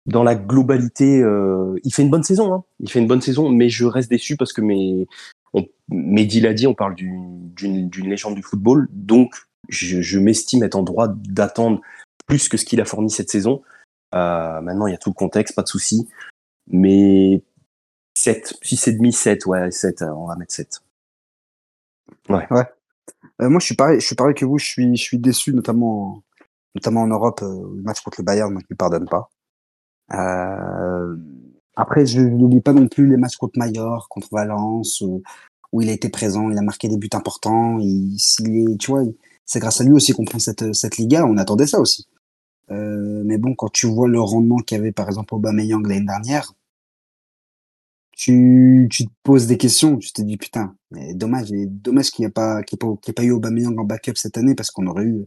dans 0.06 0.24
la 0.24 0.36
globalité, 0.36 1.22
euh, 1.22 1.80
il 1.86 1.94
fait 1.94 2.02
une 2.02 2.10
bonne 2.10 2.24
saison. 2.24 2.54
Hein. 2.54 2.64
Il 2.82 2.92
fait 2.92 3.00
une 3.00 3.08
bonne 3.08 3.22
saison, 3.22 3.50
mais 3.50 3.70
je 3.70 3.86
reste 3.86 4.10
déçu 4.10 4.36
parce 4.36 4.52
que 4.52 4.60
mes, 4.60 5.08
on, 5.54 5.66
Mehdi 5.88 6.42
l'a 6.42 6.54
dit, 6.54 6.68
on 6.68 6.74
parle 6.74 6.96
d'une, 6.96 7.50
d'une, 7.54 7.88
d'une 7.88 8.10
légende 8.10 8.36
du 8.36 8.44
football, 8.44 8.90
donc 8.92 9.36
je, 9.70 10.02
je 10.02 10.20
m'estime 10.20 10.64
être 10.64 10.76
en 10.76 10.84
droit 10.84 11.08
d'attendre 11.08 11.80
plus 12.28 12.50
que 12.50 12.58
ce 12.58 12.66
qu'il 12.66 12.82
a 12.82 12.86
fourni 12.86 13.10
cette 13.10 13.30
saison. 13.30 13.62
Euh, 14.14 14.62
maintenant, 14.62 14.88
il 14.88 14.92
y 14.92 14.96
a 14.96 14.98
tout 14.98 15.10
le 15.10 15.16
contexte, 15.16 15.56
pas 15.56 15.64
de 15.64 15.68
souci. 15.68 16.08
Mais 16.68 17.44
7, 18.16 18.54
6,5, 18.64 19.12
7, 19.12 19.46
ouais, 19.48 19.72
7, 19.72 20.02
euh, 20.02 20.10
on 20.16 20.28
va 20.28 20.36
mettre 20.36 20.54
7. 20.54 20.82
Euh, 22.30 23.50
moi, 23.50 23.60
je 23.60 23.66
suis 23.66 23.76
pareil, 23.76 24.00
je 24.00 24.06
suis 24.06 24.16
pareil 24.16 24.36
que 24.36 24.46
vous. 24.46 24.58
Je 24.58 24.66
suis, 24.66 24.96
je 24.96 25.02
suis 25.02 25.18
déçu, 25.18 25.54
notamment, 25.54 26.24
notamment 26.76 27.02
en 27.02 27.08
Europe. 27.08 27.42
euh, 27.42 27.74
le 27.76 27.82
match 27.82 28.02
contre 28.02 28.22
le 28.22 28.26
Bayern, 28.26 28.52
moi, 28.52 28.62
je 28.62 28.74
ne 28.74 28.78
pardonne 28.78 29.08
pas. 29.10 29.30
Après, 31.76 32.06
je 32.06 32.22
n'oublie 32.22 32.62
pas 32.62 32.74
non 32.74 32.88
plus 32.88 33.08
les 33.08 33.18
matchs 33.18 33.38
contre 33.38 33.58
Mallorca, 33.58 34.06
contre 34.10 34.28
Valence, 34.32 35.02
où, 35.02 35.82
il 35.82 35.90
a 35.90 35.92
été 35.92 36.10
présent, 36.10 36.52
il 36.52 36.58
a 36.58 36.62
marqué 36.62 36.88
des 36.88 36.98
buts 36.98 37.10
importants. 37.14 37.80
Tu 37.80 38.92
vois, 38.92 39.04
c'est 39.46 39.60
grâce 39.60 39.82
à 39.82 39.84
lui 39.84 39.94
aussi 39.94 40.14
qu'on 40.14 40.26
prend 40.26 40.38
cette, 40.38 40.74
cette 40.74 40.98
Liga. 40.98 41.26
On 41.26 41.38
attendait 41.38 41.66
ça 41.66 41.80
aussi. 41.80 42.08
Euh, 42.74 43.24
mais 43.26 43.38
bon, 43.38 43.56
quand 43.56 43.70
tu 43.70 43.88
vois 43.88 44.08
le 44.08 44.20
rendement 44.20 44.58
qu'avait 44.58 44.92
par 44.92 45.08
exemple 45.08 45.36
Aubameyang 45.36 45.86
l'année 45.88 46.06
dernière, 46.06 46.54
tu, 48.12 48.88
tu 48.92 49.06
te 49.06 49.12
poses 49.24 49.48
des 49.48 49.58
questions. 49.58 49.98
Tu 49.98 50.12
te 50.12 50.22
dis 50.22 50.38
putain, 50.38 50.76
mais 50.92 51.14
dommage, 51.14 51.52
et 51.52 51.66
dommage 51.66 52.12
qu'il 52.12 52.24
n'y 52.24 52.28
ait 52.28 52.32
pas, 52.32 52.64
qu'il 52.64 52.78
ait 52.78 52.80
pas, 52.80 52.96
qu'il 53.02 53.24
y 53.24 53.28
eu 53.28 53.32
Aubameyang 53.32 53.78
en 53.78 53.84
backup 53.84 54.16
cette 54.16 54.38
année 54.38 54.56
parce 54.56 54.72
qu'on 54.72 54.88
aurait 54.88 55.06
eu, 55.06 55.26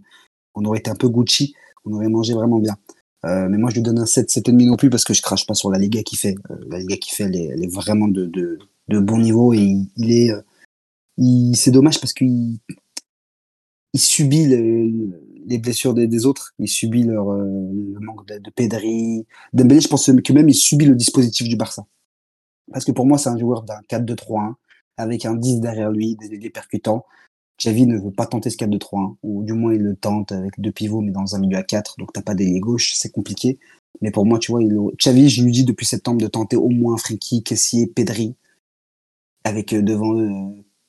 on 0.55 0.65
aurait 0.65 0.79
été 0.79 0.91
un 0.91 0.95
peu 0.95 1.09
Gucci, 1.09 1.55
on 1.85 1.93
aurait 1.93 2.09
mangé 2.09 2.35
vraiment 2.35 2.59
bien. 2.59 2.77
Euh, 3.25 3.49
mais 3.49 3.59
moi, 3.59 3.71
je 3.71 3.77
lui 3.77 3.83
donne 3.83 3.99
un 3.99 4.07
7, 4.07 4.31
7,5 4.31 4.67
non 4.67 4.77
plus 4.77 4.91
parce 4.91 5.05
que 5.05 5.15
je 5.15 5.23
crache 5.23 5.47
pas 5.47 5.55
sur 5.55 5.71
la 5.71 5.79
Liga 5.79 6.03
qu'il 6.03 6.19
fait. 6.19 6.37
Euh, 6.51 6.57
la 6.69 6.79
Liga 6.79 6.97
qu'il 6.97 7.15
fait, 7.15 7.25
elle 7.25 7.65
est, 7.65 7.73
vraiment 7.73 8.09
de, 8.09 8.27
de, 8.27 8.59
de 8.89 8.99
bon 9.01 9.19
niveau 9.19 9.53
et 9.53 9.59
il, 9.97 10.43
il, 11.17 11.57
c'est 11.57 11.71
dommage 11.73 12.01
parce 12.01 12.13
qu'il 12.13 12.59
il 13.95 14.01
subit 14.01 14.47
le- 14.47 15.21
les 15.47 15.59
blessures 15.59 15.95
des, 15.95 16.07
des 16.07 16.27
autres. 16.27 16.53
Il 16.59 16.69
subit 16.69 17.05
leur, 17.05 17.33
euh, 17.33 17.45
le 17.45 18.01
manque 18.01 18.27
de, 18.27 18.39
de 18.39 18.51
Pedri. 18.51 19.27
Dembélé, 19.53 19.81
je 19.81 19.89
pense 19.89 20.07
que 20.07 20.33
même 20.33 20.49
il 20.49 20.55
subit 20.55 20.87
le 20.87 20.95
dispositif 20.95 21.49
du 21.49 21.57
Barça. 21.57 21.87
Parce 22.73 22.85
que 22.85 22.93
pour 22.93 23.07
moi, 23.07 23.17
c'est 23.17 23.29
un 23.29 23.39
joueur 23.39 23.63
d'un 23.63 23.81
4-2-3-1 23.89 24.55
avec 24.97 25.25
un 25.25 25.35
10 25.35 25.61
derrière 25.61 25.91
lui, 25.91 26.17
des, 26.17 26.37
des 26.37 26.51
percutants. 26.51 27.05
Xavi 27.59 27.87
ne 27.87 27.99
veut 27.99 28.11
pas 28.11 28.27
tenter 28.27 28.51
ce 28.51 28.57
4-2-3-1, 28.57 29.17
ou 29.23 29.43
du 29.43 29.55
moins 29.55 29.73
il 29.73 29.81
le 29.81 29.97
tente 29.97 30.33
avec 30.33 30.53
deux 30.59 30.73
pivots, 30.73 31.01
mais 31.01 31.13
dans 31.13 31.35
un 31.35 31.39
milieu 31.39 31.57
à 31.57 31.63
4, 31.63 31.97
donc 31.99 32.13
t'as 32.13 32.23
pas 32.23 32.35
d'ailier 32.35 32.61
gauche, 32.61 32.93
c'est 32.95 33.11
compliqué. 33.11 33.59
Mais 34.03 34.11
pour 34.11 34.27
moi, 34.27 34.39
tu 34.39 34.53
vois, 34.53 34.63
il, 34.63 34.77
Xavi, 34.99 35.31
je 35.31 35.43
lui 35.43 35.53
dis 35.53 35.65
depuis 35.65 35.87
septembre 35.87 36.21
de 36.21 36.27
tenter 36.27 36.57
au 36.57 36.69
moins 36.69 36.99
Frenkie, 36.99 37.43
Kessier, 37.43 37.87
Pedri, 37.87 38.35
avec 39.45 39.73
euh, 39.73 39.81
devant 39.81 40.15
eux, 40.15 40.31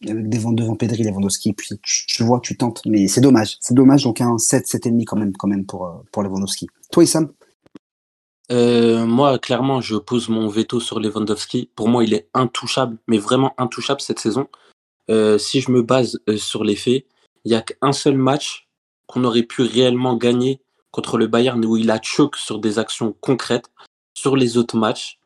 avec 0.06 0.30
devant, 0.30 0.52
devant 0.52 0.76
Pedri, 0.76 1.04
Lewandowski, 1.04 1.54
puis 1.54 1.80
tu, 1.82 2.24
vois, 2.24 2.40
tu 2.42 2.56
tentes, 2.56 2.82
mais 2.86 3.08
c'est 3.08 3.22
dommage, 3.22 3.58
c'est 3.60 3.74
dommage, 3.74 4.04
donc 4.04 4.22
un 4.22 4.38
7, 4.38 4.66
7,5 4.66 5.04
quand 5.06 5.18
même, 5.18 5.36
quand 5.36 5.48
même 5.48 5.66
pour, 5.66 5.88
euh, 5.88 5.94
pour 6.12 6.24
Lewandowski. 6.24 6.68
Toi, 6.92 7.04
Issam? 7.04 7.34
Euh, 8.52 9.06
moi, 9.06 9.40
clairement, 9.40 9.82
je 9.82 9.96
pose 9.96 10.30
mon 10.30 10.48
veto 10.48 10.80
sur 10.80 11.00
Lewandowski. 11.00 11.70
Pour 11.76 11.90
moi, 11.90 12.04
il 12.04 12.14
est 12.14 12.30
intouchable, 12.34 12.98
mais 13.08 13.18
vraiment 13.18 13.54
intouchable 13.58 14.00
cette 14.00 14.20
saison. 14.20 14.48
Euh, 15.10 15.38
si 15.38 15.62
je 15.62 15.72
me 15.72 15.82
base 15.82 16.20
sur 16.38 16.64
les 16.64 16.76
faits, 16.76 17.06
il 17.44 17.50
n'y 17.50 17.56
a 17.56 17.62
qu'un 17.62 17.92
seul 17.92 18.18
match 18.18 18.70
qu'on 19.08 19.24
aurait 19.24 19.44
pu 19.44 19.64
réellement 19.64 20.16
gagner 20.16 20.62
contre 20.92 21.18
le 21.18 21.28
Bayern 21.28 21.64
où 21.66 21.76
il 21.76 21.92
a 21.92 22.00
choc 22.02 22.38
sur 22.38 22.60
des 22.60 22.80
actions 22.80 23.16
concrètes. 23.20 23.70
Sur 24.14 24.36
les 24.36 24.58
autres 24.58 24.78
matchs, 24.78 25.20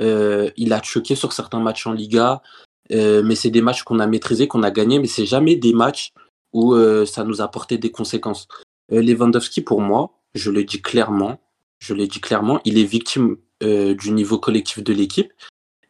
il 0.00 0.72
a 0.72 0.82
choqué 0.82 1.14
sur 1.14 1.32
certains 1.32 1.60
matchs 1.60 1.86
en 1.86 1.92
Liga, 1.92 2.42
euh, 2.92 3.22
mais 3.22 3.34
c'est 3.34 3.50
des 3.50 3.60
matchs 3.60 3.82
qu'on 3.82 3.98
a 3.98 4.06
maîtrisés, 4.06 4.48
qu'on 4.48 4.62
a 4.62 4.70
gagnés, 4.70 4.98
mais 4.98 5.06
c'est 5.06 5.26
jamais 5.26 5.56
des 5.56 5.72
matchs 5.72 6.12
où 6.52 6.74
euh, 6.74 7.04
ça 7.04 7.24
nous 7.24 7.40
a 7.40 7.48
porté 7.48 7.78
des 7.78 7.90
conséquences. 7.90 8.48
Euh, 8.92 9.02
Lewandowski, 9.02 9.60
pour 9.60 9.80
moi, 9.80 10.12
je 10.34 10.50
le 10.50 10.64
dis 10.64 10.80
clairement, 10.80 11.40
je 11.78 11.94
l'ai 11.94 12.06
dit 12.06 12.20
clairement, 12.20 12.60
il 12.64 12.78
est 12.78 12.84
victime 12.84 13.36
du 13.60 14.12
niveau 14.12 14.38
collectif 14.38 14.84
de 14.84 14.92
l'équipe, 14.92 15.32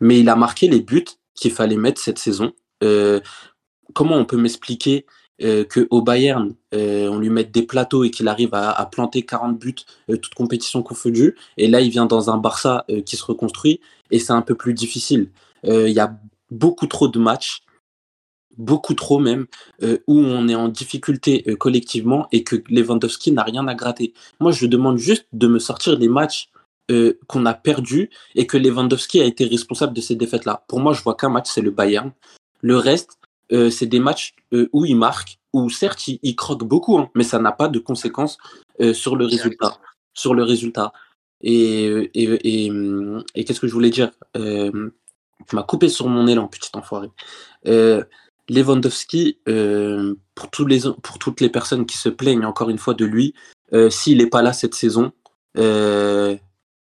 mais 0.01 0.21
il 0.21 0.31
a 0.31 0.37
marqué 0.37 0.69
les 0.69 0.81
buts 0.81 1.05
qu'il 1.35 1.51
fallait 1.51 1.77
mettre 1.77 2.01
cette 2.01 2.19
saison. 2.19 2.55
Comment 2.81 4.17
on 4.17 4.25
peut 4.25 4.39
m'expliquer 4.39 5.05
euh, 5.43 5.65
qu'au 5.65 6.01
Bayern, 6.01 6.55
euh, 6.75 7.09
on 7.09 7.19
lui 7.19 7.29
mette 7.29 7.53
des 7.53 7.63
plateaux 7.63 8.05
et 8.05 8.11
qu'il 8.11 8.27
arrive 8.27 8.55
à, 8.55 8.89
planter 8.91 9.23
40 9.23 9.59
buts, 9.59 9.75
toute 10.09 10.35
compétition 10.35 10.83
confondue, 10.83 11.37
et 11.59 11.69
là 11.69 11.83
il 11.83 11.91
vient 11.91 12.07
dans 12.07 12.31
un 12.31 12.39
Barça 12.39 12.87
qui 13.05 13.17
se 13.17 13.25
reconstruit, 13.25 13.81
et 14.11 14.19
c'est 14.19 14.33
un 14.33 14.43
peu 14.43 14.55
plus 14.55 14.73
difficile. 14.73 15.31
Il 15.65 15.91
y 15.91 16.01
a 16.01 16.19
beaucoup 16.51 16.87
trop 16.87 17.09
de 17.09 17.19
matchs, 17.19 17.63
beaucoup 18.57 18.95
trop 18.95 19.19
même, 19.19 19.47
euh, 19.83 19.99
où 20.07 20.19
on 20.19 20.49
est 20.49 20.55
en 20.55 20.69
difficulté 20.69 21.45
euh, 21.47 21.57
collectivement 21.57 22.27
et 22.33 22.43
que 22.43 22.57
Lewandowski 22.69 23.33
n'a 23.33 23.45
rien 23.45 23.67
à 23.69 23.75
gratter. 23.75 24.15
Moi, 24.41 24.53
je 24.53 24.67
demande 24.67 24.99
juste 24.99 25.27
de 25.33 25.47
me 25.47 25.59
sortir 25.59 25.99
les 25.99 26.09
matchs 26.09 26.49
euh, 26.91 27.19
qu'on 27.27 27.47
a 27.47 27.55
perdus 27.55 28.11
et 28.35 28.47
que 28.47 28.57
Lewandowski 28.57 29.21
a 29.21 29.25
été 29.25 29.45
responsable 29.45 29.93
de 29.93 30.01
ces 30.01 30.17
défaites-là. 30.17 30.65
Pour 30.69 30.81
moi, 30.81 30.93
je 30.93 31.03
vois 31.03 31.15
qu'un 31.15 31.29
match, 31.29 31.49
c'est 31.53 31.61
le 31.61 31.71
Bayern. 31.71 32.13
Le 32.63 32.77
reste, 32.77 33.19
euh, 33.53 33.71
c'est 33.71 33.87
des 33.87 34.01
matchs 34.01 34.35
euh, 34.53 34.69
où 34.73 34.85
il 34.85 34.97
marque, 34.97 35.39
où 35.53 35.71
certes, 35.71 36.09
il, 36.09 36.37
croque 36.37 36.65
beaucoup, 36.65 36.99
hein, 36.99 37.11
mais 37.15 37.25
ça 37.25 37.39
n'a 37.39 37.53
pas 37.53 37.69
de 37.69 37.79
conséquences 37.79 38.39
euh, 38.81 38.93
sur 38.93 39.17
le 39.17 39.27
résultat. 39.27 39.79
Sur 40.15 40.35
le 40.35 40.43
résultat. 40.43 40.93
Et, 41.41 42.11
et, 42.15 42.67
et, 42.67 42.73
et 43.35 43.45
qu'est-ce 43.45 43.61
que 43.61 43.69
je 43.69 43.73
voulais 43.73 43.91
dire? 43.91 44.11
Euh, 44.37 44.91
Tu 45.47 45.57
m'as 45.57 45.63
coupé 45.63 45.89
sur 45.89 46.09
mon 46.09 46.27
élan, 46.27 46.49
petit 46.49 46.71
enfoiré. 46.75 47.11
Euh, 47.67 48.05
Lewandowski, 48.49 49.39
euh, 49.49 50.15
pour, 50.35 50.51
toutes 50.51 51.41
les 51.41 51.51
personnes 51.51 51.87
qui 51.87 51.97
se 51.97 52.09
plaignent 52.09 52.47
encore 52.47 52.71
une 52.71 52.79
fois 52.79 52.95
de 52.95 53.05
lui, 53.05 53.35
euh, 53.73 53.91
s'il 53.91 54.19
n'est 54.19 54.27
pas 54.27 54.43
là 54.43 54.53
cette 54.53 54.75
saison, 54.75 55.13
il 55.55 56.39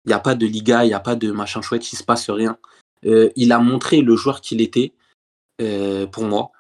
n'y 0.07 0.13
a 0.13 0.19
pas 0.19 0.35
de 0.35 0.47
Liga, 0.47 0.85
il 0.85 0.89
n'y 0.89 0.95
a 0.95 1.01
pas 1.01 1.17
de 1.17 1.31
machin 1.31 1.61
chouette, 1.61 1.91
il 1.93 1.97
ne 1.97 1.99
se 1.99 2.05
passe 2.05 2.31
rien. 2.31 2.59
Il 3.03 3.53
a 3.53 3.59
montré 3.59 4.01
le 4.01 4.17
joueur 4.17 4.41
qu'il 4.41 4.61
était, 4.61 4.95
pour 5.59 6.25
moi. 6.25 6.51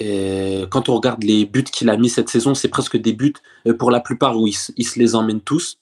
Quand 0.00 0.88
on 0.88 0.94
regarde 0.94 1.22
les 1.24 1.44
buts 1.44 1.64
qu'il 1.64 1.90
a 1.90 1.96
mis 1.96 2.08
cette 2.08 2.28
saison, 2.28 2.54
c'est 2.54 2.68
presque 2.68 2.96
des 2.96 3.12
buts, 3.12 3.34
pour 3.78 3.90
la 3.90 4.00
plupart, 4.00 4.38
où 4.38 4.46
il 4.46 4.54
se 4.54 4.98
les 4.98 5.14
emmène 5.14 5.40
tous. 5.40 5.78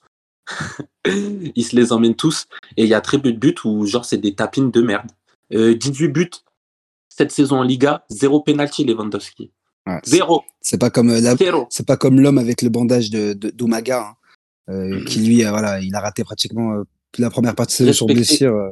il 1.04 1.64
se 1.64 1.76
les 1.76 1.92
emmène 1.92 2.14
tous. 2.14 2.46
Et 2.76 2.84
il 2.84 2.88
y 2.88 2.94
a 2.94 3.00
très 3.00 3.18
peu 3.18 3.32
de 3.32 3.38
buts 3.38 3.54
où, 3.64 3.86
genre, 3.86 4.04
c'est 4.04 4.18
des 4.18 4.34
tapines 4.34 4.70
de 4.70 4.80
merde. 4.80 5.10
Euh, 5.54 5.74
18 5.74 6.08
buts 6.08 6.30
cette 7.08 7.30
saison 7.32 7.58
en 7.58 7.62
Liga, 7.62 8.04
zéro 8.10 8.40
penalty 8.40 8.84
Lewandowski. 8.84 9.50
Ouais, 9.86 10.00
Zéro. 10.04 10.42
c'est 10.60 10.78
pas 10.78 10.90
comme 10.90 11.10
euh, 11.10 11.20
la- 11.20 11.36
c'est 11.70 11.86
pas 11.86 11.96
comme 11.96 12.20
l'homme 12.20 12.38
avec 12.38 12.60
le 12.62 12.68
bandage 12.68 13.08
de 13.10 13.32
d'Umaga, 13.32 14.08
hein, 14.68 14.72
euh, 14.72 15.04
qui 15.04 15.20
lui, 15.20 15.44
euh, 15.44 15.50
voilà, 15.50 15.80
il 15.80 15.94
a 15.94 16.00
raté 16.00 16.24
pratiquement 16.24 16.72
euh, 16.74 16.82
la 17.18 17.30
première 17.30 17.54
partie 17.54 17.84
de 17.84 17.92
son 17.92 18.06
blessure. 18.06 18.52
euh. 18.52 18.70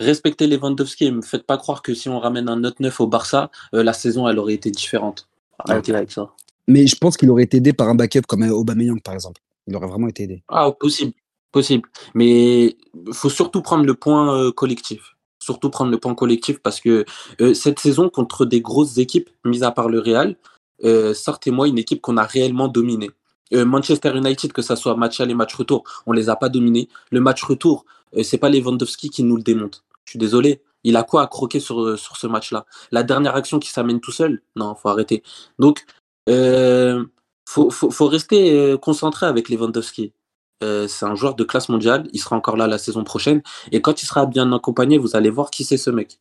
Respectez 0.00 0.46
Lewandowski 0.46 1.04
et 1.06 1.10
me 1.10 1.22
faites 1.22 1.44
pas 1.46 1.56
croire 1.58 1.82
que 1.82 1.94
si 1.94 2.08
on 2.08 2.18
ramène 2.18 2.48
un 2.48 2.62
autre 2.64 2.76
neuf 2.80 3.00
au 3.00 3.06
Barça, 3.06 3.50
euh, 3.74 3.82
la 3.82 3.92
saison 3.92 4.28
elle 4.28 4.38
aurait 4.38 4.54
été 4.54 4.70
différente. 4.70 5.28
Arrêtez 5.58 5.94
avec 5.94 6.10
ça. 6.10 6.30
Mais 6.66 6.86
je 6.86 6.96
pense 6.96 7.16
qu'il 7.16 7.30
aurait 7.30 7.42
été 7.44 7.58
aidé 7.58 7.72
par 7.72 7.88
un 7.88 7.94
backup 7.94 8.22
comme 8.26 8.42
euh, 8.42 8.50
Aubameyang, 8.54 9.00
par 9.02 9.14
exemple. 9.14 9.40
Il 9.66 9.76
aurait 9.76 9.86
vraiment 9.86 10.08
été 10.08 10.24
aidé. 10.24 10.42
Ah, 10.48 10.70
possible, 10.72 11.12
possible. 11.52 11.88
Mais 12.14 12.76
faut 13.12 13.30
surtout 13.30 13.62
prendre 13.62 13.84
le 13.84 13.94
point 13.94 14.34
euh, 14.36 14.50
collectif. 14.52 15.13
Surtout 15.44 15.68
prendre 15.68 15.90
le 15.90 15.98
point 15.98 16.14
collectif 16.14 16.60
parce 16.60 16.80
que 16.80 17.04
euh, 17.42 17.52
cette 17.52 17.78
saison 17.78 18.08
contre 18.08 18.46
des 18.46 18.62
grosses 18.62 18.96
équipes, 18.96 19.28
mis 19.44 19.62
à 19.62 19.72
part 19.72 19.90
le 19.90 19.98
Real, 19.98 20.36
euh, 20.84 21.12
sortez-moi 21.12 21.68
une 21.68 21.76
équipe 21.76 22.00
qu'on 22.00 22.16
a 22.16 22.22
réellement 22.22 22.66
dominée. 22.66 23.10
Euh, 23.52 23.66
Manchester 23.66 24.16
United, 24.16 24.54
que 24.54 24.62
ça 24.62 24.74
soit 24.74 24.96
match 24.96 25.20
aller, 25.20 25.34
match 25.34 25.54
retour, 25.54 25.84
on 26.06 26.12
les 26.12 26.30
a 26.30 26.36
pas 26.36 26.48
dominés. 26.48 26.88
Le 27.10 27.20
match 27.20 27.42
retour, 27.42 27.84
c'est 28.22 28.38
pas 28.38 28.48
Lewandowski 28.48 29.10
qui 29.10 29.22
nous 29.22 29.36
le 29.36 29.42
démonte. 29.42 29.84
Je 30.06 30.12
suis 30.12 30.18
désolé. 30.18 30.62
Il 30.82 30.96
a 30.96 31.02
quoi 31.02 31.20
à 31.20 31.26
croquer 31.26 31.60
sur, 31.60 31.98
ce 31.98 32.26
match-là? 32.26 32.64
La 32.90 33.02
dernière 33.02 33.34
action 33.34 33.58
qui 33.58 33.68
s'amène 33.68 34.00
tout 34.00 34.12
seul? 34.12 34.40
Non, 34.56 34.74
faut 34.74 34.88
arrêter. 34.88 35.22
Donc, 35.58 35.84
faut, 36.26 37.68
faut, 37.70 38.06
rester 38.06 38.76
concentré 38.80 39.26
avec 39.26 39.50
Lewandowski. 39.50 40.14
Euh, 40.62 40.86
c'est 40.88 41.04
un 41.04 41.14
joueur 41.14 41.34
de 41.34 41.44
classe 41.44 41.68
mondiale. 41.68 42.08
Il 42.12 42.20
sera 42.20 42.36
encore 42.36 42.56
là 42.56 42.66
la 42.66 42.78
saison 42.78 43.04
prochaine. 43.04 43.42
Et 43.72 43.80
quand 43.82 44.02
il 44.02 44.06
sera 44.06 44.24
bien 44.26 44.50
accompagné, 44.52 44.98
vous 44.98 45.16
allez 45.16 45.30
voir 45.30 45.50
qui 45.50 45.64
c'est 45.64 45.76
ce 45.76 45.90
mec. 45.90 46.20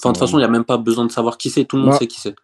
Enfin, 0.00 0.10
de 0.10 0.14
toute 0.14 0.22
Ouais. 0.22 0.26
façon, 0.28 0.38
il 0.38 0.40
n'y 0.42 0.46
a 0.46 0.48
même 0.48 0.64
pas 0.64 0.78
besoin 0.78 1.04
de 1.06 1.12
savoir 1.12 1.36
qui 1.38 1.50
c'est. 1.50 1.64
Tout 1.64 1.76
le 1.76 1.82
monde 1.82 1.94
sait 1.94 2.06
qui 2.06 2.20
c'est. 2.20 2.34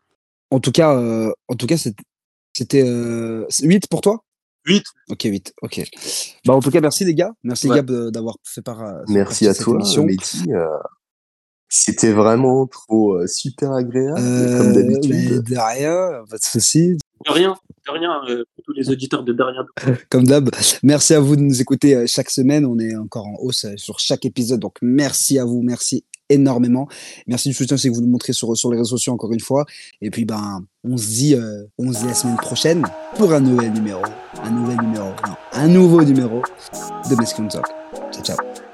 En 0.51 0.61
tout 0.61 0.73
cas, 0.73 0.97
euh, 0.97 1.31
en 1.49 1.55
tout 1.55 1.67
cas, 1.67 1.77
c'était 1.77 2.83
euh, 2.83 3.47
8 3.63 3.87
pour 3.89 4.01
toi? 4.01 4.25
8. 4.67 4.85
Ok, 5.11 5.23
8. 5.25 5.55
Ok. 5.63 5.83
Bah, 6.45 6.55
en 6.55 6.61
tout 6.61 6.71
cas, 6.71 6.81
merci 6.81 7.05
les 7.05 7.15
gars. 7.15 7.33
Merci 7.43 7.69
Ouais. 7.69 7.77
Gab 7.77 7.91
d'avoir 8.11 8.37
fait 8.45 8.61
part. 8.63 8.83
euh, 8.83 9.03
Merci 9.09 9.47
à 9.47 9.55
cette 9.55 9.65
toi, 9.65 9.79
euh, 9.81 10.79
C'était 11.69 12.13
vraiment 12.13 12.67
trop 12.67 13.15
euh, 13.15 13.27
super 13.27 13.73
agréable, 13.73 14.19
Euh, 14.21 14.59
comme 14.59 14.73
d'habitude. 14.73 15.43
de 15.45 15.57
rien, 15.57 16.25
pas 16.29 16.37
de 16.39 16.43
souci. 16.45 16.97
De 17.27 17.33
rien, 17.33 17.55
de 17.87 17.93
rien, 17.93 18.21
euh, 18.29 18.45
pour 18.55 18.65
tous 18.65 18.73
les 18.73 18.91
auditeurs 18.91 19.23
de 19.23 19.33
Derrière. 19.33 19.65
Comme 20.11 20.25
d'hab, 20.25 20.51
merci 20.83 21.15
à 21.15 21.21
vous 21.21 21.37
de 21.37 21.43
nous 21.43 21.61
écouter 21.61 21.95
euh, 21.95 22.05
chaque 22.07 22.31
semaine. 22.31 22.65
On 22.65 22.79
est 22.79 22.95
encore 22.97 23.27
en 23.27 23.37
hausse 23.41 23.65
euh, 23.65 23.77
sur 23.77 23.99
chaque 23.99 24.25
épisode. 24.25 24.61
Donc, 24.61 24.77
merci 24.83 25.39
à 25.39 25.45
vous. 25.45 25.63
Merci 25.63 26.05
énormément. 26.29 26.89
Merci 27.27 27.49
du 27.49 27.55
soutien, 27.55 27.77
c'est 27.77 27.89
que 27.89 27.95
vous 27.95 28.03
nous 28.03 28.11
montrez 28.11 28.33
sur, 28.33 28.55
sur 28.57 28.71
les 28.71 28.77
réseaux 28.77 28.97
sociaux 28.97 29.15
encore 29.15 29.33
une 29.33 29.41
fois. 29.41 29.65
Et 30.01 30.11
puis, 30.11 30.25
ben, 30.25 30.65
on 30.85 30.97
se 30.97 31.07
dit, 31.07 31.35
on 31.79 31.93
se 31.93 32.01
dit 32.01 32.07
la 32.07 32.15
semaine 32.15 32.37
prochaine 32.37 32.85
pour 33.17 33.33
un 33.33 33.41
nouvel 33.41 33.73
numéro. 33.73 34.03
Un 34.43 34.51
nouvel 34.51 34.77
numéro. 34.83 35.09
Non, 35.27 35.35
un 35.53 35.69
nouveau 35.69 36.05
numéro 36.05 36.43
de 37.11 37.17
Mescon 37.17 37.49
Talk. 37.49 37.67
Ciao, 38.13 38.23
ciao. 38.23 38.68